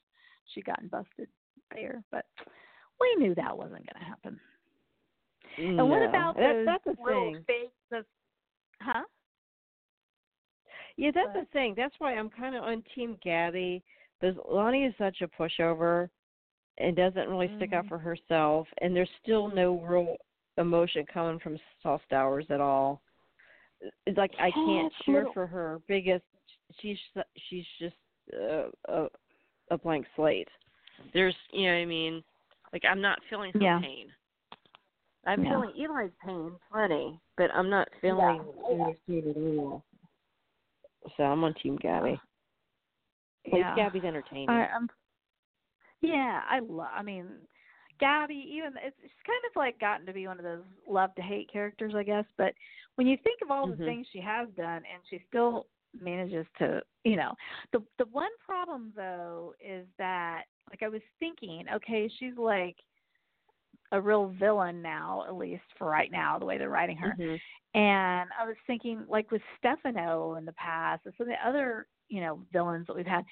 She 0.52 0.60
gotten 0.60 0.88
busted 0.88 1.28
there, 1.72 2.02
but 2.10 2.26
we 3.00 3.14
knew 3.16 3.34
that 3.36 3.56
wasn't 3.56 3.86
going 3.86 4.00
to 4.00 4.04
happen. 4.04 4.38
And 5.58 5.88
what 5.88 6.02
about 6.02 6.36
that, 6.36 6.52
those 6.52 6.66
that's 6.66 6.84
the 6.84 7.02
little 7.02 7.32
thing? 7.32 7.44
fake? 7.46 7.70
Those, 7.90 8.04
huh? 8.80 9.02
Yeah, 10.96 11.10
that's 11.14 11.28
But- 11.32 11.40
the 11.40 11.46
thing. 11.46 11.74
That's 11.76 11.94
why 11.98 12.14
I'm 12.14 12.30
kind 12.30 12.54
of 12.54 12.64
on 12.64 12.82
Team 12.94 13.18
Gabby 13.22 13.82
because 14.20 14.36
Lani 14.48 14.84
is 14.84 14.94
such 14.96 15.20
a 15.20 15.28
pushover 15.28 16.08
and 16.78 16.96
doesn't 16.96 17.28
really 17.28 17.54
stick 17.56 17.72
out 17.72 17.84
Mhm. 17.84 17.88
for 17.88 17.98
herself, 17.98 18.68
and 18.78 18.94
there's 18.94 19.10
still 19.22 19.48
no 19.48 19.78
real 19.80 20.16
emotion 20.58 21.04
coming 21.06 21.38
from 21.38 21.58
Sal 21.82 21.98
Stowers 22.08 22.50
at 22.50 22.60
all. 22.60 23.02
It's 24.06 24.16
like 24.16 24.34
I 24.38 24.50
can't 24.50 24.92
cheer 25.04 25.30
for 25.32 25.46
her 25.46 25.80
because 25.86 26.22
she's 26.78 26.98
she's 27.36 27.66
just 27.78 27.96
uh, 28.32 28.70
a 28.86 29.10
a 29.70 29.78
blank 29.78 30.06
slate. 30.16 30.48
There's, 31.12 31.36
you 31.52 31.66
know, 31.66 31.74
what 31.74 31.80
I 31.82 31.84
mean, 31.84 32.24
like 32.72 32.84
I'm 32.86 33.00
not 33.02 33.22
feeling 33.24 33.52
her 33.52 33.60
Yeah. 33.60 33.80
pain. 33.80 34.12
I'm 35.26 35.44
Yeah. 35.44 35.50
feeling 35.50 35.72
Eli's 35.76 36.12
pain 36.24 36.56
plenty, 36.70 37.20
but 37.36 37.50
I'm 37.52 37.68
not 37.68 37.88
feeling 38.00 38.44
pain 39.06 39.28
at 39.28 39.36
all. 39.36 39.84
So 41.16 41.24
I'm 41.24 41.44
on 41.44 41.54
Team 41.54 41.76
Gabby. 41.76 42.20
At 43.46 43.58
Yeah. 43.58 43.74
Gabby's 43.74 44.04
entertaining. 44.04 44.48
I, 44.48 44.66
I'm. 44.66 44.88
Yeah, 46.00 46.42
I 46.48 46.60
love. 46.60 46.90
I 46.92 47.02
mean, 47.02 47.26
Gabby. 47.98 48.34
Even 48.34 48.72
it's, 48.82 48.96
it's 49.02 49.22
kind 49.26 49.42
of 49.50 49.56
like 49.56 49.78
gotten 49.80 50.06
to 50.06 50.12
be 50.12 50.26
one 50.26 50.38
of 50.38 50.44
those 50.44 50.64
love 50.86 51.14
to 51.16 51.22
hate 51.22 51.50
characters, 51.52 51.94
I 51.94 52.02
guess. 52.02 52.24
But 52.38 52.54
when 52.94 53.06
you 53.06 53.16
think 53.22 53.40
of 53.42 53.50
all 53.50 53.66
the 53.66 53.74
mm-hmm. 53.74 53.84
things 53.84 54.06
she 54.12 54.20
has 54.20 54.48
done, 54.56 54.76
and 54.76 55.02
she 55.08 55.20
still 55.28 55.66
manages 56.00 56.46
to, 56.58 56.82
you 57.04 57.16
know, 57.16 57.34
the 57.72 57.82
the 57.98 58.06
one 58.06 58.30
problem 58.44 58.92
though 58.94 59.54
is 59.60 59.86
that, 59.98 60.44
like, 60.70 60.82
I 60.82 60.88
was 60.88 61.02
thinking, 61.18 61.64
okay, 61.74 62.08
she's 62.18 62.36
like 62.36 62.76
a 63.92 64.00
real 64.00 64.28
villain 64.38 64.82
now, 64.82 65.24
at 65.26 65.34
least 65.34 65.64
for 65.78 65.86
right 65.88 66.10
now, 66.10 66.38
the 66.38 66.44
way 66.44 66.58
they're 66.58 66.68
writing 66.70 66.96
her. 66.98 67.14
Mhm. 67.18 67.40
And 67.74 68.30
I 68.38 68.46
was 68.46 68.56
thinking, 68.66 69.04
like 69.08 69.30
with 69.30 69.42
Stefano 69.58 70.34
in 70.36 70.44
the 70.44 70.52
past, 70.52 71.04
and 71.04 71.14
some 71.16 71.28
of 71.28 71.34
the 71.34 71.48
other, 71.48 71.86
you 72.08 72.20
know, 72.20 72.40
villains 72.52 72.86
that 72.86 72.96
we've 72.96 73.06
had, 73.06 73.24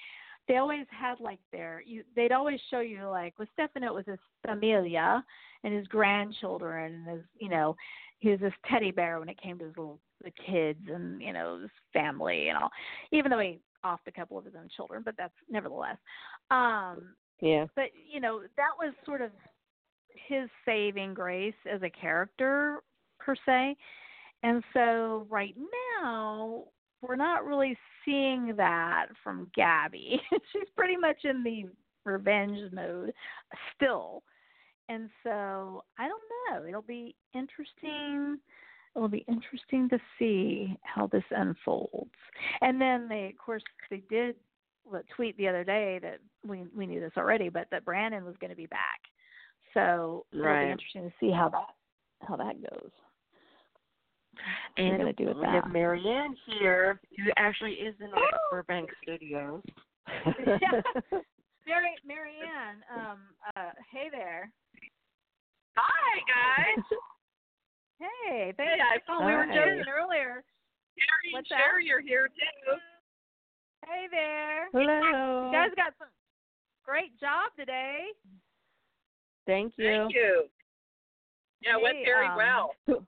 they 0.47 0.57
always 0.57 0.85
had 0.89 1.19
like 1.19 1.39
their, 1.51 1.81
you, 1.85 2.03
they'd 2.15 2.31
always 2.31 2.59
show 2.69 2.79
you 2.79 3.07
like 3.07 3.37
with 3.39 3.49
Stefano, 3.53 3.87
it 3.87 3.93
was 3.93 4.05
his 4.05 4.19
familia 4.45 5.23
and 5.63 5.73
his 5.73 5.87
grandchildren 5.87 6.93
and 6.93 7.17
his, 7.17 7.25
you 7.39 7.49
know, 7.49 7.75
he 8.19 8.29
was 8.29 8.39
this 8.39 8.53
teddy 8.69 8.91
bear 8.91 9.19
when 9.19 9.29
it 9.29 9.41
came 9.41 9.57
to 9.59 9.65
his 9.65 9.77
little 9.77 9.99
the 10.23 10.31
kids 10.31 10.79
and 10.91 11.21
you 11.21 11.33
know 11.33 11.59
his 11.61 11.69
family 11.93 12.49
and 12.49 12.57
all. 12.57 12.69
Even 13.11 13.29
though 13.29 13.39
he 13.39 13.59
offed 13.83 14.07
a 14.07 14.11
couple 14.11 14.37
of 14.37 14.45
his 14.45 14.55
own 14.55 14.67
children, 14.75 15.01
but 15.03 15.15
that's 15.17 15.33
nevertheless. 15.49 15.97
Um, 16.49 17.15
Yeah. 17.41 17.65
but 17.75 17.85
you 18.11 18.19
know 18.19 18.41
that 18.57 18.71
was 18.79 18.93
sort 19.05 19.21
of 19.21 19.31
his 20.27 20.49
saving 20.65 21.13
grace 21.13 21.53
as 21.71 21.81
a 21.83 21.89
character 21.89 22.79
per 23.19 23.35
se. 23.45 23.75
And 24.43 24.63
so 24.73 25.27
right 25.29 25.55
now 26.01 26.65
we're 27.01 27.15
not 27.15 27.45
really 27.45 27.77
seeing 28.03 28.55
that 28.57 29.07
from 29.23 29.49
gabby. 29.55 30.21
She's 30.53 30.69
pretty 30.75 30.97
much 30.97 31.17
in 31.23 31.43
the 31.43 31.65
revenge 32.03 32.71
mode 32.71 33.11
still. 33.75 34.23
And 34.87 35.09
so 35.23 35.83
i 35.97 36.07
don't 36.07 36.21
know. 36.51 36.67
It'll 36.67 36.81
be 36.81 37.15
interesting. 37.33 38.37
It'll 38.95 39.07
be 39.07 39.25
interesting 39.27 39.89
to 39.89 39.99
see 40.19 40.77
how 40.83 41.07
this 41.07 41.23
unfolds. 41.31 42.11
And 42.61 42.79
then 42.79 43.07
they 43.07 43.27
of 43.27 43.37
course 43.43 43.63
they 43.89 44.03
did 44.09 44.35
tweet 45.15 45.35
the 45.37 45.47
other 45.47 45.63
day 45.63 45.99
that 46.01 46.19
we 46.47 46.65
we 46.75 46.85
knew 46.85 46.99
this 46.99 47.13
already, 47.17 47.49
but 47.49 47.67
that 47.71 47.85
Brandon 47.85 48.25
was 48.25 48.35
going 48.39 48.51
to 48.51 48.55
be 48.55 48.67
back. 48.67 49.01
So 49.75 50.25
it'll 50.31 50.45
be 50.45 50.71
interesting 50.71 51.03
to 51.03 51.13
see 51.19 51.31
how 51.31 51.49
that 51.49 51.75
how 52.27 52.37
that 52.37 52.55
goes. 52.61 52.89
And 54.77 55.15
do 55.15 55.27
with 55.27 55.37
we 55.37 55.45
have 55.45 55.65
that? 55.65 55.71
Marianne 55.71 56.35
here, 56.59 56.99
who 57.17 57.31
actually 57.37 57.73
is 57.73 57.93
in 57.99 58.07
our 58.07 58.39
Burbank 58.51 58.89
studios. 59.03 59.61
Yeah. 60.39 60.81
Mary 61.67 61.95
Marianne, 62.05 62.83
um, 62.93 63.19
uh, 63.55 63.71
hey 63.91 64.07
there. 64.11 64.51
Hi 65.77 66.19
guys. 66.25 66.83
Hey, 67.95 68.53
thank 68.57 68.75
Hey, 68.75 68.83
I 68.83 68.99
thought 69.07 69.23
we 69.25 69.31
were 69.31 69.47
Hi. 69.47 69.55
joking. 69.55 69.79
joking 69.79 69.87
earlier. 69.87 70.43
Sherry 70.99 71.31
What's 71.31 71.47
and 71.49 71.59
that? 71.59 71.63
Sherry 71.63 71.87
are 71.95 72.03
here 72.03 72.27
too. 72.27 72.75
Hey 73.87 74.07
there. 74.11 74.67
Hello. 74.75 75.47
You 75.47 75.51
guys 75.55 75.71
got 75.79 75.95
some 75.97 76.11
great 76.83 77.17
job 77.19 77.55
today. 77.55 78.11
Thank 79.45 79.73
you. 79.77 79.85
Thank 79.85 80.13
you. 80.13 80.45
Yeah, 81.61 81.77
it 81.77 81.81
went 81.81 81.97
Hey, 81.97 82.05
very 82.05 82.27
um, 82.27 82.35
well. 82.37 82.75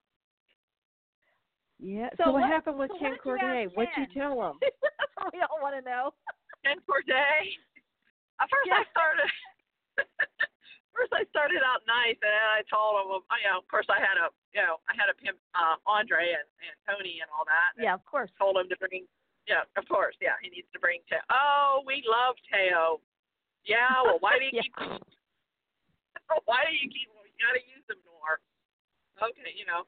Yeah. 1.80 2.10
So 2.18 2.26
So, 2.26 2.32
what, 2.34 2.42
what- 2.42 2.50
happened 2.50 2.78
with 2.82 2.90
so 2.90 2.98
what 2.98 3.02
Ken 3.06 3.12
did 3.14 3.22
you 3.22 3.22
Corday? 3.22 3.62
What'd 3.78 3.94
you 4.02 4.08
tell 4.10 4.34
him? 4.42 4.58
That's 4.98 5.14
what 5.14 5.30
we 5.30 5.46
all 5.46 5.62
want 5.62 5.78
to 5.78 5.86
know. 5.86 6.10
Ken 6.66 6.82
Corday. 6.90 7.54
At 8.42 8.50
first 8.50 8.66
Yeah. 8.66 8.82
I 8.82 8.86
started 8.90 9.30
first 10.98 11.14
I 11.14 11.22
started 11.30 11.62
out 11.62 11.86
nice, 11.86 12.18
and 12.18 12.34
I 12.34 12.66
told 12.66 12.98
him, 12.98 13.06
well, 13.14 13.22
you 13.38 13.46
know, 13.46 13.62
of 13.62 13.68
course 13.70 13.86
I 13.94 14.02
had 14.02 14.18
a, 14.18 14.34
you 14.58 14.62
know, 14.66 14.82
I 14.90 14.98
had 14.98 15.06
a 15.14 15.16
pimp, 15.22 15.38
uh, 15.54 15.78
Andre 15.86 16.34
and, 16.34 16.50
and 16.66 16.74
Tony 16.90 17.22
and 17.22 17.30
all 17.30 17.46
that. 17.46 17.78
And 17.78 17.86
Yeah, 17.86 17.94
of 17.94 18.02
course. 18.10 18.34
Told 18.42 18.58
him 18.58 18.66
to 18.74 18.78
bring, 18.82 19.06
yeah, 19.46 19.62
of 19.78 19.86
course, 19.86 20.18
yeah, 20.18 20.34
he 20.42 20.50
needs 20.50 20.70
to 20.74 20.82
bring 20.82 21.06
Thaao. 21.06 21.22
Oh, 21.30 21.86
we 21.86 22.02
love 22.10 22.34
Thaao. 22.50 22.98
Yeah, 23.70 24.02
well, 24.02 24.18
why 24.22 24.42
do 24.42 24.50
you 24.50 24.58
Yeah. 24.58 24.66
keep? 24.66 25.06
why 26.50 26.68
do 26.68 26.74
you 26.76 26.88
keep? 26.92 27.08
Well, 27.14 27.26
you 27.26 27.38
got 27.40 27.56
to 27.56 27.64
use 27.64 27.86
them 27.88 28.02
more. 28.08 28.40
Okay, 29.18 29.52
you 29.56 29.66
know, 29.66 29.88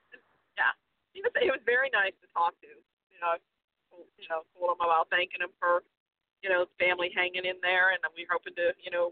yeah. 0.58 0.74
He 1.14 1.22
was 1.26 1.34
he 1.42 1.50
was 1.50 1.62
very 1.66 1.90
nice 1.94 2.14
to 2.22 2.28
talk 2.34 2.54
to. 2.62 2.70
You 2.70 3.20
know, 3.22 3.36
you 4.16 4.28
know, 4.32 4.46
told 4.56 4.78
him 4.78 4.82
about 4.84 5.12
thanking 5.12 5.44
him 5.44 5.52
for, 5.60 5.84
you 6.40 6.48
know, 6.48 6.64
his 6.64 6.74
family 6.80 7.12
hanging 7.12 7.44
in 7.44 7.60
there, 7.60 7.92
and 7.92 8.00
we're 8.16 8.30
hoping 8.30 8.56
to, 8.56 8.72
you 8.80 8.92
know, 8.92 9.12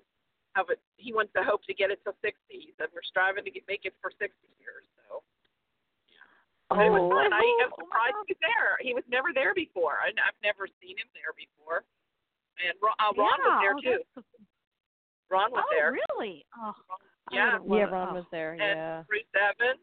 have 0.55 0.71
it. 0.71 0.80
He 0.95 1.11
wants 1.11 1.34
to 1.36 1.43
hope 1.43 1.65
to 1.67 1.75
get 1.75 1.91
it 1.91 1.99
to 2.07 2.15
60. 2.23 2.34
He 2.47 2.71
said 2.80 2.88
we're 2.95 3.05
striving 3.05 3.43
to 3.43 3.51
get, 3.51 3.67
make 3.67 3.84
it 3.84 3.93
for 3.99 4.09
60 4.15 4.32
years. 4.57 4.86
So. 5.05 5.21
Oh, 6.71 6.80
it 6.80 6.91
was 6.91 7.05
fun. 7.07 7.32
I, 7.32 7.39
I 7.39 7.43
I 7.43 7.67
was 7.67 7.80
surprised 7.80 8.17
he 8.28 8.36
was 8.36 8.43
there. 8.43 8.71
He 8.84 8.91
was 8.95 9.05
never 9.07 9.32
there 9.32 9.55
before. 9.55 9.99
I, 10.03 10.11
I've 10.11 10.39
never 10.43 10.67
seen 10.80 10.99
him 10.99 11.07
there 11.15 11.32
before. 11.36 11.88
And 12.57 12.73
Ron, 12.82 12.97
uh, 12.97 13.13
Ron 13.15 13.39
was 13.39 13.55
there 13.61 13.78
oh, 13.78 13.86
too. 13.86 14.01
Ron 15.30 15.51
was 15.53 15.63
there. 15.69 15.91
oh, 15.91 15.95
there. 15.95 16.01
really? 16.17 16.43
Oh, 16.57 16.75
Yeah. 17.32 17.59
Yeah, 17.67 17.84
Ron 17.84 18.09
oh. 18.09 18.11
Uh, 18.11 18.13
was 18.15 18.25
there. 18.32 18.51
And 18.53 18.61
Yeah. 18.61 19.03
Bruce 19.07 19.23
Evans. 19.36 19.80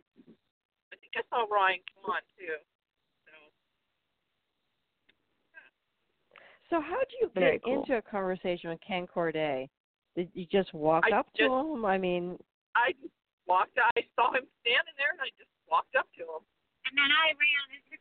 I 0.93 0.97
think 0.97 1.13
I 1.17 1.23
saw 1.31 1.45
Ryan 1.53 1.81
Kwan 2.03 2.21
too. 2.39 2.57
So 3.27 3.33
So 6.71 6.81
how 6.81 6.97
would 6.97 7.13
you 7.21 7.31
Very 7.35 7.59
get 7.59 7.65
cool. 7.65 7.81
into 7.81 7.97
a 7.97 8.03
conversation 8.03 8.71
with 8.71 8.81
Ken 8.81 9.07
Corday? 9.07 9.69
Did 10.17 10.31
you 10.35 10.47
just 10.47 10.73
walk 10.73 11.05
I 11.07 11.17
up 11.19 11.27
just- 11.37 11.49
to 11.49 11.55
him? 11.55 11.85
I 11.85 11.99
mean, 11.99 12.39
I 12.75 12.95
walked. 13.47 13.79
I 13.79 14.09
saw 14.17 14.33
him 14.33 14.47
standing 14.61 14.95
there, 14.97 15.11
and 15.13 15.21
I 15.21 15.29
just 15.39 15.51
walked 15.69 15.95
up 15.97 16.11
to 16.15 16.23
him. 16.23 16.43
And 16.87 16.99
then 16.99 17.11
I 17.11 17.27
ran 17.29 17.65
and 17.73 17.83
took 17.85 17.87
a 17.87 17.91
picture. 17.91 17.94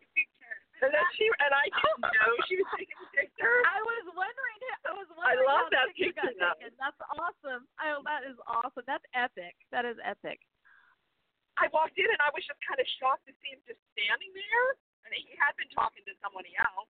And 0.84 0.92
then 0.92 1.08
she 1.16 1.32
and 1.40 1.54
I 1.56 1.66
didn't 1.80 2.12
know 2.12 2.32
she 2.52 2.60
was 2.60 2.68
taking 2.76 3.00
a 3.00 3.08
picture. 3.16 3.56
I 3.64 3.80
was 3.80 4.06
wondering. 4.12 4.60
I 4.84 4.92
was 4.92 5.08
wondering 5.16 5.48
love 5.48 5.72
how 5.72 5.80
that 5.80 5.88
picture 5.96 6.12
picture, 6.12 6.36
got 6.44 6.60
taken. 6.60 6.76
That's 6.76 7.02
awesome. 7.16 7.64
I, 7.80 7.96
that 8.04 8.28
is 8.28 8.36
awesome. 8.44 8.84
That's 8.84 9.08
epic. 9.16 9.56
That 9.72 9.88
is 9.88 9.96
epic. 10.04 10.44
I 11.56 11.72
walked 11.72 11.96
in 11.96 12.10
and 12.10 12.20
I 12.20 12.36
was 12.36 12.44
just 12.44 12.60
kind 12.68 12.84
of 12.84 12.88
shocked 13.00 13.24
to 13.32 13.34
see 13.40 13.56
him 13.56 13.64
just 13.64 13.80
standing 13.96 14.36
there. 14.36 14.68
And 15.08 15.16
he 15.16 15.32
had 15.40 15.56
been 15.56 15.72
talking 15.72 16.04
to 16.04 16.14
somebody 16.20 16.52
else. 16.60 16.92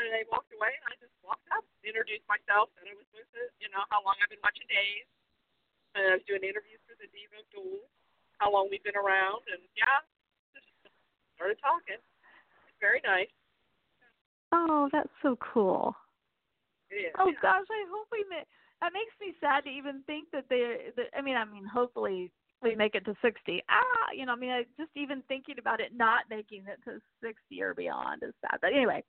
And 0.00 0.08
I 0.08 0.26
walked 0.32 0.50
away 0.56 0.72
and 0.72 0.86
I 0.88 0.96
just 0.98 1.12
walked 1.20 1.46
up, 1.52 1.62
introduced 1.84 2.24
myself, 2.24 2.72
said 2.74 2.88
I 2.88 2.96
was 2.96 3.06
with 3.12 3.28
it, 3.38 3.52
you 3.60 3.68
know, 3.70 3.84
how 3.92 4.00
long 4.02 4.16
I've 4.18 4.32
been 4.32 4.40
watching 4.40 4.64
Days. 4.66 5.06
And 5.92 6.02
I 6.08 6.12
was 6.16 6.24
doing 6.24 6.40
interviews 6.40 6.80
for 6.88 6.96
the 6.96 7.06
Diva 7.12 7.44
Duel, 7.52 7.84
how 8.40 8.48
long 8.48 8.72
we've 8.72 8.80
been 8.80 8.96
around, 8.96 9.44
and 9.52 9.60
yeah, 9.76 10.00
just 10.56 10.64
started 11.36 11.60
talking. 11.60 12.00
It's 12.82 12.88
very 12.88 13.00
nice. 13.04 13.30
Oh, 14.52 14.88
that's 14.92 15.08
so 15.22 15.38
cool. 15.52 15.94
It 16.90 17.06
is. 17.06 17.12
Oh 17.18 17.28
yeah. 17.28 17.38
gosh, 17.40 17.66
I 17.70 17.84
hope 17.90 18.08
we 18.10 18.24
make. 18.28 18.46
That 18.80 18.92
makes 18.92 19.14
me 19.20 19.34
sad 19.40 19.64
to 19.64 19.70
even 19.70 20.02
think 20.06 20.28
that 20.32 20.46
they. 20.50 20.90
That, 20.96 21.06
I 21.16 21.22
mean, 21.22 21.36
I 21.36 21.44
mean, 21.44 21.64
hopefully 21.64 22.32
we 22.60 22.74
make 22.74 22.94
it 22.94 23.04
to 23.04 23.14
sixty. 23.22 23.62
Ah, 23.70 24.10
you 24.14 24.26
know, 24.26 24.32
I 24.32 24.36
mean, 24.36 24.50
I, 24.50 24.64
just 24.76 24.90
even 24.96 25.22
thinking 25.28 25.56
about 25.58 25.80
it 25.80 25.92
not 25.94 26.24
making 26.28 26.64
it 26.66 26.80
to 26.84 26.98
sixty 27.22 27.62
or 27.62 27.74
beyond 27.74 28.22
is 28.24 28.34
sad. 28.40 28.58
But 28.60 28.72
anyway, 28.72 29.02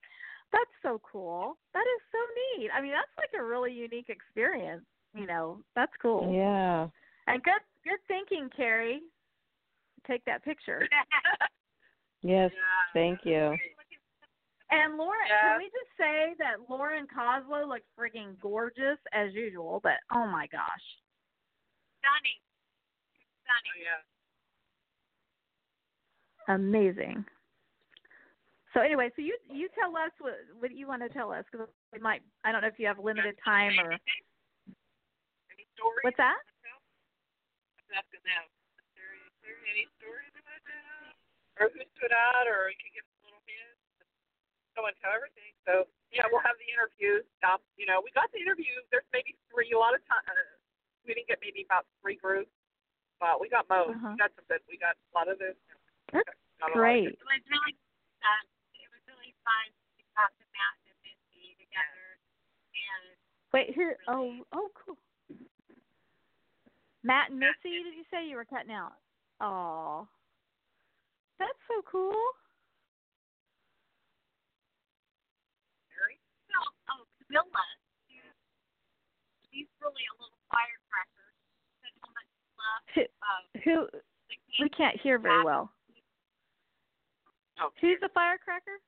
that's 0.51 0.76
so 0.84 1.01
cool. 1.11 1.57
That 1.74 1.82
is 1.82 2.01
so 2.11 2.19
neat. 2.61 2.69
I 2.69 2.82
mean, 2.82 2.91
that's 2.91 3.17
like 3.17 3.34
a 3.39 3.43
really 3.43 3.74
unique 3.74 4.09
experience. 4.09 4.86
You 5.15 5.26
know, 5.26 5.59
that's 5.76 5.93
cool. 6.01 6.32
yeah. 6.34 6.88
And 7.26 7.41
good, 7.43 7.61
good 7.84 7.99
thinking, 8.07 8.49
Carrie. 8.55 9.01
Take 10.07 10.26
that 10.26 10.43
picture. 10.43 10.88
Yes. 12.24 12.51
Yeah. 12.53 12.59
Thank 12.93 13.26
you. 13.26 13.55
And 14.71 14.97
Lauren, 14.97 15.28
Yeah. 15.28 15.41
can 15.41 15.57
we 15.59 15.65
just 15.65 15.91
say 15.97 16.34
that 16.39 16.67
Lauren 16.69 17.05
Koslow 17.07 17.67
looks 17.67 17.86
freaking 17.99 18.39
gorgeous 18.39 18.97
as 19.11 19.34
usual? 19.34 19.80
But 19.84 19.99
oh 20.11 20.26
my 20.26 20.47
gosh. 20.47 20.82
Stunning. 21.99 22.39
Stunning. 23.43 23.76
Oh, 23.76 23.84
yeah. 26.47 26.55
amazing. 26.55 27.26
So 28.74 28.82
anyway, 28.82 29.11
so 29.15 29.21
you 29.21 29.38
you 29.49 29.69
tell 29.78 29.95
us 29.95 30.11
what 30.19 30.34
what 30.59 30.71
you 30.71 30.88
want 30.88 31.03
to 31.03 31.09
tell 31.09 31.32
us 31.32 31.45
because 31.51 31.67
we 31.91 31.99
might 31.99 32.24
I 32.43 32.51
don't 32.51 32.61
know 32.61 32.67
if 32.67 32.80
you 32.80 32.88
have 32.88 32.97
limited 32.97 33.38
time 33.45 33.80
or 33.80 33.91
Any 33.91 34.01
stories? 35.76 36.01
what's 36.01 36.17
that? 36.17 36.38
That? 41.64 41.72
Or 41.72 41.74
who 41.74 41.84
stood 41.95 42.14
out, 42.14 42.45
or 42.51 42.68
you 42.68 42.80
can 42.80 42.91
give 42.91 43.05
a 43.05 43.16
little 43.24 43.43
hint? 43.47 43.78
Go 44.76 44.89
into 44.89 45.05
everything. 45.07 45.53
So, 45.64 45.88
yeah, 46.09 46.26
we'll 46.28 46.43
have 46.43 46.57
the 46.57 46.68
interviews. 46.68 47.24
Um, 47.45 47.61
you 47.78 47.86
know, 47.86 48.01
we 48.01 48.09
got 48.11 48.28
the 48.34 48.41
interviews. 48.41 48.84
There's 48.89 49.07
maybe 49.14 49.38
three. 49.47 49.72
A 49.72 49.80
lot 49.80 49.93
of 49.93 50.01
time, 50.09 50.26
uh, 50.26 50.36
we 51.05 51.14
didn't 51.14 51.30
get 51.30 51.39
maybe 51.39 51.64
about 51.64 51.86
three 52.01 52.18
groups, 52.18 52.51
but 53.22 53.38
we 53.39 53.47
got 53.47 53.70
most. 53.70 53.95
Uh-huh. 53.95 54.14
We 54.14 54.20
got 54.20 54.34
some 54.36 54.45
good. 54.49 54.61
We 54.68 54.76
got 54.82 54.97
a 54.97 55.11
lot 55.14 55.30
of 55.30 55.38
this. 55.38 55.55
That's 56.11 56.26
got 56.59 56.74
a 56.74 56.76
of 56.76 56.80
Great. 56.80 57.14
It 57.14 57.22
was 57.22 57.43
really 57.47 57.76
um, 58.24 58.45
it 58.76 58.89
was 58.91 59.03
really 59.07 59.32
fun 59.43 59.68
to 59.72 60.03
talk 60.16 60.32
to 60.36 60.45
Matt 60.51 60.76
and 60.89 60.97
Missy 61.03 61.55
together 61.59 62.05
and 62.18 63.03
Wait, 63.53 63.76
who? 63.76 63.93
Oh, 64.09 64.41
oh, 64.51 64.70
cool. 64.74 64.97
Matt 67.03 67.32
and 67.32 67.39
Missy, 67.39 67.84
did 67.84 67.93
you 67.93 68.07
say 68.09 68.26
you 68.26 68.38
were 68.39 68.47
cutting 68.47 68.72
out? 68.72 68.95
Oh, 69.41 70.07
that's 71.43 71.63
so 71.67 71.83
cool. 71.83 72.15
Oh 76.87 77.03
Camila, 77.19 77.65
she's, 78.07 78.23
she's 79.51 79.69
really 79.81 80.05
a 80.07 80.15
little 80.21 80.39
firecracker. 80.47 81.27
Said 81.83 81.93
how 81.99 82.11
much 82.15 82.29
she 82.31 82.47
loves 82.55 82.87
Who? 82.95 83.03
um, 83.27 83.43
Who? 83.63 83.75
We 84.63 84.69
can't 84.69 84.99
hear 85.01 85.17
very 85.19 85.43
well. 85.43 85.71
Oh, 87.59 87.69
Who's 87.81 87.99
the 88.01 88.09
firecracker? 88.13 88.79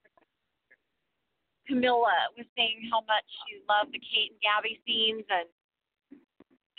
Camila 1.70 2.30
was 2.38 2.46
saying 2.56 2.88
how 2.92 3.02
much 3.10 3.26
she 3.50 3.58
loved 3.66 3.90
the 3.92 4.00
Kate 4.00 4.32
and 4.32 4.42
Gabby 4.42 4.80
scenes 4.86 5.26
and 5.30 5.50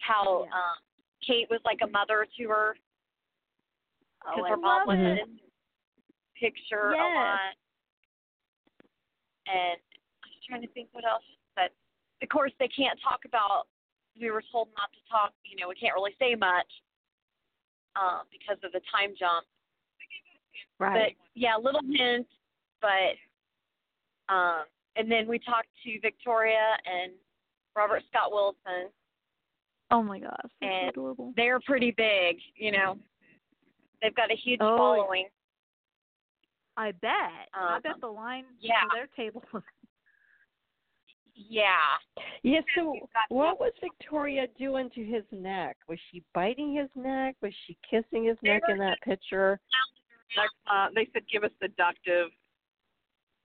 how 0.00 0.46
Yeah. 0.46 0.54
um 0.54 0.76
Kate 1.26 1.50
was 1.50 1.60
like 1.64 1.80
a 1.82 1.88
mother 1.90 2.26
to 2.38 2.48
her 2.48 2.76
because 4.22 4.38
Oh, 4.38 4.44
I 4.44 4.50
her 4.50 4.56
mom 4.56 4.86
love 4.86 4.98
was 4.98 5.18
it. 5.18 5.28
Picture 6.40 6.92
a 6.92 6.96
lot. 6.96 7.54
And 9.46 9.78
I 9.78 10.26
was 10.26 10.42
trying 10.48 10.62
to 10.62 10.68
think 10.68 10.88
what 10.92 11.04
else 11.04 11.22
but. 11.54 11.70
Of 12.22 12.28
course, 12.30 12.52
they 12.58 12.68
can't 12.68 12.98
talk 13.02 13.20
about. 13.26 13.66
We 14.18 14.30
were 14.30 14.42
told 14.50 14.68
not 14.76 14.88
to 14.92 15.00
talk. 15.10 15.32
You 15.44 15.60
know, 15.60 15.68
we 15.68 15.74
can't 15.74 15.94
really 15.94 16.14
say 16.18 16.34
much 16.34 16.66
um, 17.94 18.22
because 18.32 18.56
of 18.64 18.72
the 18.72 18.80
time 18.90 19.14
jump. 19.18 19.44
Right. 20.78 21.14
But 21.14 21.24
yeah, 21.34 21.56
little 21.62 21.82
hint, 21.92 22.26
But 22.80 23.20
um, 24.32 24.64
and 24.96 25.10
then 25.10 25.28
we 25.28 25.38
talked 25.38 25.68
to 25.84 26.00
Victoria 26.00 26.76
and 26.86 27.12
Robert 27.76 28.02
Scott 28.10 28.32
Wilson. 28.32 28.90
oh 29.90 30.02
my 30.02 30.18
gosh, 30.18 30.50
and 30.62 30.88
adorable. 30.88 31.34
They're 31.36 31.60
pretty 31.60 31.90
big. 31.90 32.38
You 32.56 32.72
know, 32.72 32.96
they've 34.02 34.14
got 34.14 34.30
a 34.32 34.36
huge 34.36 34.60
Oh, 34.62 34.76
following. 34.78 35.26
I 36.76 36.92
bet. 36.92 37.48
I 37.54 37.76
Um, 37.76 37.82
bet 37.82 38.00
the 38.00 38.06
line 38.08 38.44
yeah. 38.60 38.82
for 38.82 38.96
their 38.96 39.08
table 39.16 39.42
was 39.52 39.62
Yeah. 41.34 41.96
Yeah, 42.42 42.60
so 42.74 42.96
what 43.28 43.60
was 43.60 43.72
Victoria 43.80 44.46
doing 44.58 44.88
to 44.94 45.04
his 45.04 45.24
neck? 45.32 45.76
Was 45.88 45.98
she 46.10 46.22
biting 46.32 46.74
his 46.74 46.88
neck? 46.94 47.36
Was 47.42 47.52
she 47.66 47.76
kissing 47.88 48.24
his 48.24 48.38
neck 48.42 48.62
in 48.68 48.78
that 48.78 49.00
picture? 49.02 49.60
Uh, 50.66 50.88
they 50.94 51.08
said 51.12 51.22
give 51.30 51.44
us 51.44 51.52
seductive. 51.62 52.28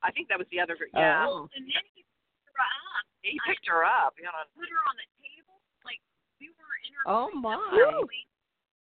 I 0.03 0.11
think 0.11 0.27
that 0.29 0.39
was 0.39 0.47
the 0.51 0.59
other. 0.59 0.75
group. 0.75 0.89
Yeah. 0.95 1.27
Oh. 1.29 1.47
And 1.55 1.63
then 1.67 1.84
he 1.93 2.01
picked 2.01 2.57
her 2.57 2.57
up, 2.63 3.05
He 3.21 3.38
picked 3.45 3.67
her 3.69 3.84
up. 3.86 4.13
You 4.17 4.25
know. 4.25 4.34
put 4.57 4.65
her 4.71 4.82
on 4.89 4.95
the 4.97 5.07
table. 5.21 5.61
Like 5.86 6.01
we 6.41 6.49
were 6.57 6.73
interviewing. 6.89 7.05
Oh, 7.11 7.29
my. 7.38 7.53
directly, 7.75 8.25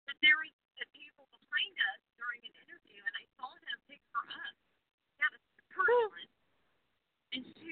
But 0.09 0.17
there 0.25 0.35
was 0.41 0.51
a 0.83 0.87
table 0.93 1.25
behind 1.31 1.73
us 1.95 1.99
during 2.19 2.43
an 2.43 2.53
interview, 2.65 2.99
and 2.99 3.13
I 3.17 3.25
saw 3.39 3.47
him 4.25 4.29
pick 4.31 4.41
her 4.41 4.47
up. 4.47 4.55
Yeah, 5.21 5.29
the 5.33 5.65
current 5.73 6.09
one. 6.09 6.29
And 7.35 7.43
she, 7.53 7.69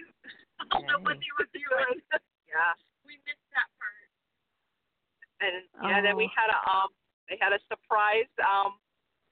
I 0.59 0.63
don't 0.69 0.85
know 0.85 0.99
what 1.01 1.17
they 1.17 1.31
were 1.39 1.49
doing. 1.51 1.99
yeah. 2.45 2.73
We 3.05 3.17
missed 3.25 3.47
that 3.55 3.69
part. 3.79 4.09
And 5.43 5.63
yeah, 5.89 5.99
then 6.01 6.15
we 6.17 6.25
Oh. 6.29 6.35
had 6.37 6.49
a 6.53 6.59
um 6.69 6.89
they 7.29 7.37
had 7.41 7.51
a 7.53 7.59
surprise 7.67 8.29
um 8.45 8.77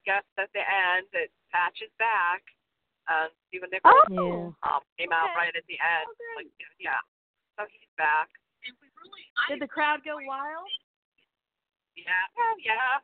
guest 0.04 0.26
at 0.36 0.50
the 0.52 0.60
end 0.62 1.06
that 1.16 1.30
patches 1.50 1.90
back. 1.98 2.42
Um 3.08 3.30
Stephen 3.48 3.70
Nichols 3.72 4.08
Yeah. 4.10 4.52
um 4.68 4.82
came 4.98 5.12
out 5.12 5.32
right 5.34 5.54
at 5.54 5.64
the 5.66 5.78
end. 5.80 6.06
Oh. 6.08 6.36
Like 6.38 6.50
yeah. 6.78 7.00
So 7.58 7.64
he's 7.70 7.88
back. 7.96 8.28
And 8.66 8.74
we 8.80 8.88
really, 9.00 9.24
I 9.44 9.52
Did 9.54 9.60
the 9.62 9.68
crowd 9.70 10.02
go 10.04 10.16
wild? 10.24 10.68
Yeah. 11.96 12.24
Well, 12.36 12.56
yeah. 12.60 12.98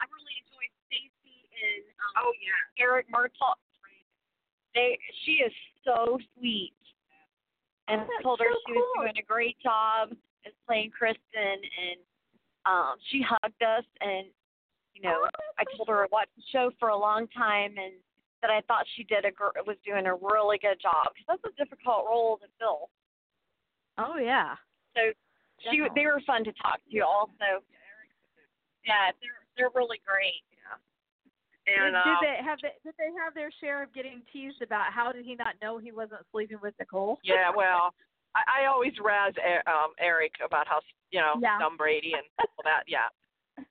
I 0.00 0.04
really 0.10 0.34
enjoyed 0.42 0.50
Stacy 0.50 0.51
and 1.62 1.84
um, 2.02 2.26
Oh 2.26 2.32
yeah. 2.42 2.82
Eric 2.82 3.06
Martsolf. 3.14 3.58
They, 4.74 4.98
she 5.24 5.44
is 5.44 5.52
so 5.84 6.18
sweet, 6.38 6.72
and 7.88 8.00
I 8.00 8.04
That's 8.04 8.22
told 8.22 8.40
her 8.40 8.48
so 8.48 8.56
she 8.66 8.72
was 8.72 8.88
doing 9.04 9.18
a 9.20 9.26
great 9.26 9.60
job 9.62 10.16
as 10.46 10.52
playing 10.66 10.90
Kristen, 10.96 11.60
and 11.60 12.00
um, 12.64 12.96
she 13.10 13.20
hugged 13.20 13.62
us, 13.62 13.84
and 14.00 14.26
you 14.94 15.02
know, 15.02 15.28
I 15.58 15.64
told 15.76 15.88
her 15.88 16.04
I 16.04 16.06
watched 16.10 16.32
the 16.36 16.42
show 16.52 16.70
for 16.80 16.88
a 16.88 16.96
long 16.96 17.28
time, 17.36 17.76
and 17.76 17.92
that 18.40 18.50
I 18.50 18.60
thought 18.66 18.84
she 18.96 19.04
did 19.04 19.24
a 19.24 19.30
gr- 19.30 19.54
was 19.66 19.76
doing 19.86 20.06
a 20.06 20.14
really 20.14 20.58
good 20.58 20.80
job 20.82 21.12
because 21.14 21.38
that's 21.38 21.46
a 21.46 21.54
difficult 21.56 22.06
role 22.08 22.38
to 22.38 22.48
fill. 22.58 22.90
Oh 23.98 24.16
yeah. 24.18 24.56
So 24.96 25.12
she 25.70 25.78
Definitely. 25.78 25.94
they 25.94 26.06
were 26.06 26.22
fun 26.26 26.44
to 26.44 26.52
talk 26.58 26.80
to 26.90 27.00
also. 27.00 27.62
Yeah, 28.88 29.14
they're 29.20 29.42
they're 29.56 29.74
really 29.74 30.00
great. 30.02 30.42
And 31.66 31.94
did, 31.94 32.10
um, 32.10 32.18
they 32.20 32.36
have 32.42 32.58
they, 32.60 32.74
did 32.82 32.94
they 32.98 33.10
have 33.22 33.34
their 33.34 33.50
share 33.62 33.82
of 33.84 33.94
getting 33.94 34.22
teased 34.32 34.62
about 34.62 34.92
how 34.92 35.12
did 35.12 35.24
he 35.24 35.36
not 35.36 35.54
know 35.62 35.78
he 35.78 35.92
wasn't 35.92 36.22
sleeping 36.32 36.58
with 36.60 36.74
Nicole? 36.80 37.18
yeah, 37.22 37.50
well, 37.54 37.94
I, 38.34 38.64
I 38.64 38.66
always 38.66 38.92
razz 38.98 39.34
E- 39.38 39.62
um 39.70 39.94
Eric 40.00 40.32
about 40.44 40.66
how 40.66 40.80
you 41.10 41.20
know 41.20 41.34
Yeah. 41.40 41.58
dumb 41.60 41.76
Brady 41.76 42.14
and 42.14 42.26
all 42.40 42.64
that. 42.64 42.82
Yeah. 42.88 43.06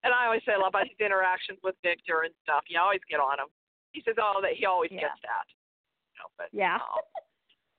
And 0.04 0.14
I 0.14 0.26
always 0.26 0.42
say 0.46 0.54
a 0.54 0.60
lot 0.60 0.70
about 0.70 0.88
his 0.88 0.96
interactions 1.04 1.60
with 1.64 1.76
Victor 1.84 2.22
and 2.24 2.34
stuff. 2.44 2.64
You 2.70 2.80
always 2.80 3.02
get 3.10 3.20
on 3.20 3.39
him. 3.39 3.48
He 3.92 4.02
says, 4.06 4.16
"Oh, 4.22 4.39
that 4.42 4.54
he 4.56 4.66
always 4.66 4.92
Yeah. 4.92 5.02
gets 5.12 5.20
that." 5.24 5.46
You 5.50 6.16
know, 6.22 6.30
but 6.38 6.48
Yeah. 6.54 6.76
um, 6.76 7.02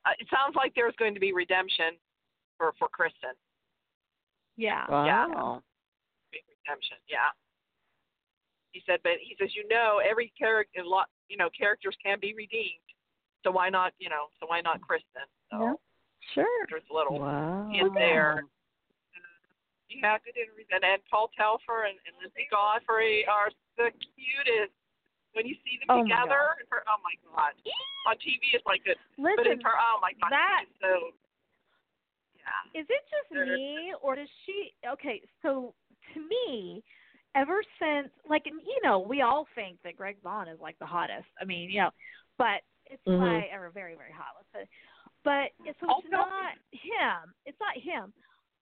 uh, 0.05 0.13
it 0.19 0.29
sounds 0.29 0.57
like 0.57 0.75
there's 0.75 0.97
going 0.97 1.15
to 1.15 1.21
be 1.21 1.33
redemption 1.33 1.97
for 2.59 2.73
for 2.79 2.89
Kristen. 2.89 3.33
Yeah. 4.57 4.85
Wow. 4.91 5.63
Big 6.33 6.43
redemption. 6.61 6.99
Yeah. 7.09 7.31
He 8.73 8.83
said, 8.89 9.01
but 9.05 9.21
he 9.21 9.37
says, 9.39 9.55
you 9.55 9.69
know, 9.69 10.01
every 10.01 10.33
character, 10.39 10.81
a 10.81 10.89
lot, 10.89 11.09
you 11.29 11.37
know, 11.37 11.49
characters 11.57 11.97
can 12.03 12.19
be 12.21 12.33
redeemed. 12.35 12.81
So 13.45 13.51
why 13.51 13.69
not, 13.69 13.93
you 13.99 14.09
know, 14.09 14.33
so 14.41 14.47
why 14.49 14.61
not 14.61 14.81
Kristen? 14.81 15.29
So 15.51 15.57
Yeah. 15.61 15.75
Sure. 16.35 16.67
there's 16.71 16.87
a 16.91 16.95
little 16.95 17.19
Wow. 17.19 17.69
hint 17.71 17.93
there. 17.95 18.45
Yeah, 19.91 20.17
good 20.25 20.37
interviews. 20.41 20.67
And, 20.73 20.85
and 20.85 21.03
Paul 21.11 21.29
Telfer 21.37 21.85
and, 21.85 21.99
and 22.09 22.17
Linsey 22.17 22.49
Godfrey 22.51 23.27
are 23.29 23.51
the 23.77 23.91
cutest. 23.93 24.73
When 25.35 25.47
you 25.47 25.57
see 25.65 25.77
them 25.81 25.89
Oh, 25.89 25.97
my 25.97 26.03
together, 26.05 26.57
in 26.61 26.67
per- 26.69 26.85
oh 26.89 27.01
my 27.01 27.17
god! 27.25 27.53
On 28.07 28.17
TV, 28.21 28.53
it's 28.53 28.65
like 28.69 28.85
this, 28.85 28.97
but 29.17 29.33
in 29.49 29.57
Listen, 29.57 29.61
per- 29.65 29.77
oh 29.81 29.97
my 30.01 30.13
god, 30.21 30.29
that- 30.31 30.65
so 30.81 31.13
yeah. 32.37 32.81
is 32.81 32.87
it 32.89 33.01
just 33.09 33.33
me 33.33 33.95
or 34.03 34.15
does 34.15 34.29
she 34.45 34.73
okay, 34.85 35.23
so 35.41 35.73
to 36.13 36.21
me, 36.21 36.83
ever 37.35 37.63
since 37.79 38.09
like 38.29 38.47
you 38.47 38.81
know, 38.83 38.99
we 38.99 39.23
all 39.23 39.47
think 39.55 39.79
that 39.85 39.97
Greg 39.97 40.17
Vaughan 40.23 40.49
is 40.49 40.61
like 40.61 40.79
the 40.79 40.87
hottest. 40.87 41.29
I 41.41 41.45
mean, 41.45 41.71
you 41.71 41.81
know, 41.81 41.91
but 42.39 42.63
it's 42.87 43.03
Mhm. 43.07 43.21
like 43.21 43.53
or 43.53 43.71
very, 43.71 43.95
very 43.95 44.13
hot, 44.13 44.35
let's 44.37 44.53
say. 44.53 44.69
But 45.25 45.53
it's 45.65 45.79
so 45.81 45.87
Oh, 45.89 45.99
it's 46.01 46.11
no. 46.11 46.19
not 46.19 46.55
him. 46.73 47.35
It's 47.47 47.61
not 47.61 47.77
him. 47.77 48.13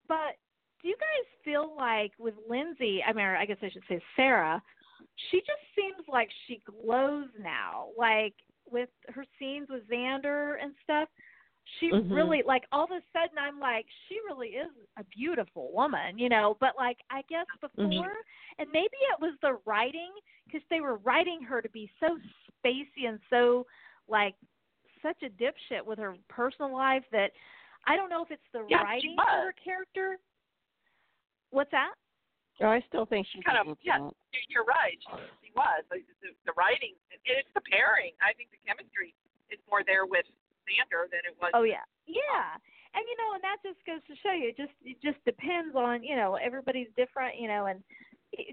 But 0.07 0.37
do 0.81 0.87
you 0.87 0.95
guys 0.97 1.25
feel 1.43 1.75
like 1.75 2.13
with 2.17 2.35
Linsey, 2.49 3.03
I 3.05 3.13
mean 3.13 3.25
I 3.25 3.45
guess 3.45 3.57
I 3.61 3.69
should 3.69 3.85
say 3.87 4.01
Sarah, 4.15 4.61
she 5.29 5.39
just 5.41 5.61
seems 5.75 6.07
like 6.07 6.29
she 6.47 6.61
glows 6.65 7.29
now. 7.39 7.89
Like 7.97 8.35
with 8.69 8.89
her 9.09 9.25
scenes 9.37 9.69
with 9.69 9.87
Xander 9.89 10.61
and 10.61 10.73
stuff, 10.83 11.09
she 11.79 11.91
Mhm. 11.91 12.11
really 12.13 12.41
like 12.43 12.65
all 12.71 12.83
of 12.83 12.91
a 12.91 13.01
sudden 13.13 13.37
I'm 13.37 13.59
like 13.59 13.85
she 14.07 14.19
really 14.21 14.49
is 14.49 14.71
a 14.97 15.03
beautiful 15.05 15.71
woman, 15.73 16.17
you 16.17 16.29
know. 16.29 16.57
But 16.59 16.75
like 16.77 16.99
I 17.09 17.21
guess 17.23 17.45
before, 17.59 17.85
Mhm. 17.85 18.23
and 18.59 18.71
maybe 18.71 18.97
it 19.11 19.19
was 19.19 19.37
the 19.41 19.53
writing 19.65 20.11
because 20.45 20.63
they 20.69 20.81
were 20.81 20.97
writing 20.97 21.41
her 21.43 21.61
to 21.61 21.69
be 21.69 21.89
so 21.99 22.19
spacey 22.63 23.07
and 23.07 23.19
so 23.29 23.65
like 24.07 24.35
such 25.01 25.21
a 25.23 25.29
dipshit 25.29 25.83
with 25.85 25.97
her 25.99 26.15
personal 26.27 26.71
life 26.73 27.05
that 27.11 27.31
I 27.85 27.95
don't 27.95 28.09
know 28.09 28.23
if 28.23 28.29
it's 28.31 28.47
the 28.51 28.65
Yeah, 28.69 28.83
writing 28.83 29.15
was. 29.15 29.25
for 29.25 29.31
her 29.31 29.53
character. 29.53 30.19
What's 31.49 31.71
that? 31.71 31.93
Oh, 32.61 32.67
I 32.69 32.79
still 32.81 33.05
think 33.05 33.25
she's 33.27 33.43
kind 33.43 33.57
of- 33.57 33.77
yeah. 33.81 33.97
talent. 33.97 34.17
You- 34.33 34.39
You're 34.49 34.63
right. 34.65 35.01
She 35.43 35.51
was. 35.55 35.83
Like, 35.89 36.05
the, 36.21 36.35
the 36.45 36.53
writing, 36.53 36.95
and 37.11 37.19
it's 37.25 37.51
the 37.53 37.61
pairing. 37.61 38.13
I 38.21 38.33
think 38.33 38.51
the 38.51 38.57
chemistry 38.65 39.15
is 39.49 39.59
more 39.67 39.83
there 39.83 40.05
with 40.05 40.25
Xander 40.71 41.09
than 41.11 41.21
it 41.27 41.35
was. 41.39 41.51
Oh 41.53 41.63
yeah, 41.63 41.83
yeah. 42.07 42.55
And 42.93 43.03
you 43.07 43.15
know, 43.19 43.35
and 43.35 43.43
that 43.43 43.57
just 43.63 43.79
goes 43.85 44.03
to 44.07 44.15
show 44.23 44.31
you, 44.33 44.49
it 44.49 44.57
just 44.57 44.75
it 44.83 44.97
just 45.03 45.23
depends 45.25 45.75
on 45.75 46.03
you 46.03 46.15
know 46.15 46.35
everybody's 46.35 46.87
different, 46.95 47.39
you 47.39 47.47
know, 47.47 47.65
and 47.67 47.83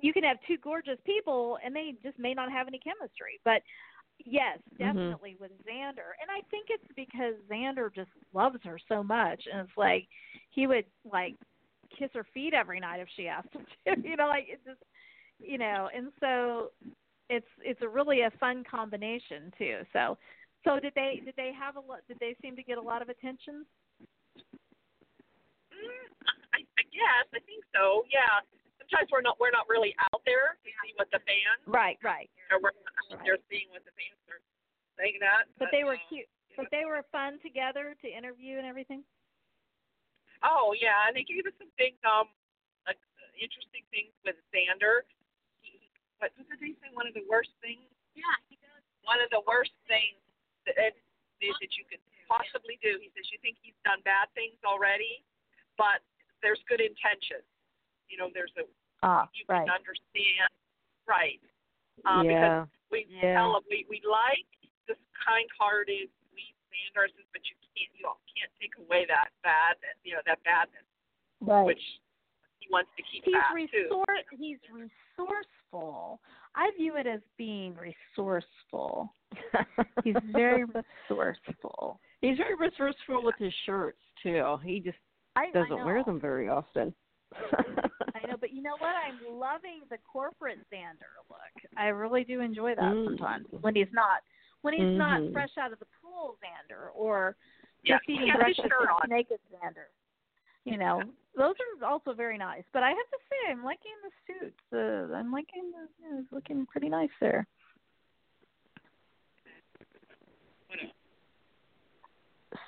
you 0.03 0.13
can 0.13 0.25
have 0.25 0.39
two 0.47 0.59
gorgeous 0.59 0.99
people 1.05 1.59
and 1.65 1.75
they 1.75 1.95
just 2.03 2.19
may 2.19 2.35
not 2.35 2.51
have 2.51 2.67
any 2.67 2.79
chemistry. 2.79 3.41
But 3.45 3.63
yes, 4.25 4.59
Mhm. 4.75 4.79
definitely 4.79 5.37
with 5.41 5.53
Xander, 5.65 6.15
and 6.21 6.31
I 6.31 6.41
think 6.51 6.67
it's 6.71 6.93
because 6.97 7.35
Xander 7.49 7.93
just 7.95 8.11
loves 8.33 8.63
her 8.65 8.79
so 8.89 9.03
much, 9.03 9.47
and 9.47 9.61
it's 9.69 9.77
like 9.77 10.09
he 10.51 10.67
would 10.67 10.87
like 11.05 11.35
kiss 11.97 12.11
her 12.15 12.25
feet 12.35 12.55
every 12.55 12.81
night 12.81 13.01
if 13.01 13.09
she 13.17 13.29
asked 13.29 13.53
him 13.55 13.67
to, 13.87 13.97
you 14.09 14.17
know, 14.17 14.29
like 14.29 14.49
it 14.49 14.61
just, 14.65 14.83
you 15.39 15.59
know, 15.59 15.89
and 15.95 16.13
so 16.21 16.71
it's 17.31 17.49
it's 17.63 17.83
a 17.83 17.89
really 17.89 18.23
a 18.23 18.31
fun 18.39 18.65
combination 18.65 19.53
too. 19.59 19.81
So 19.93 20.17
so 20.65 20.81
did 20.81 20.93
they 20.95 21.23
did 21.25 21.35
they 21.37 21.53
have 21.55 21.77
a 21.77 21.83
lot? 21.83 22.01
Did 22.09 22.19
they 22.19 22.35
seem 22.43 22.57
to 22.57 22.63
get 22.63 22.79
a 22.79 22.83
lot 22.83 23.03
of 23.03 23.09
attention? 23.09 23.67
Mm, 25.71 26.07
I, 26.55 26.59
I 26.63 26.83
guess. 26.91 27.27
I 27.31 27.41
think 27.47 27.63
so. 27.75 28.05
Yeah. 28.11 28.43
Sometimes 28.89 29.13
we're 29.13 29.23
not 29.23 29.37
we're 29.39 29.55
not 29.55 29.69
really 29.69 29.95
out 30.01 30.25
there 30.25 30.57
to 30.65 30.69
see 30.83 30.93
what 30.97 31.13
the 31.13 31.21
fans 31.29 31.61
Right, 31.69 32.01
right. 32.01 32.31
or 32.49 32.57
we're 32.59 32.73
not 32.73 33.21
out 33.21 33.21
there 33.23 33.37
seeing 33.53 33.69
what 33.71 33.85
the 33.85 33.93
fans 33.93 34.19
are 34.33 34.41
saying 34.97 35.21
that. 35.21 35.47
But 35.61 35.69
they 35.71 35.85
were 35.85 36.01
uh, 36.01 36.09
cute. 36.09 36.27
But 36.57 36.73
they 36.75 36.89
were 36.89 37.05
fun 37.13 37.39
together 37.45 37.95
to 38.03 38.07
interview 38.09 38.59
and 38.59 38.67
everything. 38.67 39.05
Oh 40.43 40.75
yeah, 40.75 41.07
and 41.07 41.15
they 41.15 41.27
gave 41.27 41.47
us 41.47 41.55
some 41.59 41.71
things, 41.79 41.99
um, 42.07 42.31
like 42.89 42.99
uh, 42.99 43.31
interesting 43.39 43.85
things 43.93 44.15
with 44.25 44.39
Xander. 44.55 45.07
He, 45.63 45.79
what 46.19 46.33
did 46.35 46.49
they 46.59 46.75
say? 46.81 46.89
One 46.95 47.07
of 47.07 47.15
the 47.15 47.27
worst 47.29 47.53
things. 47.63 47.85
Yeah, 48.17 48.35
he 48.49 48.57
does. 48.59 48.83
One 49.07 49.21
of 49.23 49.31
the 49.31 49.43
worst 49.47 49.75
things 49.91 50.19
that 50.69 50.77
that 50.77 50.95
that 51.41 51.73
you 51.75 51.85
could 51.89 52.03
possibly 52.29 52.77
do. 52.85 53.01
He 53.01 53.09
says 53.17 53.25
you 53.33 53.41
think 53.41 53.57
he's 53.65 53.77
done 53.89 54.05
bad 54.05 54.29
things 54.37 54.61
already, 54.69 55.25
but 55.81 56.05
there's 56.45 56.61
good 56.69 56.85
intention. 56.85 57.41
You 58.13 58.21
know, 58.21 58.29
there's 58.33 58.53
a 58.61 58.69
Ah, 59.03 59.31
you 59.31 59.47
can 59.47 59.71
understand, 59.71 60.51
right? 61.07 61.39
Um, 62.05 62.27
yeah. 62.27 62.67
Because 62.67 62.69
we 62.91 63.07
Yeah. 63.09 63.39
tell 63.39 63.57
him 63.57 63.63
we 63.71 63.87
we 63.89 64.03
like 64.03 64.47
this 64.91 64.99
kind-hearted, 65.25 66.11
sweet 66.31 66.55
Xander, 66.67 67.07
but 67.33 67.43
you 67.47 67.55
can't 67.77 67.95
you 67.95 68.11
can't 68.35 68.53
take 68.61 68.77
away 68.79 69.07
that 69.07 69.31
bad, 69.43 69.79
you 70.03 70.15
know, 70.15 70.23
that 70.27 70.43
badness, 70.43 70.83
right. 71.41 71.65
which 71.65 72.01
he 72.59 72.67
wants 72.71 72.91
to 72.97 73.03
keep 73.05 73.25
he's 73.25 73.35
back 73.35 73.55
too. 73.71 74.03
He's 74.35 74.59
resourceful. 74.71 76.21
I 76.55 76.71
view 76.77 76.97
it 76.97 77.07
as 77.07 77.21
being 77.37 77.77
resourceful. 77.77 79.15
He's 80.05 80.15
very 80.33 80.65
resourceful. 81.09 82.01
He's 82.21 82.37
very 82.37 82.55
resourceful 82.57 83.23
with 83.23 83.35
his 83.39 83.53
shirts 83.67 83.99
too. 84.23 84.57
He 84.65 84.81
just 84.81 84.99
I 85.37 85.51
doesn't 85.53 85.73
I 85.73 85.85
wear 85.85 86.03
them 86.05 86.21
very 86.21 86.49
often. 86.49 86.95
I 87.35 88.27
know, 88.27 88.37
but 88.41 88.53
you 88.53 88.63
know 88.63 88.77
what? 88.79 88.95
I'm 88.97 89.19
loving 89.39 89.81
the 89.91 89.99
corporate 90.11 90.59
Xander 90.73 91.13
look. 91.29 91.71
I 91.77 91.89
really 91.89 92.25
do 92.25 92.41
enjoy 92.41 92.75
that 92.75 92.93
Mm. 92.95 93.05
sometimes 93.05 93.47
when 93.61 93.75
he's 93.75 93.93
not 93.93 94.23
when 94.63 94.75
he's 94.75 94.97
not 94.97 95.21
Mhm. 95.21 95.33
fresh 95.33 95.57
out 95.59 95.73
of 95.73 95.79
the 95.79 95.87
pool 96.03 96.37
Xander 96.43 96.89
or 96.95 97.37
Yeah, 97.85 97.97
just 97.97 98.09
eating 98.09 98.23
he 98.23 98.29
has 98.31 98.39
his 98.47 98.57
breakfast 98.57 98.69
shirt 98.71 98.81
with 98.81 99.05
on. 99.05 99.09
naked 99.11 99.41
Xander. 99.53 99.87
You 100.65 100.77
know, 100.79 101.03
those 101.37 101.55
are 101.81 101.87
also 101.87 102.13
very 102.13 102.37
nice. 102.37 102.65
But 102.73 102.83
I 102.83 102.91
have 102.91 103.11
to 103.11 103.19
say, 103.31 103.51
I'm 103.53 103.63
liking 103.65 103.95
the 104.03 104.11
suits. 104.27 104.61
Uh, 104.73 105.15
I'm 105.15 105.31
liking 105.33 105.71
the. 105.71 105.89
Yeah, 106.03 106.19
it's 106.21 106.33
looking 106.33 106.67
pretty 106.67 106.89
nice 106.89 107.11
there. 107.21 107.47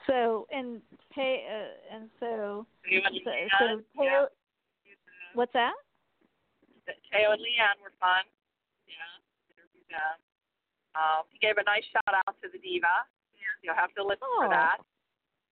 So 0.06 0.46
and 0.50 0.80
pay 1.14 1.46
uh, 1.46 1.94
and 1.94 2.10
so 2.18 2.66
so, 2.84 3.30
so 3.58 3.82
Thaao, 3.98 4.26
what's 5.34 5.52
that? 5.52 5.72
yeah. 6.86 6.94
Thaao 7.14 7.32
and 7.32 7.42
Leann 7.42 7.76
were 7.82 7.92
fun. 8.00 8.24
Yeah, 8.86 9.54
interviewed 9.54 9.86
them. 9.90 10.16
Um, 10.94 11.22
he 11.30 11.38
gave 11.38 11.56
a 11.58 11.64
nice 11.64 11.84
shout 11.92 12.14
out 12.26 12.34
to 12.42 12.48
the 12.52 12.58
diva. 12.58 12.86
Yeah. 13.34 13.54
You'll 13.62 13.78
have 13.78 13.94
to 13.94 14.02
listen 14.02 14.26
Oh. 14.26 14.42
for 14.42 14.48
that. 14.50 14.78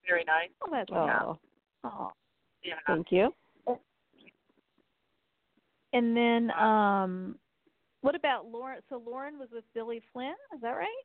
Very 0.07 0.25
nice. 0.25 0.51
Oh, 0.63 0.71
that's 0.71 0.91
oh, 0.91 1.39
oh. 1.85 2.13
Yeah. 2.65 2.75
thank 2.87 3.13
you. 3.13 3.33
And 5.93 6.17
then 6.17 6.51
um 6.53 7.37
what 8.01 8.15
about 8.15 8.47
Lauren 8.47 8.81
so 8.89 9.01
Lauren 9.05 9.39
was 9.39 9.49
with 9.53 9.65
Billy 9.75 10.03
Flynn, 10.13 10.37
is 10.55 10.61
that 10.61 10.77
right? 10.77 11.05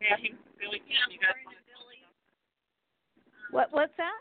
Yeah, 0.00 0.16
he 0.20 0.32
really 0.58 0.80
yeah, 0.88 1.04
you 1.10 1.18
guys 1.18 1.36
What 3.50 3.68
what's 3.74 3.94
that? 3.98 4.20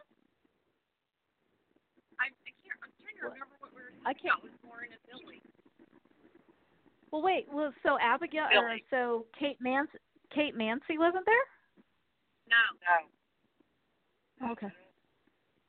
I, 2.18 2.34
I 2.34 2.52
can't. 2.66 2.80
I'm 2.82 2.94
trying 2.98 3.18
to 3.22 3.26
remember 3.30 3.56
what 3.62 3.72
we 3.72 3.82
were 3.86 3.94
I 4.06 4.14
can't. 4.18 4.42
was 4.42 4.54
born 4.66 4.90
a 4.90 5.00
Billy. 5.06 5.42
Well, 7.14 7.22
wait. 7.22 7.46
Well, 7.50 7.74
so 7.86 7.98
Abigail 8.02 8.50
or 8.50 8.74
Billy. 8.74 8.86
so 8.90 9.26
Kate 9.38 9.62
Mansi, 9.62 10.02
Kate 10.34 10.58
Mansi 10.58 10.98
wasn't 10.98 11.26
there? 11.26 11.46
No. 12.50 12.64
No. 12.86 12.98
Okay. 14.58 14.74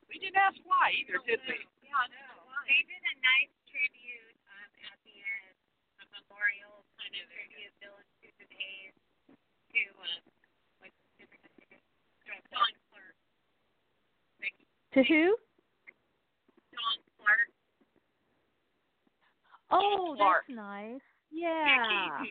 We 0.09 0.17
didn't 0.19 0.41
ask 0.41 0.57
why 0.65 0.91
either, 0.97 1.21
did 1.23 1.39
we? 1.45 1.55
Yeah, 1.85 2.05
no. 2.11 2.25
They 2.67 2.81
did 2.87 3.03
a 3.03 3.15
nice 3.19 3.53
tribute 3.67 4.35
um, 4.47 4.71
at 4.89 4.97
the 5.03 5.15
end, 5.17 5.55
a 6.01 6.05
memorial 6.19 6.83
kind 6.99 7.13
of 7.15 7.25
tribute, 7.31 7.73
Bill 7.83 7.95
and 7.95 8.09
Susan 8.21 8.47
Hayes, 8.47 8.95
to 9.75 9.81
um, 10.01 10.23
what's 10.79 10.95
his 11.19 11.27
name? 11.35 11.79
Don 12.51 12.71
Clark. 12.91 13.15
To 14.93 15.03
who? 15.03 15.35
Oh, 19.71 20.19
Clark. 20.19 20.43
that's 20.43 20.55
nice. 20.55 21.05
Yeah. 21.31 22.27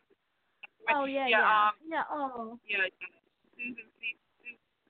Oh 0.93 1.09
yeah, 1.09 1.25
yeah. 1.25 1.41
yeah. 1.41 1.41
Um, 1.41 1.75
yeah. 1.89 2.05
Oh. 2.13 2.61
yeah, 2.69 2.85
Susan 3.57 3.89
C. 3.97 4.13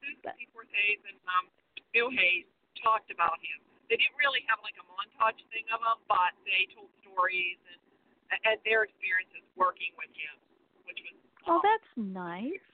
Susan 0.03 0.19
Seaforth 0.35 0.67
Hayes 0.75 0.99
and 1.07 1.19
um, 1.31 1.47
Bill 1.95 2.11
Hayes 2.11 2.51
talked 2.83 3.15
about 3.15 3.39
him. 3.39 3.63
They 3.87 3.95
didn't 4.03 4.19
really 4.19 4.43
have 4.51 4.59
like 4.67 4.75
a 4.83 4.87
montage 4.91 5.39
thing 5.55 5.67
of 5.71 5.79
him, 5.79 5.99
but 6.11 6.35
they 6.43 6.67
told 6.75 6.91
stories 7.07 7.59
and 7.71 7.79
and 8.31 8.59
their 8.67 8.87
experiences 8.87 9.47
working 9.55 9.95
with 9.99 10.11
him, 10.15 10.35
which 10.87 10.99
was 11.07 11.15
Oh, 11.47 11.59
um, 11.59 11.63
that's 11.63 11.91
nice. 11.97 12.67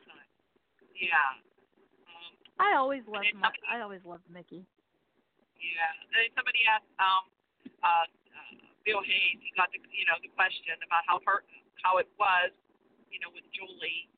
yeah. 0.97 1.37
Um, 2.09 2.33
I 2.59 2.77
always 2.77 3.03
loved 3.07 3.29
my, 3.37 3.53
I 3.71 3.81
always 3.81 4.01
loved 4.05 4.25
Mickey. 4.33 4.67
Yeah. 5.61 5.93
And 6.05 6.09
then 6.15 6.27
somebody 6.37 6.61
asked 6.69 6.89
um 7.01 7.25
uh, 7.83 8.07
uh 8.07 8.55
Bill 8.87 9.03
Hayes, 9.03 9.39
he 9.43 9.51
got 9.59 9.73
the 9.75 9.81
you 9.91 10.07
know, 10.07 10.17
the 10.23 10.31
question 10.37 10.77
about 10.85 11.03
how 11.09 11.19
hurt 11.27 11.45
how 11.85 11.99
it 12.03 12.09
was, 12.19 12.51
you 13.13 13.19
know, 13.21 13.31
with 13.35 13.45
Julie 13.53 14.09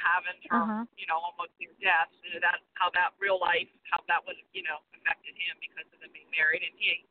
having 0.00 0.38
her 0.48 0.62
Uh-huh. 0.64 0.84
you 0.96 1.04
know, 1.10 1.18
almost 1.18 1.52
near 1.60 1.74
death, 1.82 2.08
and 2.30 2.40
that 2.40 2.62
how 2.78 2.88
that 2.96 3.12
real 3.20 3.36
life, 3.42 3.68
how 3.90 4.00
that 4.08 4.22
would, 4.24 4.38
you 4.54 4.62
know, 4.64 4.80
affected 4.96 5.34
him 5.36 5.54
because 5.60 5.84
of 5.92 5.98
them 6.00 6.10
being 6.14 6.30
married 6.32 6.62
and 6.64 6.72
he 6.78 7.04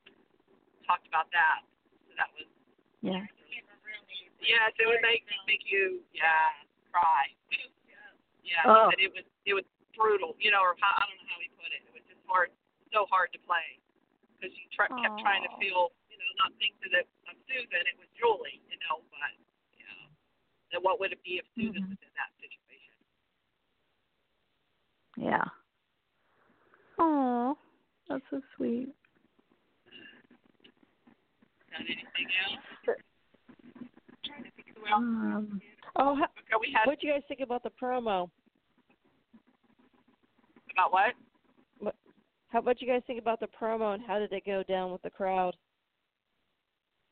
talked 0.87 1.05
about 1.05 1.29
that. 1.35 1.61
So 2.09 2.15
that 2.17 2.29
was 2.35 2.47
Yeah. 3.03 3.23
Yes, 4.39 4.71
it 4.79 4.87
would 4.87 5.03
make 5.03 5.27
make 5.45 5.61
you 5.69 6.01
yeah, 6.15 6.55
cry. 6.91 7.29
Yeah, 8.49 8.65
Oh. 8.65 8.89
he 8.89 8.97
said 8.97 9.01
it 9.05 9.13
was 9.13 9.27
it 9.45 9.53
was 9.53 9.67
brutal, 9.93 10.33
you 10.41 10.49
know, 10.49 10.63
or 10.65 10.73
how, 10.81 10.89
I 10.97 11.05
don't 11.05 11.21
know 11.21 11.29
how 11.29 11.37
he 11.43 11.49
put 11.53 11.69
it. 11.69 11.85
It 11.85 11.93
was 11.93 12.01
just 12.09 12.17
hard, 12.25 12.49
so 12.93 13.05
hard 13.09 13.31
to 13.33 13.39
play 13.45 13.77
because 14.37 14.53
he 14.55 14.65
try, 14.73 14.87
kept 15.01 15.19
trying 15.21 15.43
to 15.43 15.51
feel, 15.61 15.91
you 16.09 16.17
know, 16.17 16.29
not 16.41 16.51
think 16.57 16.73
that 16.81 16.93
it 16.95 17.07
of 17.29 17.35
Susan, 17.45 17.81
it 17.85 17.97
was 17.99 18.09
Julie, 18.17 18.61
you 18.69 18.77
know, 18.87 19.03
but 19.13 19.33
yeah. 19.77 20.75
And 20.77 20.83
what 20.83 20.99
would 20.99 21.11
it 21.13 21.21
be 21.23 21.37
if 21.41 21.45
Susan 21.55 21.83
Mhm. 21.83 21.89
was 21.93 22.01
in 22.01 22.13
that 22.17 22.31
situation? 22.41 22.95
Yeah. 25.17 25.45
Oh, 26.97 27.57
that's 28.07 28.23
so 28.29 28.41
sweet. 28.55 28.93
Got 31.71 31.81
anything 31.81 32.27
else? 32.43 32.63
trying 34.23 34.43
to 34.43 34.51
think 34.51 34.75
who 34.77 34.85
else. 34.87 34.99
Um, 34.99 35.61
Oh, 35.95 36.15
how, 36.15 36.25
Okay, 36.25 36.55
we 36.59 36.71
had 36.71 36.85
what 36.87 36.99
do 36.99 37.07
you 37.07 37.13
guys 37.13 37.23
think 37.27 37.41
about 37.41 37.63
the 37.63 37.71
promo? 37.71 38.29
about 40.71 40.91
what? 40.93 41.13
How 42.49 42.61
what 42.61 42.81
you 42.81 42.89
guys 42.89 43.05
think 43.05 43.21
about 43.21 43.39
the 43.39 43.49
promo 43.53 43.93
and 43.93 44.01
how 44.01 44.17
did 44.17 44.33
it 44.33 44.45
go 44.45 44.65
down 44.65 44.91
with 44.91 45.01
the 45.05 45.13
crowd? 45.13 45.53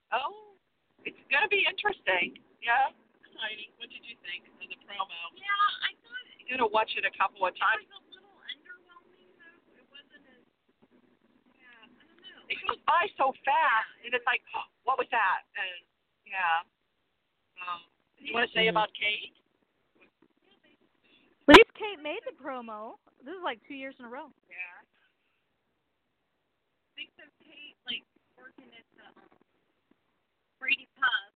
Oh, 0.09 0.57
it's 1.05 1.19
gonna 1.29 1.47
be 1.47 1.61
interesting. 1.61 2.41
Yeah, 2.57 2.89
exciting. 3.21 3.69
What 3.77 3.93
did 3.93 4.01
you 4.01 4.17
think 4.25 4.49
of 4.49 4.57
the 4.65 4.79
promo? 4.81 5.19
Yeah, 5.37 5.85
I 5.85 5.93
thought 6.01 6.25
it 6.33 6.41
You 6.41 6.57
gotta 6.57 6.73
watch 6.73 6.89
it 6.97 7.05
a 7.05 7.13
couple 7.13 7.45
of 7.45 7.53
times. 7.53 7.85
was 7.85 8.01
a 8.01 8.17
little 8.17 8.33
underwhelming 8.49 9.29
though. 9.37 9.77
It 9.77 9.85
wasn't 9.93 10.25
as 10.25 10.41
yeah, 11.53 11.85
I 11.85 12.01
don't 12.01 12.17
know. 12.17 12.49
it 12.49 12.57
goes 12.65 12.81
by 12.89 13.05
so 13.13 13.29
fast, 13.45 13.93
and 14.01 14.17
it's 14.17 14.25
like, 14.25 14.41
oh, 14.57 14.65
what 14.89 14.97
was 14.97 15.07
that? 15.13 15.45
And 15.53 15.85
yeah. 16.25 16.65
Um, 17.61 17.85
you 18.17 18.33
want 18.33 18.49
to 18.49 18.53
say 18.57 18.73
about 18.73 18.89
Kate? 18.97 19.37
at 21.47 21.55
least 21.55 21.71
Kate 21.79 22.01
made 22.03 22.19
the 22.27 22.35
promo. 22.35 22.99
This 23.23 23.31
is 23.37 23.43
like 23.45 23.61
two 23.67 23.77
years 23.77 23.95
in 23.99 24.05
a 24.05 24.11
row. 24.11 24.27
Yeah. 24.49 24.77
I 26.91 26.91
think 26.97 27.13
so 27.15 27.23
Kate 27.39 27.77
like 27.87 28.03
working 28.35 28.67
at 28.75 28.83
the 28.99 29.05
um, 29.05 29.21
Brady 30.67 30.83
Pub 30.99 31.31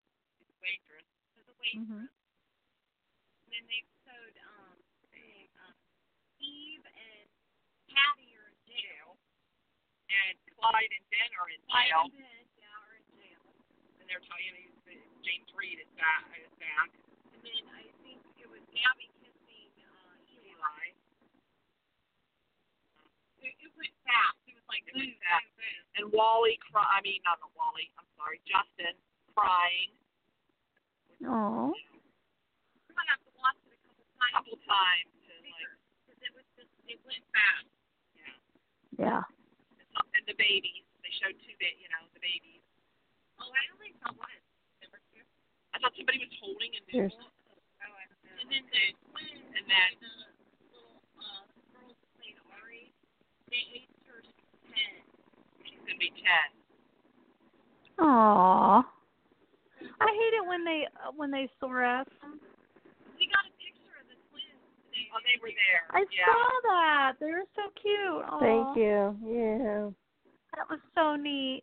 Waitress. 0.58 1.06
as 1.38 1.46
a 1.46 1.54
waitress. 1.62 1.86
Mhm. 1.86 2.10
And 2.10 3.48
then 3.54 3.62
they 3.70 3.86
showed 4.02 4.34
um, 4.42 4.74
saying, 5.14 5.46
um 5.62 5.74
Steve 6.34 6.82
and 6.82 7.30
Patty 7.94 8.34
are 8.34 8.50
in 8.50 8.58
jail. 8.66 9.14
And 10.10 10.34
Clyde 10.58 10.90
and 10.98 11.06
Ben 11.14 11.30
are 11.38 11.46
in 11.46 11.62
Clyde 11.70 11.86
jail, 11.94 12.02
and 12.10 12.18
Ben, 12.18 12.42
yeah, 12.58 12.74
are 12.74 12.94
in 12.98 13.06
jail. 13.14 13.42
and 14.02 14.04
they're 14.10 14.24
telling 14.26 14.50
you 14.50 14.98
James 15.22 15.46
Read 15.54 15.78
is 15.78 15.86
back. 15.94 16.26
Is 16.34 16.50
back. 16.58 16.90
And 17.30 17.38
then 17.46 17.62
I 17.70 17.86
think 18.02 18.18
it 18.34 18.50
was 18.50 18.58
Gabby 18.74 19.14
kissing 19.22 19.70
uh, 19.78 20.26
Eli. 20.42 20.58
Eli. 20.58 20.86
It, 23.46 23.54
it 23.62 23.70
went 23.78 23.94
fast. 24.02 24.42
It 24.50 24.58
was 24.58 24.66
like 24.66 24.82
boom, 24.90 25.06
boom, 25.06 25.44
boom. 25.54 25.78
And 26.02 26.04
Wally 26.10 26.58
cry. 26.66 26.82
I 26.82 26.98
mean, 27.06 27.22
not 27.22 27.38
not 27.38 27.54
Wally. 27.54 27.94
I'm 27.94 28.10
sorry, 28.18 28.42
Justin 28.42 28.98
crying 29.36 29.90
Oh. 31.20 31.68
I'm 31.68 32.96
gonna 32.96 33.12
have 33.12 33.20
to 33.28 33.32
watch 33.36 33.60
it 33.68 33.76
a 33.76 33.80
couple 33.84 34.04
times 34.16 34.32
couple 34.40 34.56
times. 34.64 35.12
And 35.28 35.44
like, 35.52 35.68
because 36.08 36.20
it 36.24 36.32
was 36.32 36.46
just 36.56 36.72
it 36.88 36.96
went 37.04 37.20
fast. 37.36 37.68
yeah. 38.16 39.20
Yeah. 39.20 39.22
And 40.16 40.24
the 40.24 40.32
babies. 40.40 40.84
They 41.04 41.12
showed 41.20 41.36
two, 41.44 41.52
ba- 41.60 41.76
you 41.76 41.88
know, 41.92 42.00
the 42.16 42.24
babies. 42.24 42.64
Oh, 43.36 43.52
I 43.52 43.62
only 43.76 43.92
saw 44.00 44.12
one. 44.16 44.32
Number 44.80 44.96
two. 45.12 45.20
I 45.72 45.80
thought 45.84 45.92
somebody 45.96 46.24
was 46.24 46.32
holding 46.40 46.72
a 46.72 46.80
Here's- 46.88 47.12
newborn. 47.12 47.28
Oh, 47.84 47.92
I 48.00 48.04
don't 48.08 48.20
know. 48.24 48.40
And 48.40 48.48
then 48.48 48.64
the 48.72 48.84
twins 49.12 49.44
And 49.60 49.64
then 49.68 49.90
the 50.00 50.12
little 50.72 51.04
uh 51.20 51.44
girl 51.76 51.92
that 51.92 52.08
played 52.16 52.40
Ari, 52.48 52.88
they 53.52 53.60
aged 53.84 53.92
her 54.08 54.24
ten. 54.72 54.92
she's 55.68 55.80
gonna 55.84 56.00
be 56.00 56.16
ten. 56.16 56.48
Aw. 58.00 58.88
I 60.00 60.08
hate 60.08 60.34
it 60.36 60.44
when 60.48 60.64
they 60.64 60.88
uh, 60.96 61.12
when 61.14 61.30
they 61.30 61.48
SORAS 61.60 62.08
them. 62.20 62.40
We 63.20 63.28
got 63.28 63.44
a 63.44 63.52
picture 63.60 63.96
of 64.00 64.08
the 64.08 64.16
twins 64.32 64.64
today. 64.88 65.12
Oh, 65.12 65.20
they 65.20 65.36
were 65.44 65.52
there. 65.52 65.84
I 65.92 66.02
yeah. 66.08 66.24
saw 66.24 66.48
that. 66.72 67.10
They 67.20 67.30
were 67.32 67.48
so 67.52 67.68
cute. 67.76 68.24
Aw. 68.24 68.40
Thank 68.40 68.80
you. 68.80 69.12
Yeah. 69.24 69.92
That 70.56 70.66
was 70.72 70.80
so 70.96 71.14
neat. 71.14 71.62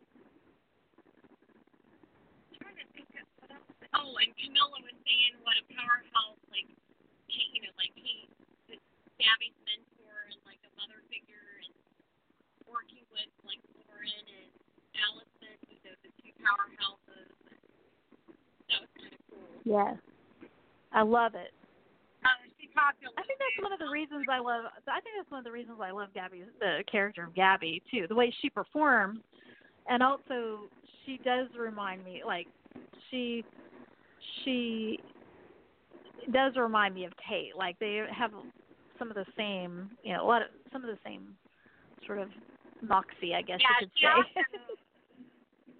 I'm 2.54 2.62
trying 2.62 2.78
to 2.78 2.86
think 2.94 3.10
of 3.18 3.26
what 3.42 3.50
else. 3.50 3.66
Oh, 3.98 4.14
and 4.22 4.30
Camila 4.38 4.78
was 4.86 4.96
saying 5.02 5.34
what 5.42 5.58
a 5.58 5.64
powerhouse 5.74 6.38
like 6.54 6.70
you 7.28 7.60
know, 7.62 7.74
like 7.76 7.92
Kate 7.98 8.30
is 8.72 8.80
Gabby's 9.20 9.56
mentor 9.66 10.30
and 10.30 10.40
like 10.48 10.62
a 10.64 10.70
mother 10.78 11.02
figure 11.12 11.60
and 11.66 11.74
working 12.64 13.04
with 13.12 13.28
like 13.44 13.60
Lauren 13.84 14.24
and 14.24 14.50
Alison, 14.96 15.58
you 15.68 15.78
know, 15.84 15.94
the 16.00 16.10
two 16.22 16.32
powerhouses. 16.40 17.30
That 18.70 18.84
was 18.84 18.92
kind 18.96 19.12
of 19.12 19.22
cool. 19.28 19.57
Yes. 19.68 19.96
I 20.92 21.02
love 21.02 21.34
it. 21.34 21.52
Uh, 22.24 22.28
she 22.58 22.68
talked 22.68 23.02
a 23.04 23.08
I 23.20 23.22
think 23.26 23.38
that's 23.38 23.62
one 23.62 23.72
of 23.72 23.78
the 23.78 23.92
reasons 23.92 24.24
I 24.32 24.38
love. 24.38 24.64
I 24.88 25.00
think 25.00 25.14
that's 25.18 25.30
one 25.30 25.38
of 25.38 25.44
the 25.44 25.52
reasons 25.52 25.78
I 25.82 25.90
love 25.90 26.08
Gabby, 26.14 26.42
the 26.58 26.82
character 26.90 27.24
of 27.24 27.34
Gabby 27.34 27.82
too. 27.90 28.06
The 28.08 28.14
way 28.14 28.34
she 28.40 28.48
performs, 28.48 29.20
and 29.88 30.02
also 30.02 30.70
she 31.04 31.18
does 31.22 31.48
remind 31.58 32.02
me, 32.04 32.22
like 32.26 32.46
she, 33.10 33.44
she 34.44 34.98
does 36.32 36.56
remind 36.56 36.94
me 36.94 37.04
of 37.04 37.12
Kate. 37.28 37.54
Like 37.56 37.78
they 37.78 38.02
have 38.10 38.32
some 38.98 39.10
of 39.10 39.16
the 39.16 39.26
same, 39.36 39.90
you 40.02 40.14
know, 40.14 40.24
a 40.24 40.26
lot 40.26 40.40
of 40.42 40.48
some 40.72 40.82
of 40.82 40.88
the 40.90 40.98
same 41.04 41.34
sort 42.06 42.18
of 42.18 42.30
moxie, 42.80 43.34
I 43.34 43.42
guess 43.42 43.60
Yeah, 43.60 43.68
you 43.80 43.86
could 43.86 43.92
say. 44.00 44.06
also- 44.08 44.74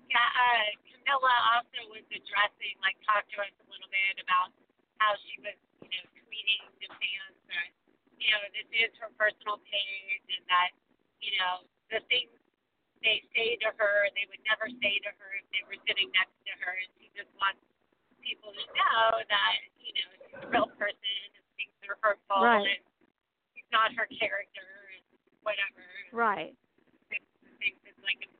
Yeah, 0.08 0.24
uh, 0.24 0.87
Camila 1.08 1.36
also 1.56 1.88
was 1.88 2.04
addressing, 2.12 2.76
like, 2.84 3.00
talked 3.08 3.32
to 3.32 3.40
us 3.40 3.48
a 3.48 3.66
little 3.72 3.88
bit 3.88 4.20
about 4.20 4.52
how 5.00 5.16
she 5.24 5.40
was, 5.40 5.56
you 5.80 5.88
know, 5.88 6.04
tweeting 6.20 6.62
the 6.84 6.88
fans 7.00 7.36
that, 7.48 7.72
you 8.20 8.28
know, 8.28 8.44
this 8.52 8.68
is 8.76 8.92
her 9.00 9.08
personal 9.16 9.56
page 9.64 10.24
and 10.28 10.44
that, 10.52 10.76
you 11.24 11.32
know, 11.40 11.64
the 11.88 12.04
things 12.12 12.28
they 13.00 13.24
say 13.32 13.56
to 13.64 13.72
her, 13.80 14.12
they 14.12 14.28
would 14.28 14.44
never 14.44 14.68
say 14.68 15.00
to 15.00 15.10
her 15.16 15.30
if 15.40 15.48
they 15.48 15.64
were 15.64 15.80
sitting 15.88 16.12
next 16.12 16.36
to 16.44 16.52
her. 16.60 16.76
And 16.76 16.92
she 17.00 17.08
just 17.16 17.32
wants 17.40 17.64
people 18.20 18.52
to 18.52 18.64
know 18.76 19.24
that, 19.24 19.56
you 19.80 19.96
know, 19.96 20.08
she's 20.28 20.44
a 20.44 20.48
real 20.52 20.68
person 20.76 21.24
and 21.32 21.44
things 21.56 21.72
are 21.88 21.96
hurtful 22.04 22.44
Right. 22.44 22.68
and 22.68 22.84
she's 23.56 23.70
not 23.72 23.96
her 23.96 24.04
character 24.12 24.92
and 24.92 25.04
whatever 25.40 25.80
right. 26.12 26.52
things 27.08 27.24
that's 27.80 27.96
like 28.04 28.20
important 28.20 28.28
for 28.28 28.28
people 28.28 28.28
to 28.28 28.37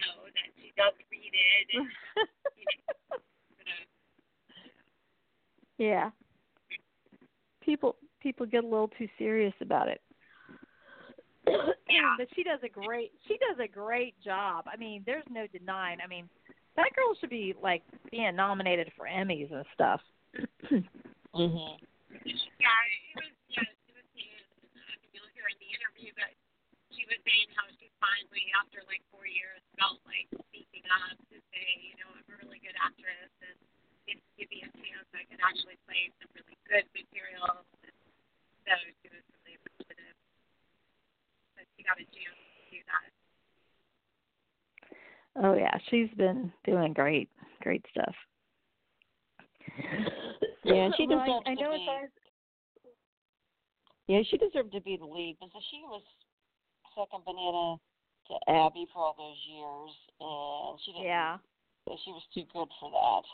know 0.00 0.24
that 0.26 0.48
she 0.56 0.72
does 0.76 0.94
read 1.10 1.32
it 1.32 1.66
and 1.76 1.88
you 2.56 2.64
know, 2.64 3.16
yeah. 5.78 6.10
People 7.60 7.96
people 8.20 8.46
get 8.46 8.64
a 8.64 8.66
little 8.66 8.88
too 8.98 9.08
serious 9.18 9.54
about 9.60 9.88
it. 9.88 10.00
Yeah. 11.90 12.14
but 12.16 12.28
she 12.36 12.44
does 12.44 12.60
a 12.62 12.68
great 12.68 13.10
she 13.26 13.36
does 13.38 13.58
a 13.58 13.66
great 13.66 14.14
job. 14.22 14.66
I 14.72 14.76
mean, 14.76 15.02
there's 15.04 15.26
no 15.28 15.46
denying. 15.50 15.98
I 15.98 16.06
mean, 16.06 16.28
that 16.76 16.94
girl 16.94 17.16
should 17.18 17.30
be 17.30 17.52
like 17.60 17.82
being 18.10 18.36
nominated 18.36 18.92
for 18.96 19.06
Emmys 19.06 19.52
and 19.52 19.64
stuff. 19.74 20.00
Mhm. 21.30 21.78
Yeah, 22.26 22.26
she 22.26 23.14
was. 23.14 23.30
Yeah, 23.54 23.62
she 23.86 23.92
was 23.94 24.02
saying. 24.18 24.34
I 24.74 24.98
you'll 25.14 25.30
hear 25.30 25.46
in 25.46 25.54
the 25.62 25.70
interview, 25.70 26.10
but 26.18 26.34
she 26.90 27.06
was 27.06 27.18
saying 27.22 27.46
how 27.54 27.70
finally, 28.00 28.48
after 28.56 28.80
like 28.88 29.04
four 29.12 29.28
years, 29.28 29.60
felt 29.76 30.00
like 30.08 30.26
speaking 30.50 30.84
up 30.88 31.14
to 31.30 31.36
say, 31.52 31.68
you 31.84 31.94
know, 32.00 32.08
I'm 32.16 32.24
a 32.26 32.36
really 32.42 32.58
good 32.64 32.74
actress, 32.80 33.30
and 33.44 33.56
if 34.08 34.16
you 34.16 34.44
give 34.44 34.48
me 34.50 34.60
a 34.64 34.70
chance, 34.74 35.06
I 35.14 35.22
can 35.28 35.38
actually 35.44 35.76
play 35.86 36.08
some 36.18 36.32
really 36.34 36.56
good 36.66 36.88
material. 36.96 37.62
And 37.84 37.94
so 38.66 38.74
she 39.04 39.08
was 39.12 39.22
really 39.38 39.54
appreciative 39.60 40.16
that 41.60 41.66
she 41.76 41.84
got 41.84 42.00
a 42.00 42.06
chance 42.08 42.40
to 42.40 42.60
do 42.72 42.80
that. 42.88 43.08
Oh 45.44 45.54
yeah, 45.54 45.76
she's 45.92 46.10
been 46.16 46.50
doing 46.64 46.92
great, 46.92 47.28
great 47.62 47.84
stuff. 47.92 48.16
Yeah, 50.64 50.88
and 50.90 50.94
she 50.96 51.06
Well, 51.08 51.22
deserves 51.22 51.46
I, 51.46 51.52
I 51.52 51.54
to 51.54 51.60
know 51.60 51.70
be. 51.70 51.76
it's 51.76 51.88
always 51.88 52.10
Yeah, 54.08 54.22
she 54.26 54.36
deserved 54.38 54.72
to 54.72 54.80
be 54.80 54.96
the 54.98 55.06
lead 55.06 55.36
because 55.38 55.62
she 55.70 55.82
was 55.86 56.02
second 56.98 57.22
banana 57.24 57.78
to 58.30 58.38
Abby 58.50 58.86
for 58.92 59.02
all 59.02 59.16
those 59.18 59.42
years, 59.44 59.92
and 60.20 60.78
she 60.84 60.92
didn't. 60.92 61.06
yeah. 61.06 61.38
She 62.04 62.10
was 62.14 62.22
too 62.32 62.46
good 62.52 62.70
for 62.78 62.90
that. 62.94 63.26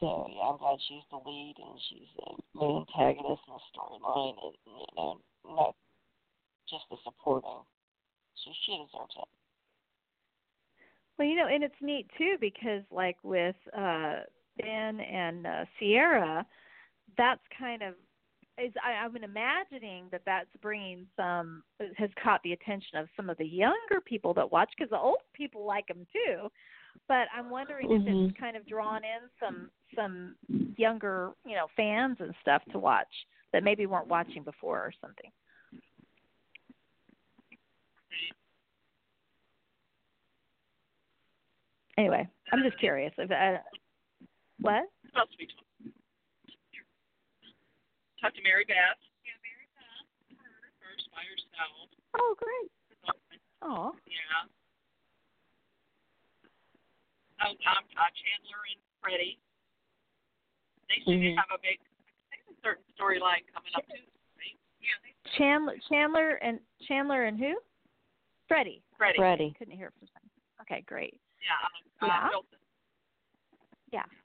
So 0.00 0.26
yeah, 0.32 0.48
I'm 0.48 0.58
glad 0.58 0.78
she's 0.88 1.04
the 1.10 1.20
lead 1.22 1.54
and 1.58 1.78
she's 1.88 2.08
the 2.16 2.58
main 2.58 2.84
antagonist 2.88 3.42
in 3.46 3.54
the 3.54 3.62
storyline, 3.70 4.34
and 4.42 4.56
you 4.66 4.86
know, 4.96 5.20
not 5.44 5.74
just 6.68 6.84
the 6.90 6.96
supporting. 7.04 7.62
So 8.44 8.50
she 8.64 8.72
deserves 8.72 9.14
it. 9.16 9.28
Well, 11.18 11.28
you 11.28 11.36
know, 11.36 11.46
and 11.46 11.62
it's 11.62 11.82
neat 11.82 12.08
too 12.16 12.36
because 12.40 12.82
like 12.90 13.18
with 13.22 13.56
uh 13.76 14.24
Ben 14.58 15.00
and 15.00 15.46
uh, 15.46 15.64
Ciara, 15.78 16.46
that's 17.16 17.42
kind 17.58 17.82
of 17.82 17.94
is 18.58 18.72
I, 18.84 19.04
I'm 19.04 19.16
imagining 19.16 20.06
that 20.10 20.22
that's 20.26 20.48
bringing 20.60 21.06
some 21.16 21.62
has 21.96 22.10
caught 22.22 22.42
the 22.42 22.52
attention 22.52 22.98
of 22.98 23.08
some 23.16 23.30
of 23.30 23.38
the 23.38 23.46
younger 23.46 24.00
people 24.04 24.34
that 24.34 24.50
watch 24.50 24.70
because 24.76 24.90
the 24.90 24.98
old 24.98 25.18
people 25.34 25.64
like 25.64 25.86
them 25.86 26.06
too. 26.12 26.48
But 27.08 27.28
I'm 27.34 27.50
wondering 27.50 27.90
if 27.90 28.02
Mhm. 28.02 28.28
it's 28.28 28.38
kind 28.38 28.56
of 28.56 28.66
drawn 28.66 29.02
in 29.04 29.30
some 29.38 29.70
some 29.94 30.36
younger 30.76 31.32
you 31.44 31.56
know 31.56 31.68
fans 31.76 32.20
and 32.20 32.34
stuff 32.40 32.64
to 32.72 32.78
watch 32.78 33.26
that 33.52 33.64
maybe 33.64 33.86
weren't 33.86 34.08
watching 34.08 34.42
before 34.42 34.78
or 34.78 34.92
something. 35.00 35.30
Anyway, 41.96 42.26
I'm 42.52 42.62
just 42.62 42.78
curious 42.78 43.12
if 43.18 43.30
uh, 43.30 43.58
what? 44.60 44.84
Who 45.12 45.18
else 45.18 45.30
we 45.38 45.46
talk? 48.20 48.32
Talk 48.32 48.36
to 48.36 48.42
Mary 48.44 48.64
Beth. 48.68 49.00
Yeah, 49.24 49.36
Mary 49.40 49.66
Beth. 49.72 50.04
First 50.84 51.08
by 51.12 51.24
herself. 51.24 51.88
Oh, 52.20 52.34
great. 52.36 52.70
Oh, 53.62 53.92
Yeah. 54.06 54.48
Oh, 57.42 57.50
um, 57.52 57.56
uh, 57.96 58.10
Chandler 58.12 58.60
and 58.68 58.80
Freddie. 59.00 59.40
They 60.88 61.00
seem 61.04 61.20
Mhm. 61.20 61.34
to 61.34 61.40
have 61.40 61.50
a 61.52 61.58
big, 61.58 61.80
I 62.32 62.36
think 62.36 62.58
a 62.58 62.60
certain 62.60 62.84
storyline 62.94 63.46
coming 63.52 63.72
up 63.74 63.86
too. 63.88 64.04
Right? 64.36 64.58
Yeah, 64.80 65.32
Chandler, 65.38 65.78
Chandler, 65.88 66.30
and 66.36 66.60
Chandler 66.82 67.24
and 67.24 67.38
who? 67.38 67.58
Freddie. 68.46 68.82
Freddie. 68.98 69.16
Freddie. 69.18 69.52
Couldn't 69.56 69.76
hear 69.76 69.90
from. 69.92 70.08
Him. 70.08 70.30
Okay, 70.62 70.82
great. 70.82 71.18
Yeah. 71.40 71.56
Um, 71.56 71.70
uh, 72.02 72.06
Yeah. 72.12 72.28
Wilson. 72.28 72.58
Yeah. 73.90 74.04
Yeah. 74.10 74.18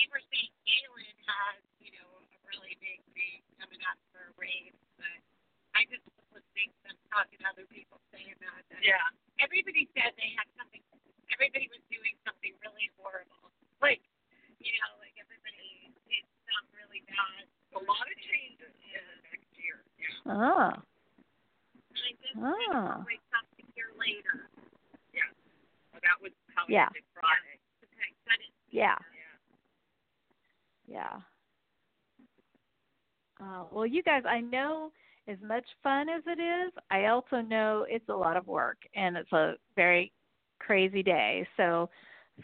They 0.00 0.08
were 0.08 0.24
saying 0.32 0.48
Galen 0.64 1.12
has, 1.28 1.60
you 1.76 1.92
know, 1.92 2.08
a 2.24 2.38
really 2.48 2.72
big 2.80 3.04
thing 3.12 3.44
coming 3.60 3.84
up 3.84 4.00
for 4.16 4.32
Rafe, 4.40 4.72
but 4.96 5.20
I 5.76 5.84
just 5.92 6.00
was 6.16 6.40
listening 6.40 6.72
to 6.72 6.80
them 6.88 6.96
talking 7.12 7.36
to 7.36 7.44
other 7.44 7.68
people 7.68 8.00
saying 8.08 8.32
that. 8.40 8.64
that 8.72 8.80
Yeah. 8.80 9.04
Everybody 9.44 9.92
said 9.92 10.16
they 10.16 10.32
had 10.40 10.48
something. 10.56 10.80
Everybody 11.28 11.68
was 11.68 11.84
doing 11.92 12.16
something 12.24 12.56
really 12.64 12.88
horrible. 12.96 13.52
Like, 13.84 14.00
you 14.56 14.72
know, 14.80 15.04
like 15.04 15.12
everybody 15.20 15.92
did 16.08 16.24
something 16.48 16.80
really 16.80 17.04
bad. 17.04 17.44
A 17.76 17.84
lot 17.84 18.08
of 18.08 18.16
changes 18.24 18.72
in 18.72 19.04
next 19.28 19.52
year. 19.60 19.84
Yeah. 20.00 20.32
Ah, 20.32 20.80
And 20.80 22.00
I 22.00 22.10
just 22.24 22.40
ah. 22.40 23.04
wake 23.04 23.20
up 23.36 23.44
a 23.60 23.64
year 23.76 23.92
later. 24.00 24.48
Yeah. 25.12 25.28
Well, 25.92 26.00
that 26.00 26.16
was 26.24 26.32
how 26.56 26.64
it 26.64 26.72
Yeah. 26.72 26.88
ended 26.88 27.04
Friday. 27.12 27.60
Okay, 27.84 28.16
didn't 28.24 28.48
Yeah, 28.72 28.96
Yeah. 29.12 29.19
Yeah. 30.90 31.20
Uh, 33.40 33.64
well, 33.72 33.86
you 33.86 34.02
guys, 34.02 34.22
I 34.28 34.40
know 34.40 34.92
as 35.28 35.38
much 35.46 35.64
fun 35.82 36.08
as 36.08 36.22
it 36.26 36.40
is, 36.40 36.72
I 36.90 37.06
also 37.06 37.40
know 37.40 37.86
it's 37.88 38.08
a 38.08 38.14
lot 38.14 38.36
of 38.36 38.46
work 38.46 38.78
and 38.94 39.16
it's 39.16 39.32
a 39.32 39.54
very 39.76 40.12
crazy 40.58 41.02
day. 41.02 41.46
So, 41.56 41.88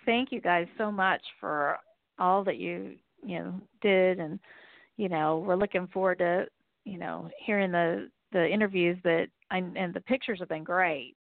thank 0.05 0.33
you 0.33 0.41
guys 0.41 0.67
so 0.79 0.91
much 0.91 1.21
for 1.41 1.79
all 2.19 2.45
that 2.45 2.57
you 2.57 2.97
you 3.25 3.39
know 3.39 3.61
did, 3.83 4.21
and 4.21 4.39
you 4.97 5.09
know 5.09 5.39
we're 5.47 5.57
looking 5.57 5.87
forward 5.89 6.19
to 6.19 6.47
you 6.85 6.99
know 6.99 7.31
hearing 7.45 7.73
the 7.73 8.11
the 8.33 8.47
interviews 8.49 8.99
that 9.05 9.29
I, 9.51 9.59
and 9.59 9.95
the 9.95 10.01
pictures 10.01 10.39
have 10.41 10.49
been 10.49 10.65
great. 10.65 11.17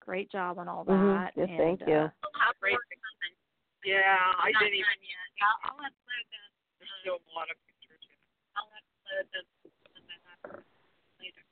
Great 0.00 0.30
job 0.32 0.58
on 0.58 0.68
all 0.68 0.84
that. 0.84 0.92
Mhm. 0.92 1.30
Yes, 1.36 1.48
and, 1.50 1.58
thank 1.58 1.80
you. 1.86 1.94
uh, 1.94 2.10
I'll 2.22 2.40
have 2.40 2.58
Great. 2.60 2.72
more 2.72 2.80
coming. 2.90 3.34
Yeah, 3.84 4.16
I 4.38 4.52
didn't 4.58 4.74
even. 4.74 4.98
yet. 5.00 5.28
I'll, 5.42 5.70
I'll 5.70 5.78
upload 5.78 6.26
them. 6.30 6.49
There's 7.04 7.16
a 7.16 7.32
lot 7.32 7.48
of 7.48 7.56
pictures. 7.64 8.04
I'll 8.56 8.68
upload 8.68 9.26
them 9.32 9.46
and 9.96 10.04
then 10.04 10.20
I'll- 10.44 10.64
later. 11.20 11.44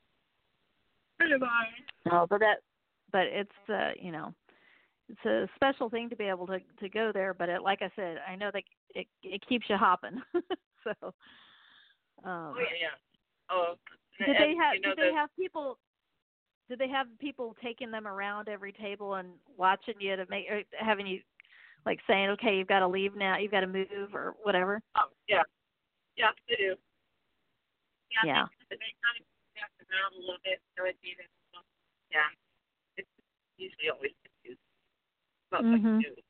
Goodbye. 1.19 1.73
No, 2.07 2.27
but 2.29 2.41
that, 2.41 2.59
but 3.13 3.27
it's 3.27 3.69
uh, 3.69 3.93
you 4.01 4.13
know, 4.13 4.35
it's 5.09 5.25
a 5.25 5.49
special 5.55 5.89
thing 5.89 6.09
to 6.11 6.17
be 6.17 6.25
able 6.25 6.47
to 6.47 6.59
to 6.81 6.89
go 6.89 7.13
there. 7.13 7.35
But 7.35 7.49
it, 7.49 7.63
like 7.63 7.83
I 7.83 7.91
said, 7.97 8.19
I 8.29 8.37
know 8.37 8.51
that 8.53 8.65
it 8.95 9.07
it 9.23 9.47
keeps 9.49 9.69
you 9.69 9.77
hopping. 9.77 10.21
so, 10.85 10.93
um, 12.25 12.55
Oh 12.55 12.55
yeah, 12.59 12.77
yeah. 12.81 12.97
Oh. 13.51 13.75
did 14.19 14.29
and, 14.29 14.37
they 14.37 14.55
have 14.57 14.75
You 14.75 14.81
know, 14.81 14.89
did 14.91 14.99
they 14.99 15.11
the, 15.11 15.17
have 15.17 15.31
people? 15.37 15.79
Did 16.69 16.79
they 16.79 16.89
have 16.89 17.07
people 17.19 17.57
taking 17.63 17.91
them 17.91 18.07
around 18.07 18.49
every 18.49 18.73
table 18.73 19.15
and 19.15 19.29
watching 19.57 19.95
you 19.99 20.17
to 20.17 20.27
make 20.29 20.47
or 20.51 20.63
having 20.79 21.07
you 21.07 21.21
like 21.87 22.01
saying, 22.07 22.31
okay, 22.31 22.57
you've 22.57 22.69
got 22.69 22.81
to 22.81 22.89
leave 22.89 23.15
now, 23.17 23.39
you've 23.39 23.53
got 23.53 23.61
to 23.61 23.67
move 23.67 24.15
or 24.15 24.35
whatever? 24.43 24.81
oh 24.97 25.09
yeah, 25.29 25.43
yeah, 26.17 26.31
they 26.49 26.57
do. 26.57 26.75
Yeah, 28.11 28.25
Yeah. 28.25 28.47
They, 28.71 28.77
they 28.77 28.93
kind 29.05 29.17
of 29.21 29.25
back 29.55 29.71
around 29.85 30.17
a 30.17 30.21
little 30.21 30.41
bit 30.45 30.61
so 30.77 30.85
it 30.85 30.97
didn't. 31.03 31.29
Yeah. 32.11 32.29
It's 32.97 33.09
usually 33.57 33.91
always 33.93 34.13
confusing. 34.25 34.65
About 35.53 35.65
Mhm. 35.65 35.73
like 35.73 36.09
news. 36.09 36.25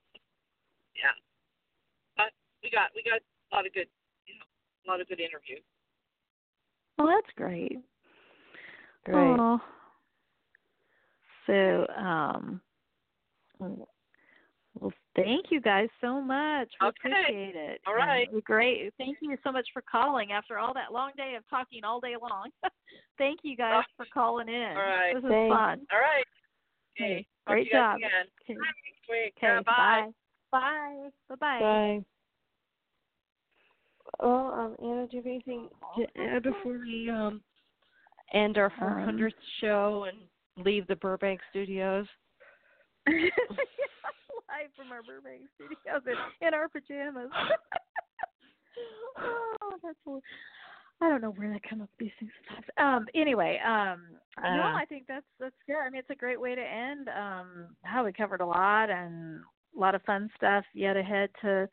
Yeah. 0.95 1.15
But 2.17 2.33
we 2.63 2.71
got 2.71 2.91
we 2.95 3.03
got 3.03 3.21
a 3.23 3.55
lot 3.55 3.67
of 3.67 3.73
good 3.73 3.89
you 4.27 4.35
know, 4.39 4.45
a 4.45 4.87
lot 4.91 5.01
of 5.01 5.09
good 5.09 5.21
interviews. 5.21 5.63
Well, 6.99 7.07
that's 7.09 7.31
great. 7.37 7.79
Great. 9.05 9.39
Aw. 9.39 9.59
So, 11.47 11.87
um, 11.97 12.61
well, 14.81 14.93
thank 15.17 15.47
you 15.51 15.61
guys 15.61 15.89
so 16.01 16.21
much. 16.21 16.69
We 16.81 16.89
Okay. 16.89 17.11
appreciate 17.11 17.57
it. 17.57 17.81
All 17.87 17.95
right. 17.95 18.03
And 18.03 18.11
right. 18.11 18.29
it 18.29 18.35
was 18.35 18.43
great. 18.45 18.93
Thank 18.99 19.19
you 19.21 19.37
so 19.43 19.53
much 19.53 19.67
for 19.73 19.83
calling 19.91 20.33
after 20.33 20.59
all 20.59 20.75
that 20.75 20.93
long 20.93 21.11
day 21.17 21.35
of 21.37 21.49
talking 21.49 21.85
all 21.85 22.01
day 22.01 22.15
long. 22.21 22.51
thank 23.19 23.41
you 23.43 23.57
guys 23.57 23.85
for 23.97 24.07
calling 24.13 24.49
in. 24.49 24.77
All 24.77 24.83
right. 24.83 25.15
This 25.15 25.25
is 25.25 25.31
Thanks. 25.31 25.55
fun. 25.55 25.87
All 25.93 26.01
right. 26.01 26.25
Hey, 26.95 27.05
Okay. 27.05 27.27
Talk 27.47 27.47
to 27.47 27.53
great 27.53 27.67
you 27.67 27.73
guys 27.73 27.81
job. 27.81 27.97
Again. 27.97 28.27
Okay. 28.43 28.59
Sweet. 29.07 29.33
Okay, 29.39 29.47
Yeah, 29.55 29.61
bye. 29.65 30.11
Bye. 30.51 31.09
Bye-bye. 31.29 31.61
Bye. 31.61 32.05
Well, 34.21 34.53
um, 34.53 34.77
Anna, 34.83 35.07
do 35.07 35.17
you 35.17 35.23
have 35.23 35.27
anything 35.27 35.69
to 35.97 36.21
add 36.21 36.43
before 36.43 36.79
we 36.79 37.11
um 37.11 37.43
end 38.33 38.59
our 38.59 38.71
400th 38.81 39.33
show 39.61 40.07
and 40.09 40.65
leave 40.65 40.87
the 40.87 40.97
Burbank 40.97 41.41
studios? 41.51 42.07
Live 44.49 44.71
from 44.77 44.93
our 44.93 45.03
Burbank 45.03 45.43
studios 45.55 46.03
in, 46.07 46.47
in 46.47 46.55
our 46.55 46.69
pajamas. 46.69 47.31
oh, 49.19 49.73
that's 49.83 49.99
cool. 50.05 50.23
I 51.01 51.09
don't 51.09 51.21
know 51.21 51.31
where 51.31 51.53
they 51.53 51.61
come 51.69 51.81
up 51.81 51.89
with 51.99 52.09
these 52.09 52.11
things 52.19 52.33
sometimes. 52.49 52.67
Um, 52.77 53.07
anyway, 53.15 53.61
um, 53.65 54.03
no, 54.43 54.63
Uh. 54.63 54.75
I 54.75 54.85
think 54.89 55.05
that's 55.07 55.27
that's 55.39 55.55
good. 55.67 55.77
I 55.77 55.91
mean, 55.91 56.01
it's 56.01 56.11
a 56.11 56.15
great 56.15 56.41
way 56.41 56.55
to 56.55 56.61
end. 56.61 57.09
Um, 57.09 57.69
how 57.83 58.05
we 58.05 58.13
covered 58.13 58.41
a 58.41 58.47
lot 58.47 58.91
and 58.91 59.41
a 59.77 59.79
lot 59.79 59.95
of 59.95 60.03
fun 60.03 60.29
stuff 60.37 60.65
yet 60.75 60.97
ahead 60.97 61.31
to 61.43 61.69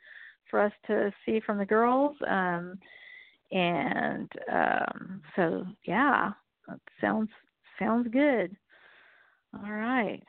for 0.51 0.61
us 0.61 0.73
to 0.87 1.11
see 1.25 1.39
from 1.39 1.57
the 1.57 1.65
girls. 1.65 2.15
Um, 2.27 2.77
and 3.51 4.31
um, 4.51 5.21
so 5.35 5.65
yeah, 5.85 6.31
that 6.67 6.79
sounds 7.01 7.29
sounds 7.79 8.07
good. 8.11 8.55
All 9.53 9.71
right. 9.71 10.21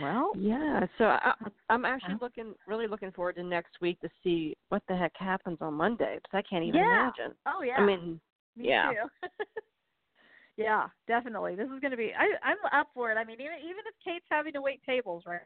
Well, 0.00 0.32
Yeah, 0.36 0.86
so 0.98 1.04
I, 1.04 1.32
I'm 1.68 1.84
actually 1.84 2.16
looking, 2.20 2.54
really 2.66 2.86
looking 2.86 3.12
forward 3.12 3.36
to 3.36 3.42
next 3.42 3.80
week 3.80 4.00
to 4.00 4.08
see 4.22 4.56
what 4.68 4.82
the 4.88 4.96
heck 4.96 5.12
happens 5.16 5.58
on 5.60 5.74
Monday 5.74 6.16
because 6.16 6.38
I 6.38 6.42
can't 6.48 6.64
even 6.64 6.80
Yeah. 6.80 7.08
imagine. 7.08 7.34
oh 7.46 7.62
yeah. 7.62 7.76
I 7.76 7.84
mean, 7.86 8.20
Me 8.56 8.66
yeah. 8.68 8.90
too. 8.92 9.28
yeah, 10.56 10.88
definitely. 11.06 11.54
This 11.54 11.68
is 11.68 11.80
going 11.80 11.92
to 11.92 11.96
be. 11.96 12.12
I, 12.18 12.26
I'm 12.48 12.56
up 12.78 12.88
for 12.94 13.12
it. 13.12 13.16
I 13.16 13.24
mean, 13.24 13.40
even 13.40 13.56
even 13.58 13.84
if 13.86 13.94
Kate's 14.04 14.26
having 14.30 14.52
to 14.54 14.60
wait 14.60 14.82
tables, 14.84 15.24
right? 15.26 15.40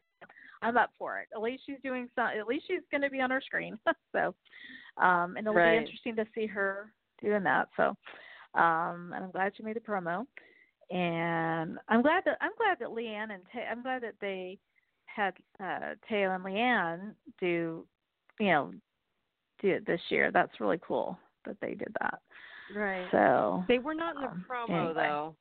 I'm 0.62 0.76
up 0.76 0.90
for 0.98 1.18
it. 1.20 1.28
At 1.34 1.42
least 1.42 1.64
she's 1.66 1.80
doing 1.82 2.08
some. 2.14 2.28
At 2.28 2.46
least 2.46 2.66
she's 2.68 2.82
going 2.90 3.02
to 3.02 3.10
be 3.10 3.20
on 3.20 3.30
her 3.30 3.40
screen. 3.40 3.78
so, 4.12 4.34
um, 4.96 5.36
and 5.36 5.38
it'll 5.46 5.54
Right. 5.54 5.72
be 5.72 5.78
interesting 5.78 6.16
to 6.16 6.24
see 6.34 6.46
her 6.46 6.92
doing 7.20 7.42
that. 7.42 7.68
So, 7.76 7.88
um, 8.54 9.12
and 9.14 9.24
I'm 9.24 9.30
glad 9.30 9.52
she 9.56 9.62
made 9.62 9.76
the 9.76 9.80
promo. 9.80 10.26
And 10.92 11.78
I'm 11.88 12.02
glad 12.02 12.22
that 12.26 12.36
I'm 12.42 12.52
glad 12.58 12.78
that 12.80 12.92
Leann 12.92 13.30
and 13.30 13.42
Tay, 13.52 13.64
I'm 13.70 13.82
glad 13.82 14.02
that 14.02 14.14
they 14.20 14.58
had 15.06 15.34
uh 15.58 15.94
Thaao 16.10 16.34
and 16.34 16.44
Leann 16.44 17.14
do, 17.40 17.86
you 18.38 18.46
know, 18.48 18.72
do 19.62 19.68
it 19.70 19.86
this 19.86 20.00
year. 20.10 20.30
That's 20.30 20.60
really 20.60 20.80
cool 20.86 21.18
that 21.46 21.56
they 21.62 21.74
did 21.74 21.94
that. 22.00 22.18
right. 22.76 23.06
So 23.10 23.64
They 23.68 23.78
were 23.78 23.94
not 23.94 24.16
in 24.16 24.22
the 24.22 24.28
um, 24.28 24.44
promo 24.48 24.68
anyway. 24.88 24.94
though, 24.94 25.34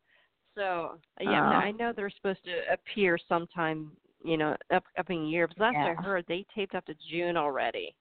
so 0.56 0.98
yeah, 1.20 1.42
Oh. 1.50 1.56
I 1.58 1.72
know 1.72 1.92
they're 1.94 2.10
supposed 2.10 2.44
to 2.46 2.74
appear 2.74 3.18
sometime, 3.28 3.92
you 4.24 4.38
know, 4.38 4.56
up 4.74 4.84
upcoming 4.98 5.26
year. 5.28 5.48
But 5.50 5.60
last 5.60 5.74
Yeah. 5.76 5.96
I 5.98 6.02
heard, 6.02 6.26
they 6.28 6.46
taped 6.56 6.76
up 6.76 6.86
to 6.86 6.96
June 7.10 7.36
already. 7.36 7.94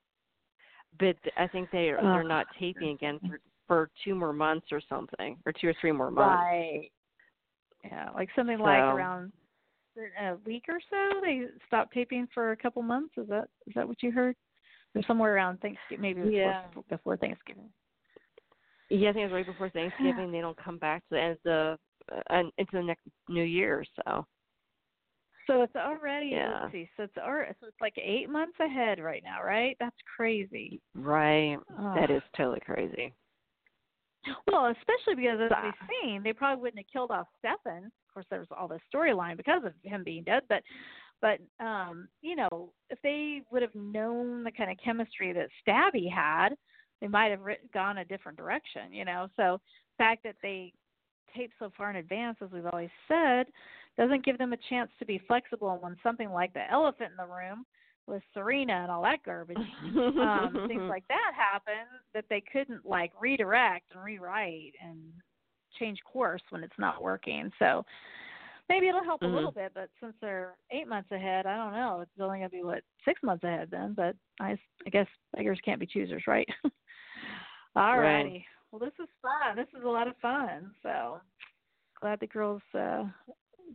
But 0.99 1.17
I 1.37 1.47
think 1.47 1.69
they 1.71 1.91
Oh. 1.93 2.01
they're 2.01 2.23
not 2.23 2.47
taping 2.57 2.89
again 2.91 3.19
for 3.27 3.39
for 3.67 3.89
two 4.03 4.15
more 4.15 4.33
months 4.33 4.67
or 4.71 4.81
something, 4.89 5.37
or 5.45 5.51
two 5.51 5.67
or 5.67 5.73
three 5.81 5.91
more 5.91 6.11
months. 6.11 6.43
Right. 6.43 6.89
Yeah, 7.83 8.09
like 8.13 8.29
something 8.35 8.59
like 8.59 8.83
around 8.83 9.31
a 10.21 10.35
week 10.45 10.65
or 10.69 10.79
so. 10.89 11.19
They 11.21 11.45
stopped 11.67 11.93
taping 11.93 12.27
for 12.33 12.51
a 12.51 12.57
couple 12.57 12.81
months. 12.81 13.13
Is 13.17 13.27
that 13.29 13.49
is 13.67 13.73
that 13.75 13.87
what 13.87 14.01
you 14.03 14.11
heard? 14.11 14.35
Or 14.95 15.01
somewhere 15.07 15.33
around 15.33 15.59
Thanksgiving, 15.61 16.01
maybe 16.01 16.21
before, 16.21 16.31
Yeah. 16.33 16.61
before 16.89 17.17
Thanksgiving. 17.17 17.69
Yeah, 18.89 19.09
I 19.09 19.13
think 19.13 19.25
it's 19.25 19.33
right 19.33 19.45
before 19.45 19.69
Thanksgiving. 19.73 20.31
They 20.31 20.41
don't 20.41 20.57
come 20.61 20.77
back 20.77 21.01
to 21.03 21.07
the 21.11 21.21
end 21.21 21.31
of 21.33 21.39
the 21.43 21.77
uh, 22.13 22.21
and 22.29 22.51
into 22.57 22.73
the 22.73 22.83
next 22.83 23.03
New 23.29 23.43
Year. 23.43 23.85
So 23.95 24.25
So 25.47 25.61
it's 25.61 25.75
already 25.75 26.29
Yeah. 26.29 26.59
let's 26.61 26.73
see. 26.73 26.89
So 26.97 27.03
it's 27.03 27.17
already, 27.17 27.53
so 27.61 27.67
it's 27.67 27.81
like 27.81 27.95
eight 27.97 28.29
months 28.29 28.57
ahead 28.59 28.99
right 28.99 29.23
now, 29.23 29.43
right? 29.43 29.75
That's 29.79 29.95
crazy. 30.17 30.81
right, 30.95 31.57
that 31.95 32.09
Ugh. 32.11 32.17
is 32.17 32.23
totally 32.35 32.59
crazy. 32.61 33.13
Well, 34.51 34.67
especially 34.67 35.15
because 35.15 35.39
as 35.41 35.51
we've 35.63 35.89
seen, 36.03 36.23
they 36.23 36.33
probably 36.33 36.61
wouldn't 36.61 36.79
have 36.79 36.91
killed 36.91 37.11
off 37.11 37.27
Stefan. 37.39 37.85
Of 37.85 38.13
course, 38.13 38.25
there's 38.29 38.47
all 38.55 38.67
this 38.67 38.81
storyline 38.93 39.37
because 39.37 39.63
of 39.65 39.73
him 39.83 40.03
being 40.03 40.23
dead, 40.23 40.43
but 40.49 40.63
but 41.21 41.39
um, 41.63 42.07
you 42.21 42.35
know, 42.35 42.71
if 42.89 42.99
they 43.03 43.41
would 43.51 43.61
have 43.61 43.75
known 43.75 44.43
the 44.43 44.51
kind 44.51 44.71
of 44.71 44.77
chemistry 44.83 45.33
that 45.33 45.49
Stabby 45.65 46.11
had, 46.11 46.49
they 46.99 47.07
might 47.07 47.31
have 47.31 47.41
gone 47.73 47.99
a 47.99 48.05
different 48.05 48.37
direction. 48.37 48.91
You 48.91 49.05
know, 49.05 49.27
so 49.37 49.59
the 49.97 50.03
fact 50.03 50.23
that 50.23 50.35
they 50.41 50.73
tape 51.35 51.51
so 51.59 51.71
far 51.77 51.89
in 51.89 51.97
advance, 51.97 52.37
as 52.41 52.51
we've 52.51 52.65
always 52.65 52.89
said, 53.07 53.47
doesn't 53.97 54.25
give 54.25 54.37
them 54.37 54.53
a 54.53 54.57
chance 54.69 54.89
to 54.99 55.05
be 55.05 55.21
flexible. 55.27 55.71
And 55.71 55.81
when 55.81 55.95
something 56.03 56.31
like 56.31 56.53
the 56.53 56.69
elephant 56.71 57.11
in 57.11 57.17
the 57.17 57.31
room 57.31 57.65
with 58.07 58.21
Serena 58.33 58.73
and 58.73 58.91
all 58.91 59.03
that 59.03 59.23
garbage 59.23 59.57
um, 60.19 60.59
things 60.67 60.81
like 60.89 61.07
that 61.07 61.31
happen 61.35 61.85
that 62.13 62.25
they 62.29 62.41
couldn't 62.51 62.85
like 62.85 63.11
redirect 63.19 63.85
and 63.93 64.03
rewrite 64.03 64.73
and 64.83 64.99
change 65.79 65.99
course 66.03 66.41
when 66.49 66.63
it's 66.63 66.77
not 66.77 67.01
working. 67.01 67.51
So 67.59 67.85
maybe 68.69 68.87
it'll 68.87 69.03
help 69.03 69.21
Mhm. 69.21 69.31
a 69.31 69.35
little 69.35 69.51
bit, 69.51 69.71
but 69.73 69.89
since 69.99 70.13
they're 70.21 70.55
eight 70.71 70.87
months 70.87 71.11
ahead, 71.11 71.45
I 71.45 71.55
don't 71.55 71.73
know. 71.73 72.01
It's 72.01 72.11
only 72.19 72.39
gonna 72.39 72.49
be 72.49 72.63
what 72.63 72.83
six 73.05 73.21
months 73.23 73.43
ahead 73.43 73.69
then. 73.71 73.93
But 73.93 74.15
I, 74.39 74.57
I 74.85 74.89
guess 74.89 75.07
beggars 75.35 75.59
can't 75.63 75.79
be 75.79 75.85
choosers, 75.85 76.23
right? 76.27 76.47
All 77.75 77.97
Right. 77.97 78.23
righty. 78.23 78.45
Well, 78.71 78.79
this 78.79 78.93
is 79.01 79.09
fun. 79.21 79.55
This 79.55 79.67
is 79.77 79.83
a 79.83 79.89
lot 79.89 80.07
of 80.07 80.15
fun. 80.21 80.71
So 80.81 81.19
glad 81.99 82.19
the 82.19 82.27
girls 82.27 82.61
uh, 82.73 83.03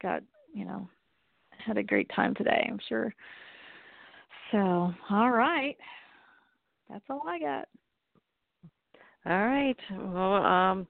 got 0.00 0.22
you 0.52 0.64
know 0.64 0.88
had 1.58 1.78
a 1.78 1.82
great 1.82 2.10
time 2.14 2.34
today. 2.34 2.66
I'm 2.70 2.78
sure. 2.88 3.14
So 4.52 4.92
all 5.10 5.30
right. 5.30 5.76
That's 6.88 7.04
all 7.10 7.22
I 7.26 7.38
got. 7.38 7.68
All 9.26 9.46
right. 9.46 9.76
Well, 9.90 10.34
um, 10.44 10.86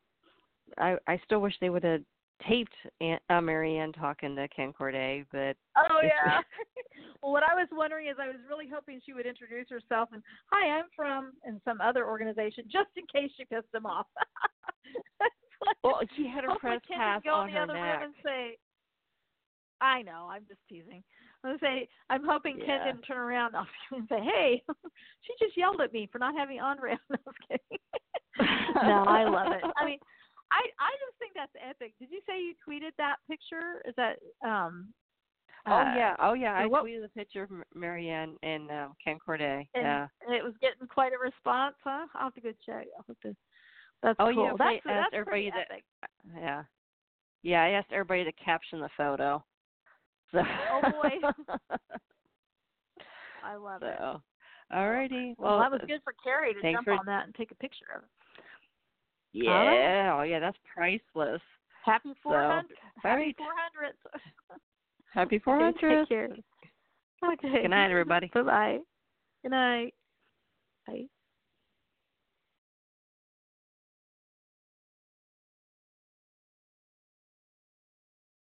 I 0.78 0.96
I 1.06 1.20
still 1.24 1.40
wish 1.40 1.54
they 1.60 1.70
would 1.70 1.84
have 1.84 2.02
taped 2.46 2.74
Aunt, 3.00 3.22
uh, 3.30 3.40
Marianne 3.40 3.92
talking 3.92 4.36
to 4.36 4.46
Ken 4.48 4.72
Corday, 4.72 5.24
but 5.32 5.56
Oh 5.76 6.00
yeah. 6.02 6.40
well, 7.22 7.32
what 7.32 7.42
I 7.42 7.54
was 7.54 7.68
wondering 7.72 8.08
is, 8.08 8.16
I 8.20 8.28
was 8.28 8.36
really 8.48 8.66
hoping 8.72 9.00
she 9.04 9.12
would 9.12 9.26
introduce 9.26 9.68
herself 9.68 10.10
and, 10.12 10.22
"Hi, 10.52 10.78
I'm 10.78 10.86
from," 10.94 11.32
and 11.44 11.60
some 11.64 11.80
other 11.80 12.06
organization, 12.06 12.64
just 12.70 12.90
in 12.96 13.04
case 13.06 13.30
she 13.36 13.44
pissed 13.44 13.70
them 13.72 13.86
off. 13.86 14.06
well, 15.84 16.00
she 16.16 16.26
had 16.26 16.44
her 16.44 16.56
press 16.58 16.80
Ken 16.86 16.98
pass 16.98 17.22
on 17.30 17.46
the 17.48 17.52
her 17.56 17.62
other 17.62 17.72
neck. 17.74 18.00
room 18.00 18.02
and 18.04 18.14
say, 18.22 18.58
"I 19.80 20.02
know, 20.02 20.28
I'm 20.30 20.44
just 20.48 20.60
teasing." 20.68 21.02
I'm 21.44 21.58
say, 21.60 21.88
I'm 22.10 22.24
hoping 22.24 22.58
Ken 22.58 22.66
Yeah. 22.68 22.84
didn't 22.86 23.02
turn 23.02 23.18
around 23.18 23.54
and 23.92 24.08
say, 24.08 24.20
"Hey, 24.20 24.62
she 25.22 25.32
just 25.44 25.56
yelled 25.56 25.80
at 25.80 25.92
me 25.92 26.08
for 26.10 26.18
not 26.18 26.34
having 26.36 26.60
Andre." 26.60 26.96
No, 27.10 27.16
I 27.16 27.18
was 27.26 27.34
kidding. 27.48 27.78
no, 28.88 29.04
I 29.06 29.24
love 29.24 29.52
it. 29.52 29.62
I 29.76 29.84
mean, 29.84 29.98
I 30.52 30.60
I 30.78 30.90
just 31.06 31.18
think 31.18 31.32
that's 31.34 31.52
epic. 31.68 31.94
Did 31.98 32.10
you 32.10 32.20
say 32.26 32.40
you 32.40 32.54
tweeted 32.66 32.90
that 32.98 33.16
picture? 33.28 33.82
Is 33.86 33.94
that 33.96 34.16
um? 34.46 34.92
Oh 35.68 35.72
uh, 35.72 35.94
yeah, 35.96 36.14
oh 36.20 36.34
yeah. 36.34 36.54
I 36.54 36.66
what- 36.66 36.84
tweeted 36.84 37.04
a 37.04 37.08
picture 37.08 37.42
of 37.42 37.50
Marianne 37.74 38.36
and 38.42 38.70
um, 38.70 38.92
Ken 39.02 39.18
Corday. 39.18 39.68
and, 39.74 39.82
yeah. 39.84 40.06
and 40.26 40.34
it 40.34 40.44
was 40.44 40.54
getting 40.60 40.86
quite 40.86 41.12
a 41.12 41.18
response, 41.18 41.74
huh? 41.82 42.06
I'll 42.14 42.24
have 42.26 42.34
to 42.34 42.40
go 42.40 42.52
check. 42.64 42.86
I'll 42.96 43.04
have 43.08 43.20
to. 43.22 43.36
That's 44.02 44.16
Oh, 44.20 44.30
cool. 44.32 44.44
yeah, 44.44 44.50
that's 44.50 44.58
they 44.58 44.74
asked 44.76 44.82
that's 44.84 45.06
everybody 45.14 45.50
pretty 45.50 45.50
that- 45.50 45.72
epic. 45.72 45.84
Yeah. 46.36 46.62
Yeah, 47.42 47.62
I 47.62 47.68
asked 47.70 47.92
everybody 47.92 48.24
to 48.24 48.32
caption 48.32 48.80
the 48.80 48.88
photo. 48.96 49.42
So 50.32 50.40
Oh, 50.72 50.80
boy. 50.90 51.10
I 53.44 53.54
love 53.56 53.82
it. 53.82 53.94
so 53.98 54.20
all 54.74 54.90
righty. 54.90 55.34
Well, 55.38 55.58
Well, 55.58 55.60
that 55.60 55.70
was 55.70 55.80
good 55.86 56.00
for 56.02 56.12
Carrie 56.24 56.54
to 56.54 56.72
jump 56.72 56.84
for- 56.84 56.94
on 56.94 57.06
that 57.06 57.24
and 57.26 57.34
take 57.34 57.50
a 57.52 57.54
picture 57.56 57.84
of 57.94 58.02
it. 58.02 58.08
Yeah, 59.32 60.16
oh 60.18 60.22
yeah, 60.22 60.40
that's 60.40 60.56
priceless. 60.72 61.42
Happy 61.84 62.14
400. 62.22 62.76
Happy 63.02 63.16
right. 63.16 63.36
400. 63.36 63.94
Happy 65.14 65.36
Okay, 65.36 65.42
400. 65.44 66.00
Take 66.00 66.08
care. 66.08 66.28
Okay. 67.32 67.62
Good 67.62 67.68
night, 67.68 67.90
everybody. 67.90 68.30
Bye 68.34 68.42
bye. 68.42 68.78
Good 69.42 69.50
night. 69.50 69.94
Bye. 70.86 71.06